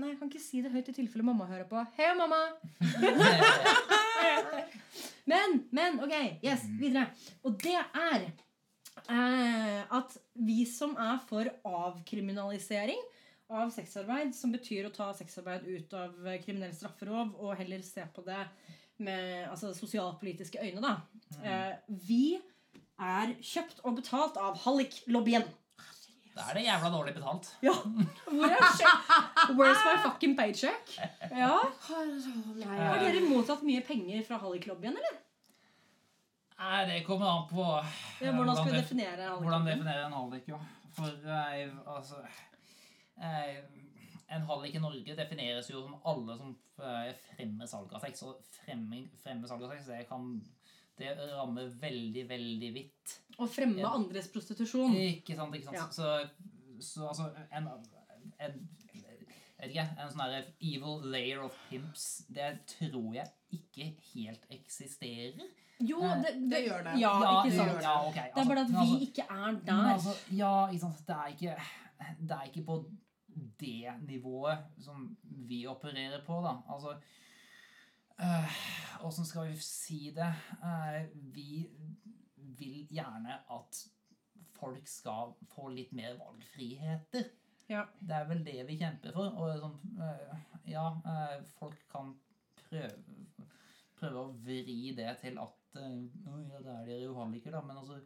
Nei, 0.00 0.08
jeg 0.10 0.18
kan 0.18 0.32
ikke 0.32 0.42
si 0.42 0.62
det 0.64 0.72
høyt 0.74 0.90
i 0.90 0.96
tilfelle 0.96 1.26
mamma 1.26 1.46
hører 1.46 1.68
på. 1.70 1.78
Hei, 1.98 2.10
mamma! 2.18 2.42
Men, 5.24 5.60
men, 5.70 6.00
ok, 6.02 6.14
yes, 6.42 6.64
videre. 6.78 7.06
Og 7.46 7.54
det 7.62 7.76
er 7.78 8.24
eh, 8.26 9.82
at 9.86 10.16
vi 10.34 10.64
som 10.68 10.96
er 10.98 11.20
for 11.28 11.46
avkriminalisering 11.62 13.00
av 13.52 13.70
sexarbeid, 13.74 14.32
som 14.34 14.52
betyr 14.54 14.88
å 14.88 14.94
ta 14.94 15.10
sexarbeid 15.16 15.66
ut 15.68 15.94
av 15.96 16.16
kriminell 16.42 16.74
strafferov 16.74 17.36
og 17.38 17.54
heller 17.60 17.84
se 17.86 18.04
på 18.14 18.24
det 18.26 18.42
med 19.02 19.46
altså, 19.50 19.72
sosialpolitiske 19.76 20.60
øyne, 20.62 20.82
da. 20.82 20.96
Eh, 21.42 21.94
vi 22.08 22.24
er 23.00 23.34
kjøpt 23.42 23.80
og 23.84 23.96
betalt 23.98 24.36
av 24.40 24.58
Hallik-lobbyen. 24.64 25.44
Da 26.32 26.46
er 26.48 26.56
det 26.56 26.62
jævla 26.64 26.88
dårlig 26.94 27.12
betalt. 27.16 27.48
Ja. 27.62 27.72
Er? 28.32 29.52
Where's 29.52 29.82
my 29.84 29.96
fucking 30.02 30.36
paycheck? 30.38 30.94
Ja. 31.30 31.58
Har 31.88 33.02
dere 33.02 33.20
mottatt 33.26 33.62
mye 33.66 33.82
penger 33.84 34.22
fra 34.24 34.38
Hallik-lobbyen, 34.40 34.96
eller? 34.96 35.18
Nei, 36.62 36.84
det 36.88 37.00
kommer 37.06 37.26
an 37.26 37.46
på 37.50 37.64
Ja, 38.22 38.32
hvordan 38.36 38.54
skal 38.56 38.70
vi 38.70 38.78
definere 38.78 39.16
Hvordan 39.16 39.42
Hallik-lobbyen? 39.42 39.78
definerer 39.82 40.06
en 40.06 40.12
hallik, 40.16 40.48
jo? 40.48 40.58
For 40.94 41.32
eh, 41.36 41.72
altså 41.96 42.20
eh, 43.18 43.56
En 44.30 44.44
hallik 44.46 44.76
i 44.78 44.82
Norge 44.84 45.16
defineres 45.18 45.70
jo 45.72 45.82
som 45.82 45.96
alle 46.06 46.36
som 46.38 46.52
eh, 46.80 47.10
fremmer 47.32 47.66
salg 47.68 47.92
av 47.92 48.04
sex. 48.06 48.22
Og 48.28 48.38
fremming, 48.60 49.08
fremmer 49.24 49.50
salg 49.50 49.64
av 49.66 49.74
sex, 49.74 49.88
det 49.90 50.04
kan 50.08 50.28
Det 50.98 51.14
rammer 51.32 51.70
veldig, 51.80 52.26
veldig 52.28 52.70
vidt. 52.74 53.16
Å 53.40 53.46
fremme 53.48 53.80
Ja. 53.80 53.94
andres 53.96 54.28
prostitusjon. 54.32 54.92
Ikke 54.94 55.34
sant, 55.38 55.54
ikke 55.56 55.64
sant? 55.64 55.76
Ja. 55.76 55.88
Så, 55.90 56.28
så 56.84 57.08
altså 57.08 57.30
en, 57.50 57.68
en, 58.38 58.58
ikke, 59.62 59.84
en 59.96 60.10
sånn 60.12 60.22
derre 60.24 60.42
evil 60.60 61.00
layer 61.12 61.42
of 61.46 61.56
pimps, 61.70 62.24
det 62.28 62.50
tror 62.74 63.14
jeg 63.16 63.30
ikke 63.56 63.88
helt 64.12 64.46
eksisterer. 64.50 65.48
Jo, 65.82 65.98
det, 66.02 66.34
det, 66.36 66.50
det 66.52 66.60
gjør 66.66 66.84
det. 66.86 66.96
Ja, 67.00 67.12
Ja, 67.22 67.30
ikke 67.42 67.56
sant? 67.56 67.72
Det, 67.78 67.82
ja, 67.88 67.94
ok, 68.06 68.14
Det 68.14 68.22
er 68.22 68.36
altså, 68.36 68.48
bare 68.52 68.60
at 68.60 68.68
vi 68.70 68.82
altså- 68.82 69.00
ikke 69.08 69.24
er 69.30 69.56
der. 69.66 69.86
altså, 69.94 70.12
ja, 70.42 70.52
ikke 70.68 70.84
sant. 70.84 71.00
Det 71.08 71.16
er 71.16 71.32
ikke, 71.32 71.56
det 72.20 72.36
er 72.36 72.44
ikke 72.50 72.64
på 72.68 72.76
det 73.58 73.94
nivået 74.06 74.58
som 74.84 75.16
vi 75.48 75.64
opererer 75.66 76.22
på, 76.26 76.42
da. 76.44 76.52
Altså 76.68 76.94
Åssen 79.02 79.26
skal 79.26 79.48
vi 79.48 79.56
si 79.58 80.10
det? 80.14 80.32
Uh, 80.62 81.08
vi 81.34 81.66
vil 82.36 82.86
gjerne 82.90 83.38
at 83.50 83.78
folk 84.54 84.88
skal 84.88 85.32
få 85.50 85.72
litt 85.74 85.92
mer 85.96 86.14
valgfriheter. 86.20 87.30
Ja. 87.70 87.86
Det 87.98 88.14
er 88.14 88.28
vel 88.28 88.44
det 88.46 88.60
vi 88.68 88.78
kjemper 88.78 89.14
for. 89.16 89.32
Og 89.34 89.58
sånn, 89.58 89.78
uh, 89.98 90.36
ja, 90.68 90.84
eh, 91.08 91.38
folk 91.58 91.78
kan 91.90 92.12
prøve, 92.60 93.48
prøve 93.98 94.22
å 94.22 94.34
vri 94.44 94.92
det 94.96 95.16
til 95.22 95.40
at 95.42 95.58
ja, 95.72 96.60
det 96.60 96.68
er 96.68 96.84
dere 96.84 97.00
jo 97.00 97.16
halliker, 97.16 97.54
da. 97.54 97.62
Men 97.64 97.80
altså 97.80 97.98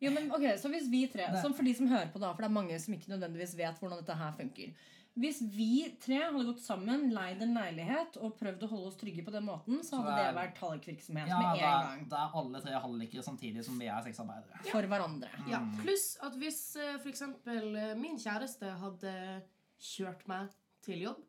Jo, 0.00 0.10
men 0.10 0.32
ok, 0.32 0.46
Så 0.58 0.70
hvis 0.72 0.88
vi 0.90 1.04
tre, 1.12 1.28
som 1.42 1.54
for 1.54 1.68
de 1.68 1.74
som 1.76 1.86
hører 1.90 2.08
på, 2.10 2.18
da, 2.18 2.32
for 2.32 2.42
det 2.42 2.48
er 2.48 2.56
mange 2.56 2.78
som 2.80 2.94
ikke 2.96 3.12
nødvendigvis 3.12 3.54
vet 3.58 3.78
hvordan 3.78 4.00
dette 4.00 4.16
her 4.18 4.32
funker 4.38 4.72
Hvis 5.14 5.42
vi 5.52 5.90
tre 6.00 6.16
hadde 6.22 6.44
gått 6.46 6.62
sammen, 6.64 7.10
leid 7.12 7.42
en 7.44 7.52
leilighet 7.54 8.16
og 8.24 8.32
prøvd 8.38 8.62
å 8.64 8.68
holde 8.70 8.86
oss 8.88 8.96
trygge 8.96 9.24
på 9.26 9.32
den 9.34 9.44
måten, 9.44 9.82
så 9.84 9.90
Så 9.90 9.98
hadde 10.00 10.14
det 10.16 10.22
det 10.22 10.28
er- 10.30 10.38
vært 10.40 10.60
hallikvirksomhet 10.62 11.28
Ja, 11.28 11.38
med 11.38 11.48
en 11.52 11.58
da, 11.60 11.82
gang. 11.82 12.08
Da 12.08 12.16
er 12.26 12.36
alle 12.40 12.60
tre 12.62 12.72
hallikere 12.80 13.22
samtidig 13.22 13.64
som 13.64 13.78
vi 13.78 13.86
er 13.92 14.00
sexarbeidere. 14.02 14.64
For 14.70 14.82
hverandre. 14.82 15.28
Ja, 15.50 15.60
Pluss 15.82 16.16
at 16.22 16.32
hvis 16.40 16.76
f.eks. 16.76 17.02
for 17.02 17.10
eksempel 17.10 17.76
eh, 17.76 17.94
min 17.94 18.16
kjæreste 18.16 18.72
hadde 18.78 19.42
kjørt 19.78 20.26
meg 20.28 20.48
til 20.82 20.98
jobb, 21.04 21.20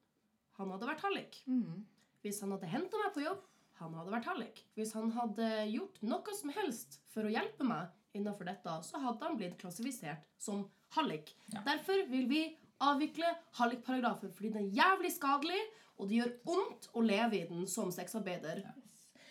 han 0.58 0.70
hadde 0.72 0.88
vært 0.88 1.02
hallik. 1.02 1.42
Mm. 1.48 1.84
Hvis 2.24 2.40
han 2.40 2.52
hadde 2.52 2.70
henta 2.72 2.98
meg 3.04 3.14
på 3.14 3.24
jobb, 3.26 3.42
han 3.82 3.94
hadde 3.94 4.12
vært 4.12 4.26
hallik. 4.32 4.64
Hvis 4.78 4.94
han 4.94 5.12
hadde 5.12 5.50
gjort 5.74 6.02
noe 6.04 6.34
som 6.40 6.50
helst 6.52 7.00
for 7.14 7.24
å 7.24 7.32
hjelpe 7.34 7.66
meg 7.68 7.90
innenfor 8.16 8.46
dette, 8.46 8.70
så 8.86 9.02
hadde 9.02 9.20
han 9.26 9.36
blitt 9.38 9.58
klassifisert 9.58 10.22
som 10.40 10.70
hallik. 10.96 11.34
Ja. 11.52 11.62
Derfor 11.66 12.08
vil 12.08 12.28
vi 12.30 12.56
avvikle 12.92 13.30
hallikparagrafen, 13.60 14.32
fordi 14.36 14.50
den 14.54 14.68
er 14.68 14.78
jævlig 14.82 15.12
skadelig, 15.16 15.60
og 15.98 16.10
det 16.10 16.18
gjør 16.22 16.32
vondt 16.48 16.88
å 16.98 17.04
leve 17.06 17.38
i 17.40 17.48
den 17.50 17.68
som 17.70 17.92
sexarbeider. 17.94 18.64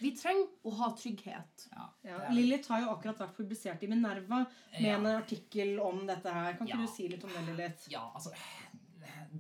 Vi 0.03 0.11
trenger 0.18 0.48
å 0.66 0.72
ha 0.80 0.88
trygghet. 0.98 1.66
Ja, 1.72 1.84
er- 2.05 2.32
Lilith 2.34 2.68
har 2.72 2.80
jo 2.82 2.88
akkurat 2.94 3.18
vært 3.22 3.36
publisert 3.36 3.82
i 3.82 3.86
Minerva 3.90 4.40
med 4.72 4.82
Ja. 4.82 4.96
en 4.98 5.07
artikkel 5.07 5.78
om 5.80 6.07
dette 6.07 6.26
her. 6.32 6.55
Kan 6.59 6.66
ikke 6.66 6.78
Ja. 6.80 6.86
du 6.86 6.92
si 6.92 7.09
litt 7.09 7.22
om 7.24 7.30
det, 7.30 7.44
Lilith? 7.46 7.88
Ja, 7.90 8.11
altså 8.14 8.32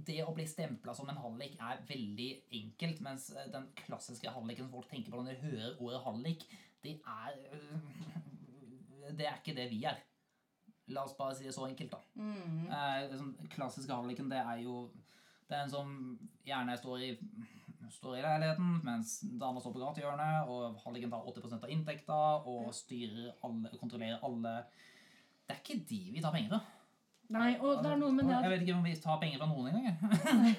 Det 0.04 0.22
å 0.24 0.32
bli 0.34 0.44
stempla 0.46 0.94
som 0.96 1.08
en 1.10 1.16
hallik 1.16 1.56
er 1.60 1.78
veldig 1.86 2.42
enkelt, 2.52 3.00
mens 3.02 3.30
eh, 3.36 3.46
den 3.52 3.66
klassiske 3.76 4.30
halliken 4.32 4.64
som 4.64 4.70
folk 4.70 4.88
tenker 4.88 5.10
på 5.12 5.20
når 5.22 5.34
de 5.34 5.50
hører 5.50 5.76
ordet 5.80 6.02
hallik, 6.04 6.44
det 6.82 7.00
er 7.06 7.32
øh, 7.52 9.12
Det 9.16 9.26
er 9.26 9.34
ikke 9.42 9.54
det 9.56 9.68
vi 9.70 9.84
er. 9.84 9.98
La 10.88 11.04
oss 11.06 11.16
bare 11.16 11.34
si 11.38 11.46
det 11.46 11.54
så 11.54 11.66
enkelt, 11.68 11.92
da. 11.92 12.00
Mm. 12.18 12.66
Eh, 12.66 13.16
sånn 13.16 13.34
klassiske 13.52 13.94
halliken, 13.94 14.30
det 14.32 14.40
er 14.42 14.62
jo 14.64 14.90
Det 15.48 15.58
er 15.58 15.66
en 15.66 15.70
som 15.70 15.90
gjerne 16.46 16.78
står 16.78 17.02
i 17.06 17.10
Står 17.92 18.16
i 18.16 18.22
leiligheten 18.24 18.78
mens 18.86 19.18
dama 19.36 19.60
står 19.60 19.74
på 19.74 19.80
gatehjørnet, 19.82 20.48
og 20.48 20.78
halliken 20.84 21.10
tar 21.12 21.26
80% 21.28 21.66
av 21.66 21.72
inntekta 21.74 22.20
og 22.48 22.70
styrer 22.72 23.34
alle, 23.44 23.72
kontrollerer 23.76 24.22
alle 24.24 24.54
Det 25.44 25.52
er 25.52 25.60
ikke 25.60 25.82
de 25.90 25.98
vi 26.14 26.22
tar 26.22 26.32
penger 26.32 26.54
fra. 26.54 26.62
Nei, 27.32 27.50
og 27.60 27.82
det 27.82 27.90
er 27.90 28.00
noe 28.00 28.14
med 28.14 28.28
det 28.28 28.36
at... 28.36 28.46
Jeg 28.46 28.54
vet 28.54 28.64
ikke 28.64 28.78
om 28.78 28.86
vi 28.86 28.94
tar 29.02 29.20
penger 29.20 29.42
fra 29.42 29.50
noen 29.50 29.68
engang. 29.72 30.56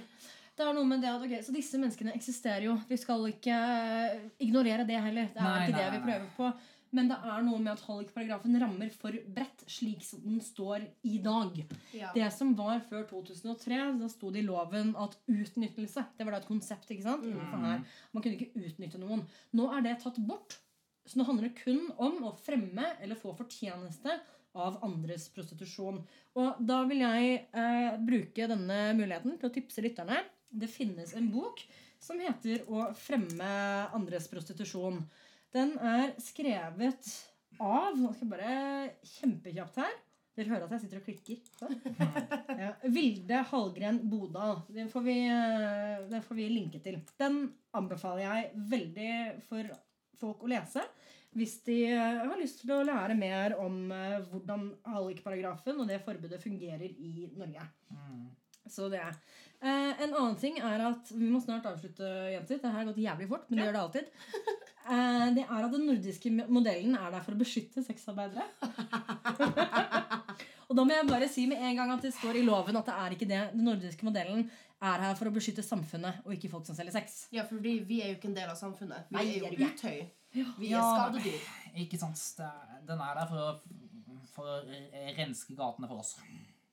Det 0.53 0.61
er 0.61 0.75
noe 0.77 0.85
med 0.85 1.01
det 1.01 1.09
at, 1.09 1.23
ok, 1.25 1.39
Så 1.41 1.53
disse 1.55 1.79
menneskene 1.81 2.13
eksisterer 2.13 2.67
jo. 2.67 2.75
Vi 2.85 2.97
skal 3.01 3.23
ikke 3.31 3.55
eh, 3.57 4.25
ignorere 4.45 4.85
det 4.85 4.99
heller. 5.01 5.31
Det 5.33 5.41
er 5.41 5.47
Nei, 5.47 5.63
ikke 5.63 5.73
nei, 5.73 5.79
det 5.79 5.95
vi 5.95 6.01
prøver 6.03 6.27
på. 6.37 6.49
Men 6.93 7.09
det 7.09 7.17
er 7.25 7.45
noe 7.45 7.59
med 7.59 7.71
at 7.73 7.83
hallikparagrafen 7.87 8.57
rammer 8.61 8.91
for 8.93 9.15
bredt, 9.35 9.63
slik 9.69 10.03
som 10.05 10.21
den 10.25 10.41
står 10.45 10.85
i 11.09 11.17
dag. 11.23 11.57
Ja. 11.97 12.11
Det 12.13 12.27
som 12.35 12.53
var 12.57 12.83
før 12.89 13.07
2003, 13.09 13.79
da 13.97 14.09
sto 14.11 14.29
det 14.33 14.43
i 14.43 14.47
loven 14.47 14.93
at 15.01 15.17
utnyttelse 15.31 16.05
Det 16.17 16.27
var 16.27 16.35
da 16.35 16.43
et 16.43 16.49
konsept. 16.49 16.91
ikke 16.93 17.07
sant? 17.07 17.25
Mm. 17.25 17.87
Man 18.13 18.21
kunne 18.21 18.37
ikke 18.37 18.53
utnytte 18.61 19.01
noen. 19.01 19.25
Nå 19.57 19.71
er 19.73 19.87
det 19.87 19.97
tatt 20.03 20.21
bort. 20.21 20.59
Så 21.05 21.19
nå 21.19 21.25
handler 21.27 21.49
det 21.49 21.63
kun 21.63 21.89
om 21.99 22.21
å 22.29 22.35
fremme 22.39 22.93
eller 23.03 23.19
få 23.19 23.33
fortjeneste 23.35 24.21
av 24.53 24.77
andres 24.85 25.27
prostitusjon. 25.33 25.97
Og 26.37 26.61
da 26.61 26.83
vil 26.89 27.01
jeg 27.03 27.39
eh, 27.49 27.95
bruke 28.05 28.47
denne 28.49 28.79
muligheten 28.95 29.39
til 29.39 29.49
å 29.49 29.53
tipse 29.53 29.83
lytterne. 29.83 30.21
Det 30.53 30.69
finnes 30.69 31.15
en 31.17 31.31
bok 31.33 31.63
som 32.03 32.19
heter 32.19 32.65
'Å 32.67 32.93
fremme 32.99 33.49
andres 33.95 34.27
prostitusjon'. 34.27 35.01
Den 35.53 35.75
er 35.77 36.15
skrevet 36.21 37.11
av 37.61 37.93
Nå 37.99 38.09
skal 38.15 38.25
jeg 38.25 38.31
bare 38.31 39.13
kjempekjapt 39.19 39.79
her. 39.83 39.93
Dere 40.33 40.49
hører 40.49 40.65
at 40.65 40.71
jeg 40.73 40.83
sitter 40.83 40.99
og 40.99 41.05
klikker. 41.05 41.41
Sånn. 41.59 41.75
Ja. 42.63 42.71
Vilde 42.89 43.41
Hallgren 43.51 43.99
Bodal. 44.09 44.63
Den 44.73 44.89
får, 44.89 45.03
vi, 45.05 45.17
eh, 45.29 46.05
den 46.09 46.23
får 46.25 46.37
vi 46.39 46.47
linke 46.49 46.81
til. 46.81 46.97
Den 47.21 47.43
anbefaler 47.77 48.23
jeg 48.23 48.63
veldig 48.71 49.11
for 49.45 49.69
folk 50.17 50.45
å 50.45 50.49
lese. 50.49 50.85
Hvis 51.37 51.59
de 51.65 51.77
eh, 51.91 52.23
har 52.23 52.41
lyst 52.41 52.63
til 52.63 52.73
å 52.73 52.83
lære 52.85 53.17
mer 53.17 53.57
om 53.61 53.77
eh, 53.93 54.19
hvordan 54.31 54.67
hallikparagrafen 54.89 55.81
og 55.81 55.89
det 55.89 56.01
forbudet 56.05 56.41
fungerer 56.41 56.89
i 56.89 57.29
Norge. 57.37 57.69
Så 58.69 58.89
det. 58.89 59.05
Eh, 59.61 59.91
en 60.01 60.13
annen 60.13 60.37
ting 60.39 60.57
er 60.61 60.81
at 60.89 61.09
Vi 61.13 61.29
må 61.29 61.41
snart 61.43 61.65
avslutte, 61.69 62.09
jenter. 62.33 62.61
Det 62.61 62.73
har 62.73 62.89
gått 62.89 63.01
jævlig 63.01 63.29
fort, 63.29 63.49
men 63.49 63.59
det 63.59 63.67
gjør 63.67 63.77
det 63.77 63.83
alltid. 63.85 64.13
Eh, 64.83 65.27
det 65.37 65.45
er 65.47 65.63
at 65.63 65.71
Den 65.71 65.85
nordiske 65.87 66.31
modellen 66.51 66.95
er 66.99 67.11
der 67.13 67.23
for 67.23 67.35
å 67.35 67.39
beskytte 67.39 67.83
sexarbeidere. 67.85 68.43
og 70.67 70.75
da 70.75 70.83
må 70.83 70.95
jeg 70.97 71.07
bare 71.07 71.29
si 71.31 71.45
med 71.47 71.61
en 71.63 71.77
gang 71.79 71.93
at 71.95 72.03
det 72.03 72.11
står 72.17 72.39
i 72.39 72.45
loven 72.47 72.75
at 72.79 72.89
det 72.89 72.97
er 73.05 73.15
ikke 73.15 73.29
det. 73.29 73.41
Den 73.53 73.67
nordiske 73.69 74.07
modellen 74.07 74.45
er 74.83 75.05
her 75.05 75.15
for 75.15 75.29
å 75.31 75.35
beskytte 75.35 75.63
samfunnet 75.63 76.25
og 76.25 76.33
ikke 76.35 76.51
folk 76.51 76.67
som 76.67 76.75
selger 76.75 76.97
sex. 76.97 77.27
Ja, 77.35 77.45
fordi 77.47 77.77
vi 77.87 78.01
er 78.03 78.11
jo 78.11 78.17
ikke 78.19 78.31
en 78.33 78.37
del 78.41 78.51
av 78.51 78.59
samfunnet. 78.59 79.07
Vi 79.09 79.15
Nei, 79.15 79.25
er 79.39 79.55
jo 79.55 79.69
utøy. 79.69 80.01
Vi 80.33 80.71
er 80.73 80.75
Ja. 80.75 80.83
skadedyr. 80.97 81.47
Ikke 81.85 81.99
sant? 82.01 82.19
Er, 82.43 82.81
den 82.87 82.99
er 82.99 83.15
der 83.21 83.29
for 83.29 83.39
å, 83.39 84.19
for 84.33 84.49
å 84.49 84.57
renske 85.15 85.55
gatene 85.55 85.87
for 85.87 86.03
oss. 86.03 86.17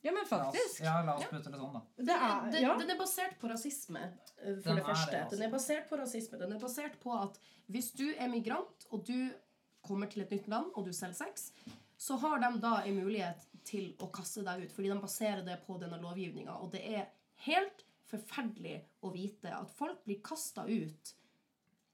Ja, 0.02 0.12
men 0.16 0.24
La 0.30 0.48
oss, 0.48 0.78
ja, 0.80 0.94
la 1.04 1.14
oss 1.18 1.26
putte 1.28 1.50
det 1.52 1.58
sånn, 1.60 1.74
da. 1.76 1.80
Det 1.98 2.14
er, 2.16 2.46
den, 2.54 2.62
ja. 2.64 2.76
den 2.80 2.90
er 2.94 2.96
basert 2.98 3.34
på 3.40 3.50
rasisme, 3.50 4.00
for 4.38 4.46
Den 4.46 4.62
det 4.64 4.72
er 4.80 4.86
første. 4.86 5.10
det, 5.12 5.18
altså. 5.26 5.36
Den 5.36 5.44
er 5.46 5.52
basert 5.52 5.88
på 5.90 5.98
rasisme. 6.00 6.38
Den 6.40 6.54
er 6.56 6.62
basert 6.62 6.96
på 7.02 7.12
at 7.18 7.36
hvis 7.68 7.90
du 7.98 8.06
er 8.14 8.30
migrant, 8.32 8.86
og 8.90 9.04
du 9.06 9.30
kommer 9.84 10.08
til 10.12 10.22
et 10.24 10.32
nytt 10.32 10.48
land, 10.48 10.70
og 10.74 10.86
du 10.88 10.92
selger 10.96 11.18
sex, 11.20 11.50
så 12.00 12.16
har 12.22 12.40
de 12.40 12.50
da 12.62 12.78
en 12.88 12.96
mulighet 12.96 13.44
til 13.68 13.90
å 14.00 14.08
kaste 14.12 14.40
deg 14.46 14.64
ut, 14.64 14.72
fordi 14.72 14.88
de 14.88 14.98
baserer 15.02 15.44
det 15.44 15.58
på 15.66 15.76
denne 15.82 15.98
lovgivninga. 16.00 16.56
Og 16.64 16.72
det 16.72 16.80
er 16.96 17.10
helt 17.44 17.84
forferdelig 18.08 18.78
å 19.04 19.12
vite 19.14 19.52
at 19.54 19.70
folk 19.76 20.00
blir 20.08 20.22
kasta 20.24 20.64
ut 20.66 21.14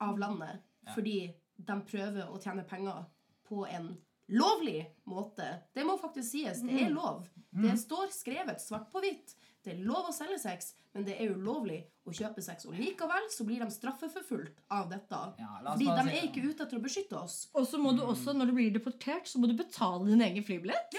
av 0.07 0.19
landet 0.19 0.63
Ja. 0.87 0.93
fordi 0.95 1.35
de 1.57 1.75
prøver 1.91 2.29
å 2.31 2.39
tjene 2.39 2.63
penger 2.69 3.05
på 3.49 3.65
en 3.67 3.97
lovlig 4.29 4.81
måte. 5.05 5.47
Det 5.75 5.85
må 5.87 5.97
faktisk 6.01 6.31
sies. 6.31 6.63
Det 6.67 6.87
er 6.87 6.95
lov. 6.95 7.27
Det 7.57 7.77
står 7.81 8.11
skrevet 8.13 8.61
svart 8.61 8.91
på 8.93 9.01
hvitt. 9.05 9.37
Det 9.67 9.73
er 9.75 9.79
lov 9.83 10.07
å 10.11 10.15
selge 10.15 10.37
sex, 10.39 10.75
men 10.95 11.03
det 11.07 11.17
er 11.19 11.33
ulovlig 11.35 11.81
å 12.07 12.13
kjøpe 12.15 12.43
sex. 12.45 12.69
Og 12.71 12.77
likevel 12.79 13.25
så 13.35 13.43
blir 13.49 13.65
de 13.65 13.67
straffeforfulgt 13.75 14.61
av 14.71 14.87
dette. 14.93 15.19
Ja, 15.41 15.57
Fordi 15.65 15.89
de 15.89 16.13
er 16.13 16.29
ikke 16.29 16.45
ute 16.45 16.63
etter 16.63 16.79
å 16.79 16.85
beskytte 16.85 17.19
oss. 17.19 17.49
Og 17.57 17.67
så 17.67 17.81
må 17.83 17.91
du 17.97 18.05
også, 18.05 18.35
når 18.37 18.53
du 18.53 18.57
blir 18.61 18.71
deportert, 18.77 19.27
så 19.27 19.43
må 19.43 19.51
du 19.51 19.57
betale 19.59 20.07
din 20.07 20.23
egen 20.23 20.47
flybillett. 20.47 20.95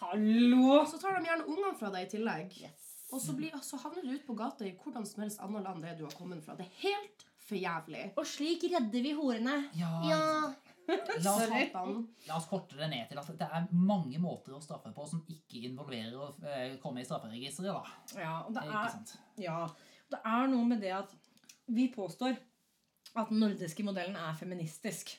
Hallo! 0.00 0.80
Og 0.80 0.88
så 0.90 0.98
tar 0.98 1.20
de 1.20 1.28
gjerne 1.30 1.46
ungene 1.46 1.76
fra 1.78 1.92
deg 1.94 2.08
i 2.08 2.10
tillegg. 2.16 2.56
Yes. 2.64 2.88
Og 3.12 3.20
så, 3.22 3.36
blir, 3.36 3.54
så 3.62 3.78
havner 3.84 4.02
du 4.02 4.14
ute 4.16 4.26
på 4.26 4.34
gata 4.38 4.66
i 4.66 4.72
hvordan 4.82 5.06
som 5.06 5.22
helst 5.22 5.42
annet 5.44 5.62
land 5.68 5.84
det 5.84 5.98
du 6.00 6.06
har 6.08 6.16
kommet 6.16 6.42
fra. 6.42 6.56
Det 6.58 6.66
er 6.66 6.78
helt 6.88 7.26
for 7.46 7.58
jævlig. 7.60 8.06
Og 8.16 8.26
slik 8.26 8.64
redder 8.72 9.04
vi 9.04 9.12
horene. 9.18 9.58
Ja, 9.78 9.90
Ja, 10.08 10.22
la, 11.24 11.32
oss, 11.34 12.04
la 12.28 12.36
oss 12.36 12.46
korte 12.50 12.76
det 12.78 12.88
ned 12.90 13.08
til 13.10 13.20
at 13.22 13.32
det 13.38 13.48
er 13.48 13.66
mange 13.72 14.18
måter 14.22 14.56
å 14.56 14.62
straffe 14.64 14.92
på 14.96 15.06
som 15.08 15.24
ikke 15.30 15.62
involverer 15.68 16.16
å 16.18 16.30
eh, 16.46 16.76
komme 16.82 17.02
i 17.02 17.06
strafferegisteret. 17.08 17.72
da. 17.72 18.20
Ja, 18.20 18.36
og 18.46 18.54
det 18.56 18.64
er, 18.66 18.96
ja, 19.44 19.58
det 20.12 20.22
er 20.34 20.48
noe 20.52 20.68
med 20.68 20.82
det 20.82 20.94
at 20.98 21.14
vi 21.72 21.88
påstår 21.94 22.34
at 23.14 23.28
den 23.30 23.42
nordiske 23.44 23.84
modellen 23.84 24.16
er 24.16 24.34
feministisk. 24.38 25.14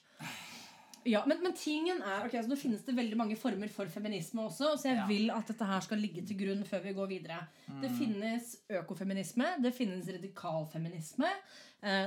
Ja, 1.05 1.19
men, 1.27 1.41
men 1.43 1.51
tingen 1.59 1.99
er, 1.99 2.23
ok, 2.23 2.37
så 2.39 2.47
Nå 2.47 2.55
finnes 2.55 2.83
det 2.87 2.93
veldig 2.95 3.17
mange 3.19 3.35
former 3.35 3.67
for 3.71 3.89
feminisme 3.91 4.45
også, 4.47 4.69
så 4.79 4.87
jeg 4.87 4.97
Ja. 5.01 5.07
vil 5.09 5.31
at 5.35 5.49
dette 5.51 5.67
her 5.67 5.81
skal 5.83 5.99
ligge 5.99 6.23
til 6.25 6.37
grunn 6.39 6.63
før 6.67 6.79
vi 6.85 6.93
går 6.95 7.09
videre. 7.11 7.41
Det 7.83 7.89
finnes 7.97 8.53
økofeminisme, 8.71 9.49
det 9.65 9.73
finnes 9.75 10.07
radikalfeminisme, 10.15 11.27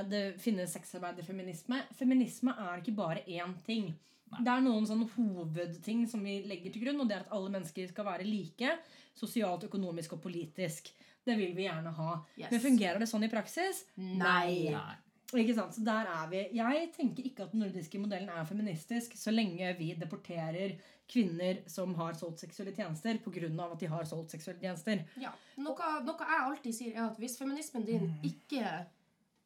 det 0.09 0.21
finnes 0.41 0.71
sexarbeiderfeminisme. 0.73 1.83
Feminisme 1.99 2.55
er 2.57 2.81
ikke 2.81 2.95
bare 2.97 3.21
én 3.29 3.53
ting. 3.65 3.91
Det 4.27 4.51
er 4.51 4.63
noen 4.63 4.87
sånn 4.87 5.05
hovedting 5.15 6.03
som 6.09 6.23
vi 6.25 6.41
legger 6.49 6.73
til 6.73 6.83
grunn, 6.83 6.99
og 7.03 7.09
det 7.09 7.15
er 7.15 7.25
at 7.25 7.33
alle 7.35 7.51
mennesker 7.53 7.87
skal 7.91 8.07
være 8.09 8.27
like. 8.27 8.73
Sosialt, 9.17 9.67
økonomisk 9.69 10.17
og 10.17 10.23
politisk. 10.25 10.91
Det 11.27 11.35
vil 11.39 11.55
vi 11.55 11.67
gjerne 11.67 11.93
ha. 11.95 12.13
Yes. 12.37 12.51
Men 12.51 12.63
fungerer 12.63 13.03
det 13.03 13.09
sånn 13.09 13.27
i 13.27 13.31
praksis? 13.31 13.85
Nei. 13.99 14.73
Nei. 14.73 14.97
Ikke 15.35 15.57
sant? 15.57 15.75
Så 15.75 15.83
der 15.83 16.07
er 16.07 16.27
vi. 16.31 16.43
Jeg 16.55 16.91
tenker 16.95 17.25
ikke 17.27 17.47
at 17.47 17.55
den 17.55 17.65
nordiske 17.65 17.99
modellen 17.99 18.29
er 18.31 18.45
feministisk 18.47 19.17
så 19.19 19.33
lenge 19.33 19.73
vi 19.79 19.89
deporterer 19.99 20.77
kvinner 21.07 21.61
som 21.71 21.93
har 21.99 22.15
solgt 22.19 22.43
seksuelle 22.43 22.73
tjenester 22.75 23.19
pga. 23.23 23.49
at 23.65 23.79
de 23.79 23.89
har 23.91 24.07
solgt 24.07 24.31
seksuelle 24.31 24.61
tjenester. 24.63 25.03
Ja. 25.19 25.33
Noe, 25.57 25.91
noe 26.03 26.29
jeg 26.31 26.45
alltid 26.45 26.75
sier, 26.75 26.93
er 26.95 27.09
at 27.09 27.19
hvis 27.19 27.37
feminismen 27.39 27.85
din 27.87 28.07
ikke 28.23 28.85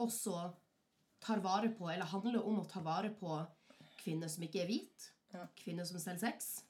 også 0.06 0.52
tar 1.22 1.42
vare 1.44 1.70
på, 1.78 1.90
eller 1.94 2.10
handler 2.10 2.44
om 2.48 2.60
å 2.64 2.68
ta 2.70 2.82
vare 2.86 3.12
på 3.14 3.38
kvinner 4.02 4.28
som 4.32 4.44
ikke 4.48 4.64
er 4.64 4.70
hvit, 4.72 5.10
Ja. 5.34 5.46
kvinner 5.56 5.86
som 5.88 6.00
selger 6.02 6.20
sex, 6.26 6.64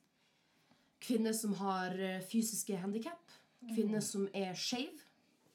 kvinner 1.01 1.33
som 1.33 1.53
har 1.61 1.95
eh, 1.97 2.19
fysiske 2.21 2.77
handikap, 2.77 3.31
kvinner 3.73 4.01
som 4.05 4.27
er 4.33 4.53
skeive. 4.57 4.99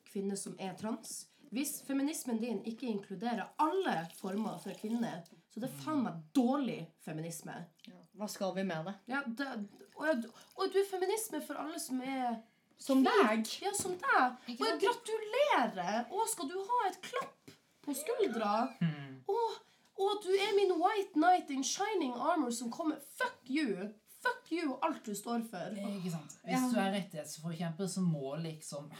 kvinner 0.07 0.37
som 0.39 0.55
er 0.59 0.73
trans 0.79 1.27
Hvis 1.53 1.83
feminismen 1.87 2.39
din 2.41 2.63
ikke 2.65 2.87
inkluderer 2.89 3.51
alle 3.59 4.09
former 4.19 4.57
for 4.63 4.73
kvinner, 4.81 5.23
så 5.53 5.61
det 5.61 5.69
er 5.71 5.77
faen 5.85 6.03
meg 6.03 6.17
dårlig 6.35 6.79
feminisme. 7.05 7.55
Hva 8.17 8.27
skal 8.29 8.55
vi 8.57 8.65
med 8.67 8.87
det? 8.89 8.95
Ja, 9.13 9.21
det, 9.27 9.47
og, 9.97 10.25
og 10.57 10.73
du 10.73 10.79
er 10.81 10.89
feminisme 10.91 11.41
for 11.47 11.55
alle 11.63 11.79
som 11.81 12.01
er 12.03 12.41
Som 12.79 13.05
deg. 13.05 13.47
ja, 13.63 13.71
som 13.73 13.95
deg. 13.97 14.35
Og 14.59 14.67
jeg 14.67 14.81
gratulerer! 14.83 16.11
Å, 16.11 16.27
skal 16.29 16.49
du 16.51 16.59
ha 16.59 16.81
et 16.91 16.99
klapp 17.07 17.55
på 17.87 17.95
skuldra? 17.97 18.57
Mm. 18.81 19.23
Og, 19.33 19.55
og 20.03 20.19
du 20.25 20.33
er 20.35 20.53
min 20.59 20.75
white 20.83 21.15
knight 21.15 21.53
in 21.55 21.65
shining 21.65 22.13
armor 22.15 22.51
som 22.51 22.71
kommer 22.71 23.01
Fuck 23.19 23.49
you! 23.51 23.89
Fuck 24.27 24.53
you 24.53 24.73
og 24.75 24.85
alt 24.87 25.07
du 25.07 25.15
står 25.15 25.47
for. 25.51 25.81
Ikke 25.95 26.11
sant? 26.11 26.37
Hvis 26.45 26.69
du 26.73 26.79
er 26.83 26.93
rettighetsforkjemper, 26.99 27.87
så 27.87 28.03
må 28.03 28.35
liksom 28.43 28.91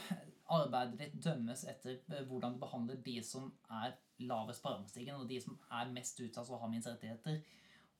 arbeidet 0.57 0.99
ditt 1.01 1.15
dømmes 1.23 1.65
etter 1.67 1.97
eh, 2.13 2.23
hvordan 2.27 2.55
du 2.55 2.61
behandler 2.63 2.99
de 3.03 3.17
som 3.25 3.49
er 3.83 3.97
lavest 4.23 4.63
på 4.63 4.71
rangstigen, 4.71 5.19
og 5.19 5.29
de 5.29 5.39
som 5.43 5.57
er 5.71 5.91
mest 5.93 6.19
utsatt 6.23 6.49
og 6.49 6.61
har 6.63 6.71
minst 6.71 6.89
rettigheter. 6.89 7.41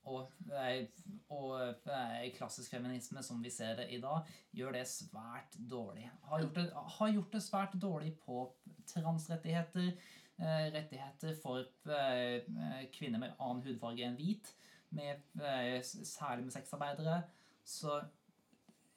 Og, 0.07 0.31
eh, 0.55 0.87
og 1.35 1.57
eh, 1.91 2.29
klassisk 2.37 2.71
feminisme, 2.71 3.23
som 3.23 3.41
vi 3.43 3.51
ser 3.51 3.75
det 3.81 3.89
i 3.91 3.99
dag, 4.01 4.27
gjør 4.55 4.77
det 4.77 4.85
svært 4.87 5.57
dårlig. 5.57 6.07
Har 6.29 6.45
gjort 6.45 6.61
det, 6.61 6.69
har 6.99 7.11
gjort 7.17 7.33
det 7.35 7.43
svært 7.43 7.75
dårlig 7.81 8.13
på 8.23 8.45
transrettigheter, 8.93 9.91
eh, 9.91 10.15
rettigheter 10.39 11.33
for 11.41 11.65
eh, 11.89 12.43
eh, 12.43 12.83
kvinner 12.93 13.19
med 13.19 13.35
annen 13.39 13.63
hudfarge 13.65 14.05
enn 14.05 14.17
hvit, 14.19 14.53
med, 14.89 15.23
eh, 15.41 15.81
særlig 15.83 16.47
med 16.47 16.53
sexarbeidere. 16.53 17.21
Så 17.65 17.99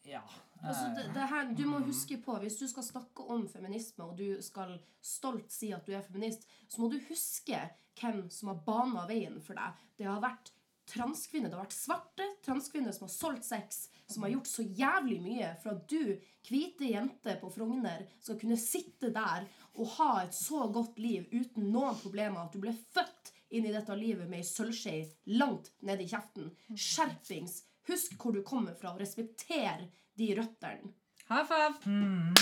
ja. 0.06 0.22
Altså, 0.62 0.86
eh, 0.86 0.94
det, 0.96 1.06
det 1.14 1.28
her, 1.32 1.50
du 1.56 1.66
må 1.68 1.80
huske 1.84 2.20
på, 2.24 2.36
Hvis 2.38 2.56
du 2.60 2.66
skal 2.68 2.84
snakke 2.84 3.26
om 3.32 3.48
feminisme, 3.48 4.04
og 4.04 4.18
du 4.18 4.42
skal 4.42 4.78
stolt 5.02 5.52
si 5.52 5.72
at 5.72 5.86
du 5.86 5.92
er 5.96 6.04
feminist, 6.06 6.46
så 6.68 6.82
må 6.82 6.90
du 6.92 7.00
huske 7.08 7.60
hvem 8.00 8.24
som 8.32 8.52
har 8.52 8.62
bana 8.66 9.06
veien 9.08 9.40
for 9.44 9.58
deg. 9.58 9.84
Det 9.98 10.08
har 10.08 10.22
vært 10.22 10.52
transkvinner, 10.90 11.50
det 11.50 11.58
har 11.58 11.66
vært 11.66 11.76
svarte 11.76 12.26
transkvinner 12.44 12.94
som 12.96 13.06
har 13.06 13.14
solgt 13.14 13.46
sex, 13.46 13.88
som 14.10 14.26
har 14.26 14.32
gjort 14.34 14.50
så 14.50 14.64
jævlig 14.64 15.18
mye 15.24 15.50
for 15.62 15.74
at 15.74 15.84
du, 15.90 16.14
hvite 16.48 16.90
jente 16.90 17.36
på 17.40 17.50
Frogner, 17.54 18.06
skal 18.20 18.38
kunne 18.40 18.58
sitte 18.60 19.12
der 19.14 19.46
og 19.78 19.92
ha 19.96 20.10
et 20.24 20.36
så 20.36 20.66
godt 20.72 20.98
liv 21.02 21.28
uten 21.32 21.70
noen 21.72 21.98
problemer. 22.00 22.44
At 22.44 22.54
du 22.54 22.62
ble 22.62 22.74
født 22.94 23.32
inn 23.50 23.66
i 23.66 23.74
dette 23.74 23.96
livet 23.98 24.28
med 24.30 24.42
ei 24.42 24.46
sølvskje 24.46 24.96
langt 25.40 25.72
ned 25.86 26.02
i 26.02 26.08
kjeften. 26.10 26.50
Skjerpings! 26.74 27.62
Husk 27.90 28.14
hvor 28.20 28.34
du 28.36 28.42
kommer 28.46 28.76
fra, 28.78 28.92
og 28.94 29.00
respekter 29.02 29.86
de 30.18 30.32
røttene. 30.38 30.92
High 31.30 31.46
five! 31.46 31.78
mm. 31.86 32.34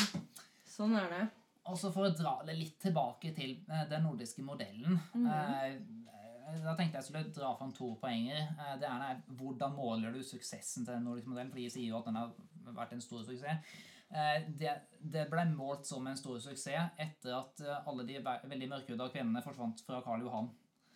Sånn 0.68 0.96
er 0.96 1.12
det. 1.12 1.24
Også 1.68 1.90
for 1.92 2.08
å 2.08 2.14
dra 2.16 2.38
det 2.48 2.54
litt 2.56 2.78
tilbake 2.80 3.34
til 3.36 3.58
eh, 3.68 3.84
den 3.90 4.04
nordiske 4.06 4.44
modellen. 4.44 4.96
eh, 5.20 5.74
da 6.64 6.74
tenkte 6.76 7.00
jeg 7.00 7.08
skulle 7.08 7.34
dra 7.34 7.52
fram 7.58 7.74
to 7.76 7.92
poenger. 8.00 8.40
Eh, 8.54 8.74
det 8.80 8.88
ene 8.88 9.12
er 9.12 9.22
hvordan 9.40 9.76
måler 9.76 10.14
du 10.14 10.22
suksessen 10.24 10.86
til 10.86 10.94
den 10.94 11.06
nordiske 11.08 11.30
modellen? 11.30 11.52
For 11.52 11.60
de 11.62 11.70
sier 11.74 11.92
jo 11.92 12.00
at 12.00 12.08
den 12.08 12.20
har 12.20 12.74
vært 12.78 12.94
en 12.96 13.04
stor 13.04 13.24
suksess. 13.26 13.74
Eh, 14.08 14.46
det, 14.60 14.76
det 15.00 15.26
ble 15.32 15.44
målt 15.52 15.88
som 15.88 16.06
en 16.08 16.16
stor 16.16 16.38
suksess 16.40 16.96
etter 17.00 17.36
at 17.36 17.64
eh, 17.64 17.90
alle 17.90 18.06
de 18.08 18.22
veldig 18.24 18.72
mørkhuda 18.72 19.10
kvinnene 19.12 19.44
forsvant 19.44 19.84
fra 19.86 20.00
Karl 20.06 20.24
Johan. 20.26 20.50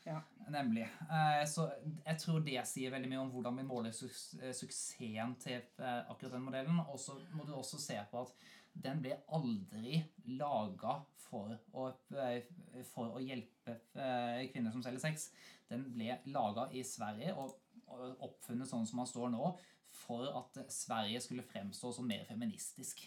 Ja. 0.05 0.21
Nemlig. 0.49 0.83
Eh, 0.83 1.47
så 1.47 1.69
jeg 2.05 2.19
tror 2.19 2.43
det 2.43 2.63
sier 2.67 2.91
veldig 2.91 3.11
mye 3.13 3.21
om 3.23 3.31
hvordan 3.35 3.61
vi 3.61 3.67
måler 3.67 3.93
eh, 3.93 4.55
suksessen 4.57 5.37
til 5.43 5.61
eh, 5.61 6.01
akkurat 6.11 6.35
den 6.35 6.47
modellen. 6.47 6.81
Og 6.89 6.99
så 7.01 7.17
må 7.37 7.47
du 7.47 7.55
også 7.55 7.79
se 7.81 7.99
på 8.11 8.25
at 8.25 8.35
den 8.75 9.03
ble 9.05 9.17
aldri 9.29 10.03
laga 10.39 10.99
for, 11.27 11.53
eh, 12.17 12.43
for 12.93 13.17
å 13.17 13.23
hjelpe 13.23 13.77
eh, 13.95 14.47
kvinner 14.53 14.73
som 14.73 14.83
selger 14.85 15.01
sex. 15.03 15.31
Den 15.71 15.85
ble 15.95 16.19
laga 16.33 16.69
i 16.73 16.83
Sverige 16.87 17.35
og, 17.37 17.59
oppfunnet 17.93 18.69
sånn 18.71 18.87
som 18.89 18.97
man 19.03 19.07
står 19.09 19.29
nå, 19.35 19.51
for 19.93 20.25
at 20.39 20.57
Sverige 20.73 21.21
skulle 21.21 21.45
fremstå 21.45 21.91
som 21.93 22.07
mer 22.09 22.25
feministisk. 22.25 23.03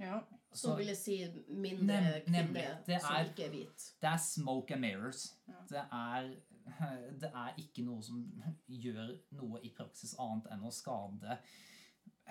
Ja. 0.00 0.22
Så 0.56 0.72
vil 0.78 0.88
jeg 0.88 0.96
si 0.96 1.16
mindre 1.52 2.22
Nem- 2.26 2.54
kvinner 2.54 2.78
som 3.02 3.14
er- 3.18 3.28
ikke 3.28 3.44
er 3.44 3.50
hvit. 3.50 3.84
det 4.00 4.08
er 4.08 4.16
smoke 4.16 4.72
and 4.72 4.80
mirrors. 4.80 5.34
Ja. 5.46 5.52
Det, 5.68 5.82
er, 5.92 6.30
det 7.20 7.30
er 7.34 7.54
ikke 7.60 7.84
noe 7.84 8.00
som 8.02 8.22
gjør 8.66 9.12
noe 9.36 9.60
i 9.62 9.74
praksis 9.76 10.14
annet 10.18 10.48
enn 10.50 10.64
å 10.64 10.72
skade 10.72 11.36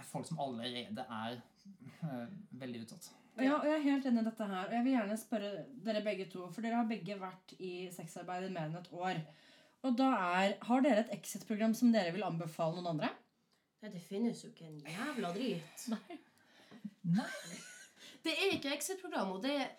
folk 0.09 0.27
som 0.27 0.39
allerede 0.39 1.05
er 1.05 1.39
eh, 2.03 2.27
veldig 2.61 2.83
utsatt. 2.85 3.09
Ja, 3.39 3.55
og 3.55 3.67
jeg 3.67 3.75
er 3.77 3.85
helt 3.85 4.07
enig 4.09 4.23
i 4.23 4.27
dette 4.27 4.47
her. 4.51 4.67
Og 4.67 4.73
jeg 4.75 4.85
vil 4.85 4.95
gjerne 4.97 5.17
spørre 5.19 5.51
dere 5.85 6.03
begge 6.03 6.25
to, 6.31 6.47
for 6.51 6.65
dere 6.65 6.81
har 6.81 6.89
begge 6.89 7.15
vært 7.21 7.53
i 7.59 7.73
sexarbeid 7.95 8.49
i 8.49 8.51
mer 8.55 8.67
enn 8.67 8.79
et 8.81 8.91
år. 8.95 9.21
Og 9.87 9.95
da 9.95 10.09
er, 10.41 10.57
Har 10.67 10.83
dere 10.83 11.05
et 11.05 11.13
exit-program 11.15 11.73
som 11.77 11.93
dere 11.93 12.11
vil 12.15 12.25
anbefale 12.27 12.79
noen 12.79 12.95
andre? 12.97 13.13
Nei, 13.79 13.93
det 13.93 14.01
finnes 14.03 14.43
jo 14.43 14.51
ikke 14.51 14.67
en 14.67 14.81
jævla 14.91 15.31
drit. 15.37 15.85
Nei. 15.93 16.19
Nei. 17.15 17.59
Det 18.23 18.33
er 18.35 18.53
ikke 18.55 18.73
exit-program. 18.75 19.31
Og 19.35 19.43
det 19.43 19.53
er 19.55 19.69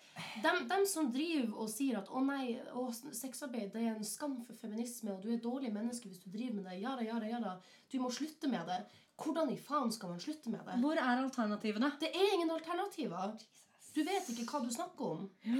dem, 0.43 0.63
dem 0.69 0.85
som 0.89 1.11
driver 1.13 1.61
og 1.63 1.69
sier 1.69 1.99
at 2.01 2.09
å 2.09 2.23
nei, 2.25 2.57
å, 2.73 2.87
sexarbeid 2.93 3.69
det 3.75 3.83
er 3.85 3.93
en 3.93 4.07
skam 4.07 4.39
for 4.47 4.57
feminisme, 4.57 5.13
og 5.13 5.21
du 5.21 5.29
er 5.29 5.37
et 5.37 5.45
dårlig 5.45 5.71
menneske 5.73 6.09
hvis 6.09 6.23
du 6.23 6.29
driver 6.33 6.57
med 6.57 6.69
det. 6.71 6.79
Jada, 6.81 7.05
jada, 7.05 7.29
jada. 7.29 7.55
Du 7.91 7.99
må 8.01 8.11
slutte 8.13 8.49
med 8.51 8.65
det. 8.69 8.81
Hvordan 9.21 9.51
i 9.53 9.59
faen 9.61 9.91
skal 9.93 10.13
man 10.13 10.21
slutte 10.23 10.49
med 10.49 10.65
det? 10.65 10.79
Hvor 10.81 10.97
er 10.97 11.21
alternativene? 11.21 11.91
Det 12.01 12.09
er 12.09 12.35
ingen 12.35 12.53
alternativer. 12.53 13.35
Du 13.95 14.03
vet 14.07 14.29
ikke 14.31 14.45
hva 14.51 14.63
du 14.65 14.71
snakker 14.73 15.15
om. 15.17 15.29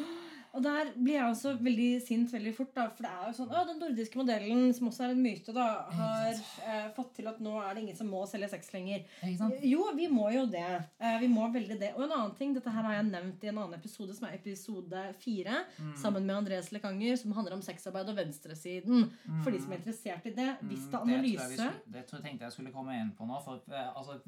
Og 0.52 0.60
der 0.60 0.90
blir 1.00 1.14
jeg 1.16 1.24
også 1.32 1.52
veldig 1.64 1.86
sint 2.04 2.32
veldig 2.34 2.52
fort. 2.58 2.74
da, 2.76 2.90
For 2.92 3.06
det 3.06 3.12
er 3.12 3.28
jo 3.30 3.36
sånn, 3.38 3.52
å, 3.56 3.62
den 3.70 3.78
nordiske 3.80 4.18
modellen, 4.20 4.74
som 4.76 4.90
også 4.90 5.06
er 5.06 5.14
en 5.14 5.22
myte, 5.24 5.54
da, 5.56 5.68
har 5.96 6.34
eh, 6.68 6.90
fått 6.92 7.14
til 7.16 7.30
at 7.32 7.38
nå 7.40 7.54
er 7.62 7.70
det 7.78 7.86
ingen 7.86 7.96
som 7.96 8.10
må 8.12 8.26
selge 8.28 8.50
sex 8.52 8.68
lenger. 8.74 9.06
Ikke 9.24 9.38
sant? 9.40 9.64
Jo, 9.64 9.86
vi 9.96 10.10
må 10.12 10.26
jo 10.36 10.42
det. 10.52 10.66
Eh, 11.00 11.16
vi 11.24 11.30
må 11.32 11.48
veldig 11.54 11.78
det. 11.80 11.94
Og 11.96 12.04
en 12.04 12.12
annen 12.18 12.36
ting, 12.36 12.52
dette 12.58 12.74
her 12.76 12.84
har 12.84 12.98
jeg 12.98 13.08
nevnt 13.14 13.46
i 13.48 13.52
en 13.54 13.62
annen 13.64 13.78
episode, 13.80 14.12
som 14.18 14.28
er 14.28 14.36
episode 14.42 15.06
fire, 15.24 15.62
Mm. 15.80 15.96
sammen 16.04 16.28
med 16.28 16.36
Andres 16.42 16.74
Lekanger, 16.76 17.16
som 17.18 17.32
handler 17.32 17.56
om 17.56 17.64
sexarbeid 17.64 18.12
og 18.12 18.20
venstresiden. 18.20 19.08
For 19.46 19.56
de 19.56 19.62
som 19.64 19.72
er 19.72 19.80
interessert 19.80 20.28
i 20.28 20.36
det. 20.36 20.50
Vista 20.68 21.00
Analyse. 21.00 21.48
det 21.48 21.56
tror 21.56 21.72
jeg 21.72 21.80
vi 21.88 21.94
Det 21.96 22.06
tror 22.10 22.20
jeg 22.20 22.28
tenkte 22.28 22.44
jeg 22.50 22.58
skulle 22.58 22.76
komme 22.76 23.00
inn 23.00 23.16
på 23.16 23.24
nå. 23.26 23.40
For 23.48 23.64
eh, 23.72 23.88
altså, 23.96 24.20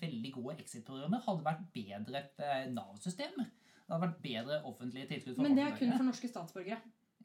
veldig 0.00 0.32
gode 0.34 0.56
exit-programmer 0.60 1.22
hadde 1.26 1.44
vært 1.46 1.68
bedre 1.74 2.24
eh, 2.38 2.64
Nav-system. 2.72 3.38
Det 3.42 3.90
hadde 3.90 4.02
vært 4.06 4.24
bedre 4.24 4.58
offentlige 4.68 5.10
tilskudd. 5.10 5.40
Men 5.42 5.56
det 5.58 5.66
er 5.66 5.78
kun 5.78 5.94
for 5.96 6.08
norske 6.08 6.30
statsborgere. 6.30 6.80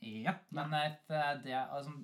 Ja, 0.05 0.35
men 0.53 0.75
eh, 0.77 1.53
altså, 1.57 1.95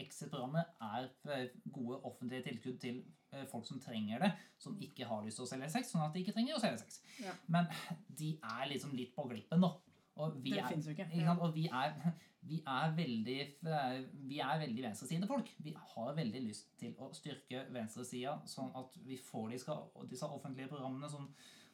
Exit-programmet 0.00 0.70
er 0.80 1.08
eh, 1.34 1.48
gode 1.72 2.00
offentlige 2.00 2.46
tilskudd 2.48 2.80
til 2.84 3.04
folk 3.50 3.66
som 3.66 3.80
trenger 3.82 4.20
det, 4.22 4.28
som 4.62 4.76
ikke 4.78 5.08
har 5.10 5.24
lyst 5.24 5.40
til 5.40 5.42
å 5.42 5.50
selge 5.50 5.66
sex, 5.72 5.88
sånn 5.90 6.04
at 6.04 6.14
de 6.14 6.20
ikke 6.22 6.36
trenger 6.36 6.54
å 6.54 6.60
selge 6.62 6.84
sex. 6.84 7.00
Ja. 7.18 7.32
Men 7.50 7.66
de 8.14 8.36
er 8.38 8.68
liksom 8.70 8.92
litt 8.94 9.10
på 9.16 9.24
glippen 9.26 9.58
nå. 9.64 9.72
Og 10.16 10.36
vi 10.42 10.50
Det 10.54 10.60
er, 10.62 10.70
jo 10.70 10.90
ikke. 10.94 11.08
ikke 11.10 11.26
sant? 11.26 11.40
Og 11.40 11.54
vi 11.54 11.66
er, 11.66 11.94
vi 12.50 12.60
er 12.66 12.94
veldig 12.96 13.38
Vi 14.28 14.38
er 14.38 14.58
veldig 14.60 14.84
venstresidefolk. 14.88 15.50
Vi 15.58 15.74
har 15.94 16.14
veldig 16.14 16.44
lyst 16.46 16.70
til 16.78 16.94
å 16.98 17.10
styrke 17.16 17.66
venstresida, 17.74 18.38
sånn 18.46 18.70
at 18.78 18.98
vi 19.06 19.18
får 19.18 19.50
disse, 19.56 19.78
disse 20.10 20.28
offentlige 20.28 20.70
programmene 20.70 21.10
som 21.10 21.28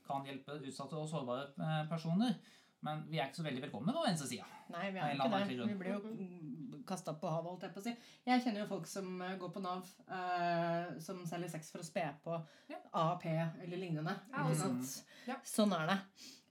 kan 0.07 0.24
hjelpe 0.26 0.57
utsatte 0.66 0.99
og 0.99 1.09
sårbare 1.09 1.53
eh, 1.61 1.84
personer. 1.91 2.34
Men 2.80 3.03
vi 3.11 3.18
er 3.20 3.28
ikke 3.28 3.43
så 3.43 3.45
veldig 3.45 3.62
velkomne 3.66 3.93
på 3.93 4.03
venstresida. 4.07 4.47
Nei, 4.72 4.86
vi 4.95 5.03
er 5.03 5.12
ikke 5.12 5.28
det. 5.34 5.66
Vi 5.68 5.76
blir 5.82 5.99
jo 5.99 6.80
kasta 6.88 7.12
på 7.20 7.28
havet, 7.28 7.51
holdt 7.53 7.66
jeg 7.66 7.74
på 7.74 7.82
å 7.82 7.84
si. 7.84 7.93
Jeg 8.26 8.43
kjenner 8.45 8.62
jo 8.62 8.70
folk 8.70 8.88
som 8.88 9.20
eh, 9.26 9.36
går 9.41 9.53
på 9.53 9.62
Nav, 9.64 9.91
uh, 10.09 10.97
som 11.03 11.20
selger 11.28 11.53
sex 11.53 11.68
for 11.74 11.84
å 11.84 11.86
spe 11.86 12.07
på 12.24 12.38
Ja. 12.72 12.80
AAP 13.03 13.26
eller 13.28 13.76
lignende. 13.76 14.16
Ja, 14.32 14.47
også. 14.49 15.05
Ja. 15.28 15.36
Sånn 15.47 15.76
er 15.76 15.93
det. 15.93 15.99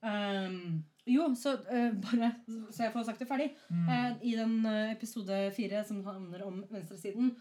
Um, 0.06 0.86
jo, 1.10 1.28
så 1.40 1.56
uh, 1.68 1.92
bare 2.06 2.32
så 2.48 2.86
jeg 2.86 2.94
får 2.96 3.06
sagt 3.08 3.24
det 3.24 3.30
ferdig. 3.30 3.52
Mm. 3.70 3.86
Uh, 3.90 4.10
I 4.26 4.34
den 4.40 4.58
eh, 4.70 4.96
episode 4.96 5.40
fire 5.56 5.84
som 5.88 6.02
handler 6.08 6.46
om 6.48 6.66
venstresiden, 6.72 7.36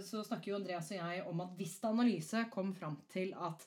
så 0.00 0.22
snakker 0.24 0.48
jo 0.48 0.56
Andreas 0.56 0.86
og 0.94 0.96
jeg 0.96 1.22
om 1.28 1.40
at 1.44 1.50
Vista 1.58 1.90
Analyse 1.90 2.44
kom 2.48 2.70
fram 2.72 2.94
til 3.12 3.34
at 3.36 3.66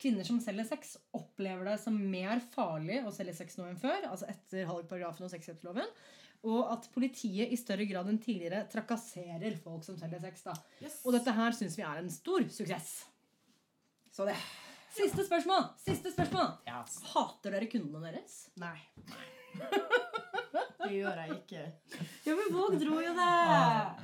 kvinner 0.00 0.26
som 0.26 0.40
selger 0.42 0.66
sex, 0.66 0.96
opplever 1.14 1.68
det 1.68 1.76
som 1.78 1.94
mer 2.10 2.40
farlig 2.54 2.98
å 3.06 3.12
selge 3.14 3.36
sex 3.38 3.54
nå 3.60 3.68
enn 3.68 3.78
før. 3.78 4.08
Altså 4.10 4.26
etter 4.32 4.66
halvparagrafen 4.66 5.28
og 5.28 5.30
sexkjøpsloven. 5.30 5.92
Og 6.50 6.72
at 6.74 6.88
politiet 6.94 7.52
i 7.52 7.60
større 7.60 7.86
grad 7.86 8.10
enn 8.10 8.18
tidligere 8.22 8.64
trakasserer 8.72 9.54
folk 9.62 9.86
som 9.86 10.00
selger 10.00 10.24
sex. 10.24 10.42
da. 10.48 10.56
Yes. 10.82 10.98
Og 11.04 11.14
dette 11.14 11.36
her 11.38 11.56
syns 11.58 11.78
vi 11.78 11.86
er 11.86 12.02
en 12.02 12.12
stor 12.12 12.48
suksess. 12.58 12.96
Så 14.16 14.26
det. 14.26 14.36
Siste 14.96 15.24
spørsmål! 15.26 15.64
Siste 15.82 16.12
spørsmål. 16.12 16.52
Yes. 16.68 16.98
Hater 17.12 17.52
dere 17.56 17.66
kundene 17.70 18.10
deres? 18.14 18.36
Nei. 18.60 18.76
Det 20.86 20.92
gjør 20.94 21.18
jeg 21.18 21.36
ikke. 21.40 21.62
Ja, 22.26 22.34
men 22.38 22.52
Våg 22.54 22.76
dro 22.82 22.98
jo 23.02 23.12
det! 23.16 23.26
Ah, 23.26 23.96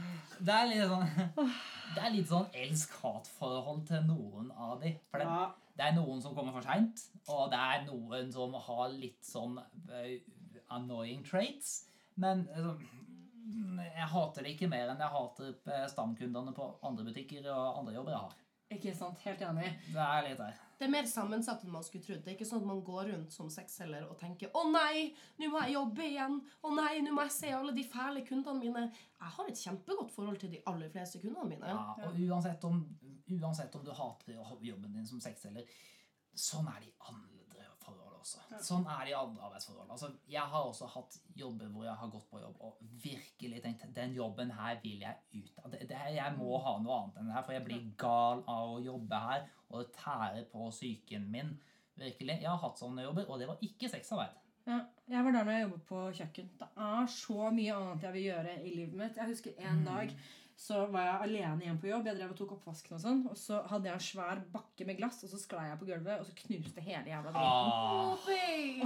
Det 0.43 0.55
er 0.57 0.70
litt 0.70 0.88
sånn 0.90 1.51
Det 1.95 2.01
er 2.03 2.14
litt 2.16 2.30
sånn 2.30 2.49
elsk-hat-forhold 2.64 3.82
til 3.88 4.07
noen 4.09 4.49
av 4.57 4.80
de. 4.82 4.95
For 5.12 5.22
det, 5.22 5.28
Ja. 5.28 5.43
det 5.78 5.86
er 5.90 5.97
noen 5.99 6.22
som 6.24 6.34
kommer 6.36 6.55
for 6.57 6.64
seint, 6.66 7.05
og 7.28 7.51
det 7.53 7.61
er 7.61 7.84
noen 7.86 8.32
som 8.32 8.57
har 8.66 8.88
litt 8.97 9.20
sånn 9.28 9.59
eh, 9.93 10.16
annoying 10.72 11.20
traits. 11.28 11.82
Men 12.16 12.47
eh, 12.57 12.86
jeg 13.93 14.09
hater 14.14 14.45
det 14.49 14.55
ikke 14.57 14.70
mer 14.72 14.88
enn 14.95 15.05
jeg 15.05 15.12
hater 15.18 15.53
eh, 15.68 15.84
stamkundene 15.93 16.57
på 16.57 16.70
andre 16.88 17.05
butikker 17.11 17.47
og 17.53 17.82
andre 17.82 17.95
jobber 18.01 18.16
jeg 18.16 18.24
har. 18.24 18.38
Ikke 18.72 18.95
sant? 18.97 19.20
Helt 19.28 19.45
enig. 19.45 19.68
Det 19.93 20.01
er 20.09 20.26
litt 20.30 20.40
der. 20.40 20.57
Det 20.83 20.89
er 20.89 20.91
mer 20.97 21.07
sammensatt 21.07 21.61
enn 21.62 21.70
man 21.70 21.85
skulle 21.87 22.03
trodd. 22.03 22.24
Det 22.24 22.33
er 22.33 22.35
ikke 22.35 22.47
sånn 22.49 22.64
at 22.64 22.66
man 22.66 22.80
går 22.83 23.05
rundt 23.12 23.30
som 23.30 23.47
sexselger 23.55 24.03
og 24.11 24.16
tenker 24.18 24.51
'Å 24.51 24.62
nei, 24.66 25.12
nå 25.39 25.51
må 25.53 25.61
jeg 25.62 25.76
jobbe 25.76 26.03
igjen'. 26.03 26.41
'Å 26.59 26.72
nei, 26.74 26.95
nå 27.07 27.12
må 27.14 27.22
jeg 27.22 27.35
se 27.37 27.53
alle 27.55 27.72
de 27.76 27.85
fæle 27.85 28.24
kundene 28.26 28.59
mine'. 28.59 28.91
Jeg 28.91 29.30
har 29.37 29.47
et 29.47 29.62
kjempegodt 29.62 30.11
forhold 30.11 30.41
til 30.41 30.51
de 30.51 30.62
aller 30.66 30.91
fleste 30.91 31.20
kundene 31.22 31.49
mine. 31.49 31.68
Ja, 31.70 31.95
og 32.03 32.18
uansett 32.18 32.64
om, 32.64 32.83
uansett 33.30 33.76
om 33.76 33.85
du 33.85 33.93
hater 33.93 34.35
jobben 34.61 34.93
din 34.93 35.07
som 35.07 35.20
sexselger, 35.20 35.70
sånn 36.35 36.66
er 36.66 36.80
de 36.80 36.91
andre 37.12 37.32
forhold 38.22 38.52
Ja. 38.52 38.58
Sånn 38.66 38.86
er 38.86 39.04
det 39.04 39.12
i 39.12 39.16
andre 39.18 39.42
arbeidsforhold. 39.48 39.90
Altså, 39.90 40.10
jeg 40.28 40.40
har 40.54 40.64
også 40.68 40.88
hatt 40.94 41.18
jobber 41.36 41.66
hvor 41.72 41.84
jeg 41.84 41.94
har 42.00 42.08
gått 42.08 42.28
på 42.30 42.40
jobb 42.40 42.56
og 42.60 42.76
virkelig 43.02 43.62
tenkt 43.62 43.94
den 43.94 44.14
jobben 44.14 44.50
her 44.50 44.78
vil 44.82 45.00
jeg 45.00 45.16
ut 45.34 45.58
av. 45.64 45.74
Jeg 45.74 46.36
må 46.38 46.58
ha 46.62 46.76
noe 46.78 46.98
annet 47.00 47.16
enn 47.18 47.26
det 47.30 47.34
her, 47.34 47.42
for 47.42 47.52
jeg 47.52 47.64
blir 47.64 47.88
gal 47.98 48.44
av 48.46 48.76
å 48.76 48.82
jobbe 48.84 49.22
her, 49.26 49.48
og 49.70 49.82
det 49.82 49.92
tærer 49.96 50.44
på 50.52 50.70
psyken 50.70 51.30
min. 51.30 51.58
Virkelig. 51.96 52.38
Jeg 52.40 52.48
har 52.48 52.62
hatt 52.62 52.78
sånne 52.80 53.04
jobber, 53.04 53.26
og 53.28 53.38
det 53.38 53.48
var 53.48 53.58
ikke 53.60 53.90
sexarbeid. 53.92 54.38
Ja, 54.66 54.78
jeg 55.10 55.24
var 55.24 55.34
der 55.34 55.44
når 55.44 55.52
jeg 55.52 55.64
jobbet 55.66 55.82
på 55.88 56.00
kjøkken. 56.20 56.50
Det 56.60 56.68
er 56.86 57.06
så 57.10 57.50
mye 57.50 57.74
annet 57.74 58.04
jeg 58.06 58.14
vil 58.14 58.28
gjøre 58.28 58.54
i 58.62 58.74
livet 58.76 58.94
mitt. 59.00 59.16
Jeg 59.18 59.28
husker 59.32 59.58
en 59.58 59.84
dag 59.84 60.14
så 60.62 60.84
var 60.92 61.06
jeg 61.06 61.26
alene 61.26 61.64
igjen 61.64 61.78
på 61.82 61.88
jobb. 61.88 62.06
Jeg 62.06 62.18
drev 62.18 62.32
og 62.34 62.38
tok 62.38 62.52
oppvasken 62.54 62.94
og 62.94 63.00
sånn. 63.02 63.22
Og 63.32 63.38
så 63.38 63.58
hadde 63.70 63.88
jeg 63.88 63.98
en 63.98 64.04
svær 64.06 64.42
bakke 64.52 64.86
med 64.86 64.98
glass, 65.00 65.18
og 65.26 65.32
så 65.32 65.40
sklei 65.40 65.64
jeg 65.66 65.80
på 65.80 65.88
gulvet, 65.88 66.20
og 66.20 66.28
så 66.28 66.36
knuste 66.38 66.84
hele 66.84 67.10
jævla 67.10 67.32
driten. 67.34 67.72
Ah. 67.72 68.28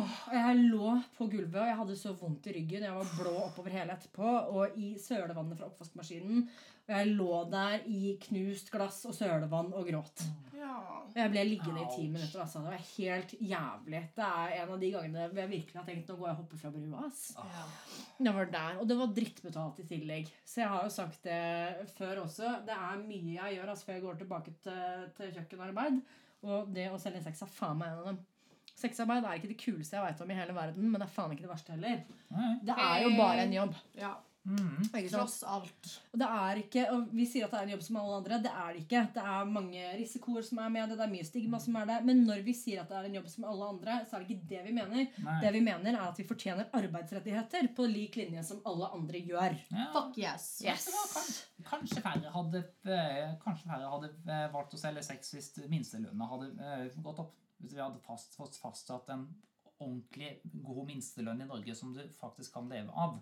Åh, 0.00 0.14
og 0.30 0.38
jeg 0.38 0.62
lå 0.70 0.94
på 1.18 1.28
gulvet, 1.34 1.58
og 1.60 1.68
jeg 1.68 1.80
hadde 1.82 1.98
så 2.00 2.14
vondt 2.16 2.48
i 2.48 2.54
ryggen. 2.56 2.86
Jeg 2.88 2.96
var 2.96 3.12
blå 3.18 3.34
oppover 3.42 3.76
hele 3.76 3.96
etterpå, 3.98 4.32
og 4.56 4.80
i 4.80 4.94
sølevannet 5.02 5.60
fra 5.60 5.68
oppvaskmaskinen. 5.68 6.46
Og 6.86 6.92
jeg 6.94 7.14
lå 7.18 7.36
der 7.50 7.86
i 7.90 8.12
knust 8.22 8.68
glass 8.70 9.00
og 9.08 9.14
sølevann 9.16 9.72
og 9.74 9.88
gråt. 9.88 10.22
Ja. 10.54 10.74
Og 11.02 11.16
jeg 11.18 11.32
ble 11.32 11.42
liggende 11.48 11.82
i 11.82 11.88
ti 11.90 12.04
minutter. 12.06 12.44
Altså. 12.44 12.60
Det 12.62 12.70
var 12.70 12.84
helt 12.92 13.32
jævlig. 13.40 14.02
Det 14.14 14.26
er 14.26 14.54
en 14.60 14.70
av 14.74 14.82
de 14.82 14.90
gangene 14.94 15.24
jeg 15.24 15.50
virkelig 15.50 15.80
har 15.80 15.88
tenkt 15.88 16.12
nå 16.12 16.16
går 16.20 16.28
jeg 16.28 16.36
og 16.36 16.42
hopper 16.44 16.60
fra 16.62 16.70
brua. 16.76 17.00
Altså. 17.08 17.46
ja. 17.56 17.64
Det 18.20 18.34
var 18.38 18.52
der, 18.52 18.78
Og 18.80 18.88
det 18.88 18.98
var 19.00 19.16
drittbetalt 19.18 19.80
i 19.82 19.88
tillegg. 19.90 20.30
Så 20.44 20.62
jeg 20.62 20.70
har 20.74 20.86
jo 20.86 20.94
sagt 20.94 21.26
det 21.26 21.90
før 21.96 22.22
også. 22.22 22.54
Det 22.68 22.78
er 22.78 23.02
mye 23.02 23.34
jeg 23.34 23.58
gjør 23.58 23.74
altså, 23.74 23.88
før 23.88 23.98
jeg 23.98 24.06
går 24.06 24.22
tilbake 24.22 24.54
til, 24.62 25.10
til 25.18 25.34
kjøkkenarbeid. 25.40 26.00
Og 26.46 26.72
det 26.76 26.86
å 26.92 27.02
selge 27.02 27.24
sex 27.26 27.42
er 27.42 27.50
faen 27.50 27.82
meg 27.82 27.90
en 27.90 28.00
av 28.04 28.08
dem. 28.12 28.22
Sexarbeid 28.76 29.24
er 29.24 29.38
ikke 29.38 29.48
det 29.48 29.58
kuleste 29.58 29.96
jeg 29.96 30.04
vet 30.04 30.18
om 30.20 30.30
i 30.30 30.36
hele 30.36 30.54
verden, 30.54 30.88
men 30.92 31.00
det 31.00 31.06
er 31.06 31.14
faen 31.14 31.32
ikke 31.32 31.46
det 31.46 31.52
verste 31.52 31.72
heller. 31.72 32.02
nei. 32.28 32.48
Det 32.68 32.74
er 32.76 32.98
jo 33.06 33.12
bare 33.16 33.44
en 33.46 33.54
jobb. 33.56 33.78
ja. 33.96 34.14
Mm. 34.46 34.84
Ikke? 34.86 35.10
Tross 35.10 35.40
alt. 35.42 35.88
Og 36.12 36.20
det 36.20 36.26
er 36.38 36.60
ikke, 36.60 36.84
og 36.94 37.08
vi 37.14 37.26
sier 37.26 37.46
at 37.46 37.54
det 37.54 37.58
er 37.58 37.66
en 37.66 37.72
jobb 37.74 37.84
som 37.86 37.98
alle 38.00 38.18
andre. 38.20 38.38
Det 38.44 38.52
er 38.52 38.68
det 38.76 38.82
ikke. 38.84 39.02
Det 39.16 39.24
er 39.32 39.48
mange 39.50 39.86
risikoer 39.98 40.46
som 40.46 40.60
er 40.62 40.72
med 40.76 40.92
det. 40.92 40.98
Det 41.00 41.06
er 41.06 41.12
mye 41.12 41.26
stigma 41.26 41.60
som 41.62 41.78
er 41.80 41.88
det. 41.90 41.96
Men 42.06 42.22
når 42.28 42.44
vi 42.46 42.54
sier 42.56 42.82
at 42.82 42.92
det 42.92 42.98
er 43.00 43.08
en 43.08 43.18
jobb 43.18 43.30
som 43.32 43.48
alle 43.50 43.70
andre, 43.74 43.98
så 44.06 44.16
er 44.16 44.22
det 44.22 44.36
ikke 44.36 44.50
det 44.52 44.62
vi 44.68 44.74
mener. 44.76 45.10
Nei. 45.26 45.38
Det 45.42 45.52
vi 45.56 45.62
mener 45.66 45.90
er 45.92 46.04
at 46.04 46.20
vi 46.22 46.28
fortjener 46.28 46.70
arbeidsrettigheter 46.80 47.70
på 47.76 47.88
lik 47.90 48.20
linje 48.20 48.44
som 48.46 48.62
alle 48.70 48.92
andre 48.96 49.24
gjør. 49.32 49.58
Ja. 49.74 49.88
Fuck 49.96 50.20
yes. 50.22 50.48
Yes. 50.66 50.86
Kanskje, 50.94 51.66
kanskje 51.72 52.04
færre 52.04 52.34
hadde, 52.36 52.62
eh, 52.86 53.34
kanskje 53.42 53.72
færre 53.72 53.90
hadde 53.96 54.12
eh, 54.30 54.46
valgt 54.54 54.78
å 54.78 54.80
selge 54.80 55.02
sex 55.06 55.34
hvis 55.34 55.52
minstelønna 55.72 56.30
hadde 56.30 56.52
eh, 56.54 56.86
gått 57.02 57.24
opp. 57.24 57.34
Hvis 57.56 57.72
vi 57.72 57.80
hadde 57.80 58.02
fast, 58.04 58.34
fått 58.36 58.58
fastsatt 58.60 59.08
en 59.14 59.26
ordentlig 59.80 60.36
god 60.64 60.84
minstelønn 60.88 61.40
i 61.40 61.48
Norge 61.48 61.74
som 61.76 61.92
du 61.96 62.02
faktisk 62.20 62.54
kan 62.56 62.68
leve 62.70 62.92
av. 62.92 63.16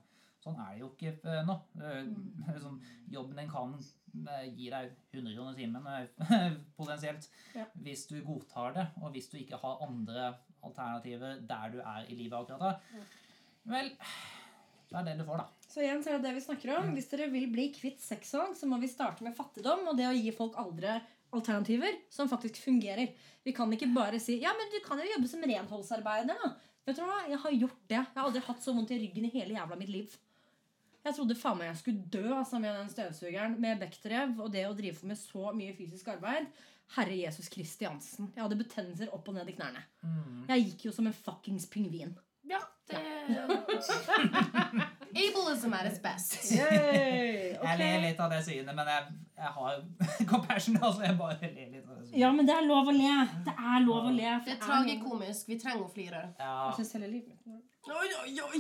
Sånn 0.45 0.59
er 0.61 0.75
det 0.75 0.83
jo 0.83 0.91
ikke 0.93 1.13
eh, 1.25 1.43
nå. 1.49 1.55
Eh, 1.81 2.59
sånn, 2.65 2.77
jobben 3.15 3.39
din 3.41 3.49
kan 3.49 3.75
eh, 3.81 4.45
gi 4.53 4.69
deg 4.75 4.91
100 5.15 5.33
kroner 5.39 5.57
timen 5.57 5.89
potensielt 6.79 7.31
Ja. 7.57 7.65
hvis 7.87 8.05
du 8.11 8.19
godtar 8.27 8.75
det, 8.77 8.87
og 9.01 9.15
hvis 9.17 9.31
du 9.33 9.39
ikke 9.41 9.57
har 9.63 9.81
andre 9.87 10.35
alternativer 10.65 11.41
der 11.49 11.73
du 11.73 11.81
er 11.81 12.05
i 12.13 12.17
livet 12.19 12.37
akkurat 12.39 12.61
da. 12.61 13.03
Vel, 13.73 13.89
det 14.91 15.01
er 15.01 15.07
det 15.09 15.17
du 15.19 15.25
får, 15.27 15.41
da. 15.41 15.49
Så 15.75 15.81
igjen 15.83 16.05
så 16.05 16.13
er 16.13 16.21
det 16.21 16.29
det 16.29 16.35
vi 16.37 16.45
snakker 16.45 16.75
om. 16.77 16.93
Hvis 16.95 17.09
dere 17.11 17.31
vil 17.33 17.49
bli 17.53 17.71
kvitt 17.75 18.05
sexsalg, 18.05 18.53
så 18.57 18.69
må 18.69 18.77
vi 18.83 18.91
starte 18.93 19.25
med 19.25 19.35
fattigdom 19.37 19.89
og 19.91 19.97
det 19.99 20.07
å 20.11 20.15
gi 20.15 20.29
folk 20.37 20.59
aldre 20.61 20.99
alternativer 21.35 21.97
som 22.13 22.29
faktisk 22.31 22.61
fungerer. 22.63 23.09
Vi 23.43 23.53
kan 23.57 23.73
ikke 23.75 23.89
bare 23.97 24.21
si 24.23 24.37
ja, 24.45 24.53
men 24.55 24.69
du 24.71 24.79
kan 24.85 25.01
jo 25.01 25.09
jobbe 25.17 25.31
som 25.33 25.43
renholdsarbeider. 25.43 26.37
da. 26.45 26.53
Vet 26.85 27.01
du 27.01 27.03
hva? 27.09 27.23
Jeg 27.33 27.41
har 27.41 27.57
gjort 27.57 27.81
det. 27.89 27.97
Jeg 27.97 28.13
har 28.21 28.29
aldri 28.29 28.45
hatt 28.45 28.63
så 28.63 28.75
vondt 28.77 28.93
i 28.95 29.01
ryggen 29.01 29.27
i 29.27 29.33
hele 29.35 29.57
jævla 29.57 29.79
mitt 29.81 29.91
liv. 29.91 30.15
Jeg 31.05 31.17
trodde 31.19 31.37
faen 31.37 31.59
meg 31.61 31.69
jeg 31.69 31.81
skulle 31.83 32.07
dø 32.13 32.29
altså, 32.33 32.61
med 32.63 32.79
den 32.79 32.93
støvsugeren 32.93 33.59
med 33.61 33.83
Bechdrev 33.83 34.39
og 34.41 34.53
det 34.55 34.65
å 34.69 34.77
drive 34.77 35.11
med 35.11 35.21
så 35.21 35.53
mye 35.57 35.75
fysisk 35.77 36.09
arbeid. 36.15 36.49
Herre 36.95 37.17
Jesus 37.17 37.49
Kristiansen. 37.53 38.31
Jeg 38.35 38.45
hadde 38.45 38.61
betennelser 38.61 39.13
opp 39.17 39.29
og 39.29 39.37
ned 39.37 39.49
i 39.49 39.57
knærne. 39.57 39.85
Jeg 40.51 40.67
gikk 40.69 40.87
jo 40.89 40.93
som 40.97 41.09
en 41.09 41.17
fuckings 41.17 41.67
pingvin. 41.73 42.13
Ja, 42.49 42.61
det 42.91 43.01
Ableism 45.29 45.75
at 45.75 45.87
its 45.91 46.01
best. 46.03 46.37
Yay! 46.59 47.55
Jeg 47.55 47.79
ler 47.81 48.01
litt 48.05 48.21
av 48.21 48.31
det 48.35 48.41
synet, 48.47 48.75
men 48.77 48.87
jeg, 48.93 49.03
jeg 49.39 49.53
har 49.59 49.73
compassion. 50.33 50.79
Altså, 50.81 51.03
jeg 51.07 51.17
bare 51.19 51.39
ler 51.43 51.69
litt 51.73 51.85
av 51.89 51.95
det 51.99 52.05
synet. 52.07 52.19
Ja, 52.23 52.33
men 52.37 52.49
det 52.49 52.55
er 52.57 52.65
lov 52.69 52.91
å 52.91 52.95
le. 52.95 53.15
Det 53.49 53.55
er 53.55 53.79
lov 53.87 54.09
å 54.11 54.13
le. 54.15 54.31
for 54.39 54.49
Det 54.51 54.57
er 54.57 54.63
tragikomisk. 54.65 55.49
Vi 55.51 55.59
trenger 55.63 55.85
å 55.87 55.91
flire. 55.93 56.23
Ja. 56.39 56.55
Jeg 56.71 56.75
synes 56.81 56.93
hele 56.99 57.09
livet 57.19 57.35
Oi, 57.85 58.09
oi, 58.23 58.31
oi! 58.41 58.59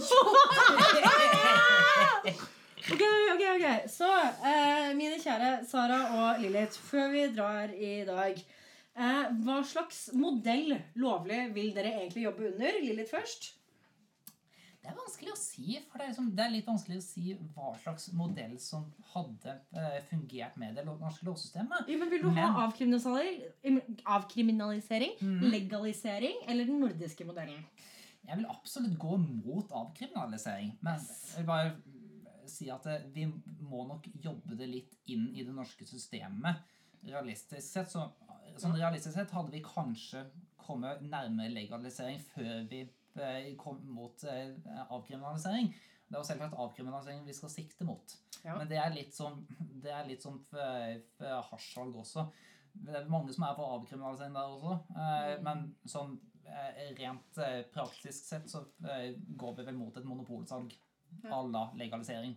Ok, 2.84 3.00
ok, 3.32 3.42
ok. 3.56 3.66
Så, 3.88 4.08
eh, 4.44 4.90
mine 4.96 5.16
kjære 5.16 5.62
Sara 5.64 6.00
og 6.18 6.42
Lilith, 6.42 6.76
før 6.84 7.08
vi 7.14 7.22
drar 7.32 7.72
i 7.72 7.92
dag 8.04 8.36
eh, 8.36 9.22
Hva 9.46 9.62
slags 9.64 10.10
modell 10.12 10.74
lovlig 11.00 11.46
vil 11.56 11.70
dere 11.72 11.94
egentlig 12.02 12.26
jobbe 12.26 12.50
under? 12.50 12.76
Lilith 12.84 13.14
først. 13.14 13.54
Det 14.84 14.90
er 14.92 14.96
vanskelig 14.98 15.30
å 15.32 15.38
si, 15.40 15.78
for 15.88 15.96
det 15.96 16.04
er, 16.04 16.10
liksom, 16.10 16.26
det 16.36 16.42
er 16.44 16.50
litt 16.52 16.66
vanskelig 16.68 16.98
å 17.00 17.04
si 17.06 17.30
hva 17.54 17.70
slags 17.80 18.10
modell 18.12 18.58
som 18.60 18.82
hadde 19.14 19.54
eh, 19.80 19.94
fungert 20.10 20.58
med 20.60 20.76
det 20.76 20.82
norske 20.84 21.24
lovsystemet. 21.24 21.88
Ja, 21.88 21.96
men 22.02 22.10
Vil 22.12 22.20
du 22.20 22.28
ha 22.36 22.50
avkriminalisering, 22.66 23.78
avkriminalisering 24.04 25.14
mm. 25.22 25.46
legalisering 25.54 26.42
eller 26.44 26.68
den 26.68 26.84
nordiske 26.84 27.24
modellen? 27.24 27.62
Jeg 28.28 28.36
vil 28.36 28.50
absolutt 28.52 28.98
gå 29.00 29.16
mot 29.22 29.72
avkriminalisering, 29.72 30.74
men 30.84 31.00
jeg 31.00 31.38
vil 31.38 31.48
bare 31.48 31.72
si 32.52 32.68
at 32.72 32.84
eh, 32.92 33.06
vi 33.14 33.24
må 33.64 33.86
nok 33.88 34.10
jobbe 34.20 34.58
det 34.58 34.68
litt 34.68 34.98
inn 35.08 35.30
i 35.32 35.46
det 35.48 35.54
norske 35.56 35.88
systemet. 35.88 36.60
Realistisk 37.08 37.64
sett 37.70 37.88
så, 37.88 38.04
sånn 38.60 38.76
realistisk 38.76 39.16
sett 39.16 39.32
hadde 39.32 39.56
vi 39.56 39.64
kanskje 39.64 40.26
kommet 40.60 41.00
nærmere 41.08 41.56
legalisering 41.56 42.20
før 42.34 42.68
vi 42.68 42.84
mot 43.84 44.24
eh, 44.24 44.54
avkriminalisering. 44.88 45.72
Det 46.04 46.16
er 46.16 46.20
jo 46.20 46.28
selvsagt 46.28 46.58
avkriminalisering 46.60 47.24
vi 47.26 47.34
skal 47.36 47.52
sikte 47.52 47.86
mot. 47.88 48.16
Ja. 48.44 48.56
Men 48.58 48.68
det 48.68 48.78
er 48.80 48.92
litt 48.94 49.14
som, 49.16 49.40
det 49.84 49.92
er 49.92 50.08
litt 50.08 50.22
som 50.24 50.40
for, 50.50 51.00
for 51.18 51.48
hasjsalg 51.50 51.96
også. 52.04 52.26
Det 52.74 52.94
er 52.98 53.10
mange 53.10 53.32
som 53.34 53.46
er 53.46 53.54
for 53.56 53.78
avkriminalisering 53.78 54.34
der 54.34 54.56
også. 54.56 54.78
Eh, 54.98 55.34
men 55.46 55.68
sånn 55.88 56.16
eh, 56.44 56.88
rent 56.98 57.38
eh, 57.42 57.60
praktisk 57.74 58.26
sett 58.26 58.50
så 58.50 58.64
eh, 58.90 59.14
går 59.14 59.60
vi 59.60 59.68
vel 59.70 59.78
mot 59.78 59.96
et 59.96 60.08
monopolsalg 60.08 60.74
à 61.30 61.38
la 61.46 61.68
legalisering. 61.78 62.34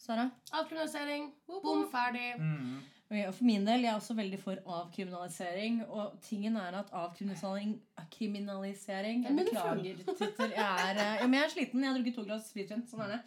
Sara? 0.00 0.30
Avkriminalisering. 0.52 1.32
Bom, 1.46 1.84
ferdig. 1.92 2.38
Mm. 2.38 2.80
Ok, 3.10 3.16
og 3.26 3.32
for 3.34 3.44
min 3.44 3.64
del, 3.66 3.82
Jeg 3.82 3.90
er 3.90 3.98
også 3.98 4.14
veldig 4.14 4.38
for 4.38 4.58
avkriminalisering. 4.70 5.80
Og 5.90 6.12
tingen 6.22 6.56
er 6.56 6.76
at 6.78 6.92
avkriminalisering 6.94 7.72
kriminalisering, 8.10 9.24
Jeg 9.24 9.32
er 9.32 9.44
beklager, 9.44 9.96
Titter. 10.18 10.52
Jeg 10.54 10.90
er, 10.90 10.94
eh, 10.94 11.16
ja, 11.20 11.26
men 11.26 11.34
jeg 11.34 11.44
er 11.44 11.48
sliten. 11.48 11.82
Jeg 11.82 11.90
har 11.90 11.98
drukket 11.98 12.14
to 12.14 12.22
glass 12.22 12.52
hvitvin. 12.52 12.86
Sånn 12.86 13.02
er 13.02 13.16
det. 13.16 13.20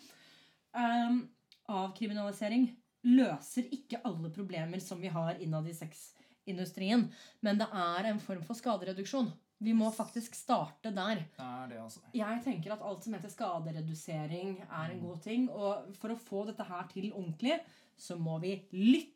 Um, 0.74 1.30
avkriminalisering 1.68 2.70
løser 3.04 3.68
ikke 3.76 4.00
alle 4.08 4.32
problemer 4.32 4.80
som 4.80 5.02
vi 5.02 5.12
har 5.12 5.36
innad 5.44 5.68
i 5.68 5.76
sexindustrien. 5.76 7.10
Men 7.42 7.60
det 7.60 7.68
er 7.68 8.06
en 8.06 8.20
form 8.20 8.44
for 8.48 8.56
skadereduksjon. 8.56 9.32
Vi 9.64 9.74
må 9.74 9.92
faktisk 9.96 10.36
starte 10.36 10.92
der. 10.92 11.26
Det 11.38 11.44
er 11.44 11.68
det, 11.68 11.80
altså. 11.80 12.00
Jeg 12.14 12.42
tenker 12.44 12.74
at 12.74 12.82
alt 12.82 13.04
som 13.04 13.14
heter 13.14 13.32
skaderedusering, 13.32 14.62
er 14.64 14.92
en 14.92 15.04
god 15.04 15.22
ting. 15.24 15.50
Og 15.50 15.96
for 16.00 16.12
å 16.12 16.20
få 16.20 16.46
dette 16.48 16.64
her 16.68 16.88
til 16.92 17.12
ordentlig, 17.12 17.60
så 17.98 18.18
må 18.20 18.40
vi 18.44 18.58
lytte 18.72 19.13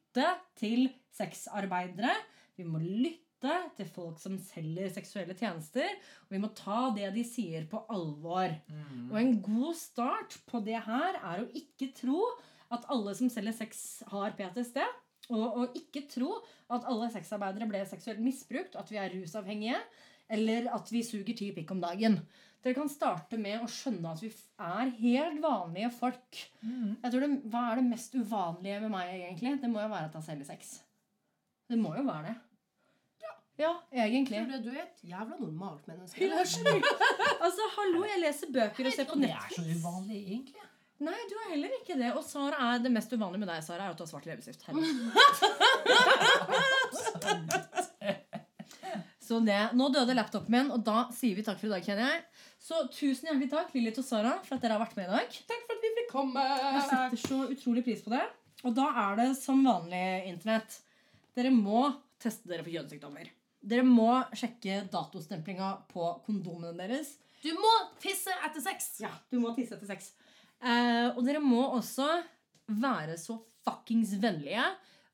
til 0.57 0.89
sexarbeidere. 1.15 2.13
Vi 2.57 2.65
må 2.67 2.81
lytte 2.81 3.53
til 3.77 3.89
folk 3.93 4.17
som 4.21 4.37
selger 4.41 4.89
seksuelle 4.93 5.35
tjenester. 5.37 5.89
Og 6.27 6.35
vi 6.35 6.41
må 6.41 6.51
ta 6.57 6.87
det 6.95 7.11
de 7.15 7.25
sier, 7.27 7.67
på 7.69 7.83
alvor. 7.93 8.55
Mm. 8.69 9.09
Og 9.11 9.19
en 9.21 9.35
god 9.45 9.75
start 9.77 10.39
på 10.49 10.61
det 10.65 10.79
her 10.87 11.19
er 11.21 11.43
å 11.43 11.51
ikke 11.57 11.91
tro 11.97 12.23
at 12.73 12.87
alle 12.91 13.13
som 13.15 13.29
selger 13.31 13.55
sex, 13.55 14.01
har 14.11 14.35
PTSD. 14.37 14.81
Og, 15.27 15.45
og 15.45 15.77
ikke 15.77 16.05
tro 16.11 16.37
at 16.71 16.87
alle 16.87 17.09
sexarbeidere 17.11 17.67
ble 17.69 17.83
seksuelt 17.87 18.21
misbrukt, 18.23 18.77
at 18.79 18.91
vi 18.91 18.99
er 19.01 19.11
rusavhengige, 19.11 19.79
eller 20.31 20.69
at 20.75 20.91
vi 20.91 21.03
suger 21.03 21.35
ti 21.35 21.51
pikk 21.55 21.71
om 21.75 21.83
dagen. 21.83 22.19
Dere 22.65 22.73
kan 22.73 22.89
starte 22.89 23.37
med 23.39 23.61
å 23.61 23.67
skjønne 23.69 24.11
at 24.11 24.21
vi 24.23 24.31
er 24.31 24.89
helt 24.97 25.41
vanlige 25.43 25.91
folk. 25.93 26.39
Mm. 26.61 26.97
Jeg 27.03 27.13
tror 27.13 27.23
det, 27.23 27.29
Hva 27.53 27.61
er 27.69 27.79
det 27.79 27.85
mest 27.91 28.17
uvanlige 28.17 28.81
med 28.83 28.91
meg, 28.95 29.13
egentlig? 29.19 29.53
Det 29.61 29.69
må 29.71 29.83
jo 29.83 29.91
være 29.93 30.09
at 30.09 30.17
jeg 30.17 30.27
selger 30.31 30.49
sex. 30.49 30.61
Det 31.67 31.77
må 31.79 31.93
jo 31.95 32.03
være 32.07 32.31
det. 32.31 32.35
Ja, 33.57 33.71
ja 33.91 34.03
egentlig. 34.05 34.37
Tror 34.37 34.45
du 34.61 34.69
du 34.69 34.75
er 34.75 34.83
et 34.83 34.99
jævla 35.09 35.35
normalt 35.39 35.87
menneske? 35.89 36.25
Ja. 36.25 36.43
Altså, 37.37 37.61
hallo, 37.77 38.03
jeg 38.05 38.19
leser 38.21 38.47
bøker 38.53 38.85
og 38.89 38.93
ser 38.93 39.05
på 39.09 39.15
Det 39.21 39.29
er 39.33 39.49
så 39.53 39.61
uvanlig, 39.61 40.17
egentlig. 40.25 40.61
Nei, 41.05 41.17
du 41.29 41.35
er 41.37 41.49
heller 41.51 41.69
ikke 41.77 41.95
det. 41.99 42.09
Og 42.17 42.23
Sara 42.25 42.57
er 42.73 42.77
det 42.81 42.91
mest 42.93 43.13
uvanlige 43.13 43.39
med 43.43 43.49
deg, 43.51 43.59
Sara, 43.65 43.83
er 43.85 43.91
at 43.93 43.99
du 43.99 44.03
har 44.05 44.09
svart 44.09 44.25
leppestift. 44.25 44.61
Så 49.27 49.41
det, 49.43 49.57
Nå 49.75 49.89
døde 49.91 50.15
laptopen 50.15 50.53
min, 50.53 50.69
og 50.71 50.83
da 50.87 51.07
sier 51.15 51.35
vi 51.35 51.43
takk 51.43 51.59
for 51.59 51.67
i 51.67 51.73
dag, 51.73 51.83
kjenner 51.83 52.13
jeg. 52.13 52.21
Så 52.63 52.81
tusen 52.93 53.27
hjertelig 53.27 53.49
takk, 53.51 53.73
Lilith 53.75 53.99
og 53.99 54.07
Sara, 54.07 54.35
for 54.45 54.55
at 54.55 54.63
dere 54.63 54.77
har 54.77 54.83
vært 54.85 54.95
med 54.95 55.09
i 55.09 55.15
dag. 55.17 55.39
Takk 55.51 55.65
for 55.65 55.75
at 55.75 55.83
vi 55.83 55.91
fikk 55.97 56.11
komme. 56.13 56.43
Jeg 56.47 56.85
setter 56.87 57.21
så 57.25 57.39
utrolig 57.51 57.83
pris 57.87 58.03
på 58.05 58.13
det. 58.15 58.23
Og 58.65 58.75
da 58.77 58.87
er 59.03 59.19
det 59.19 59.27
som 59.39 59.65
vanlig 59.67 60.05
internett. 60.31 60.79
Dere 61.37 61.51
må 61.53 61.89
teste 62.23 62.49
dere 62.49 62.63
for 62.63 62.73
kjønnssykdommer. 62.73 63.29
Dere 63.67 63.83
må 63.83 64.09
sjekke 64.37 64.83
datostemplinga 64.93 65.73
på 65.91 66.07
kondomene 66.25 66.71
deres. 66.77 67.17
Du 67.43 67.51
må 67.57 67.73
tisse 68.01 68.33
etter 68.47 68.63
sex. 68.63 68.93
Ja, 69.03 69.11
du 69.29 69.41
må 69.43 69.51
tisse 69.57 69.75
etter 69.75 69.89
sex. 69.91 70.13
Eh, 70.63 71.11
og 71.11 71.21
dere 71.27 71.43
må 71.43 71.61
også 71.75 72.07
være 72.67 73.19
så 73.19 73.37
fuckings 73.67 74.15
vennlige 74.21 74.63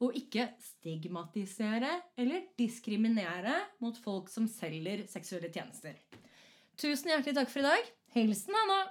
og 0.03 0.17
ikke 0.19 0.49
stigmatisere 0.61 1.93
eller 2.19 2.49
diskriminere 2.59 3.55
mot 3.83 3.97
folk 4.03 4.31
som 4.31 4.49
selger 4.51 5.05
seksuelle 5.11 5.51
tjenester. 5.53 5.95
Tusen 6.79 7.13
hjertelig 7.13 7.37
takk 7.37 7.53
for 7.53 7.63
i 7.63 7.69
dag. 7.69 7.89
Hilsen 8.17 8.57
Anna. 8.63 8.81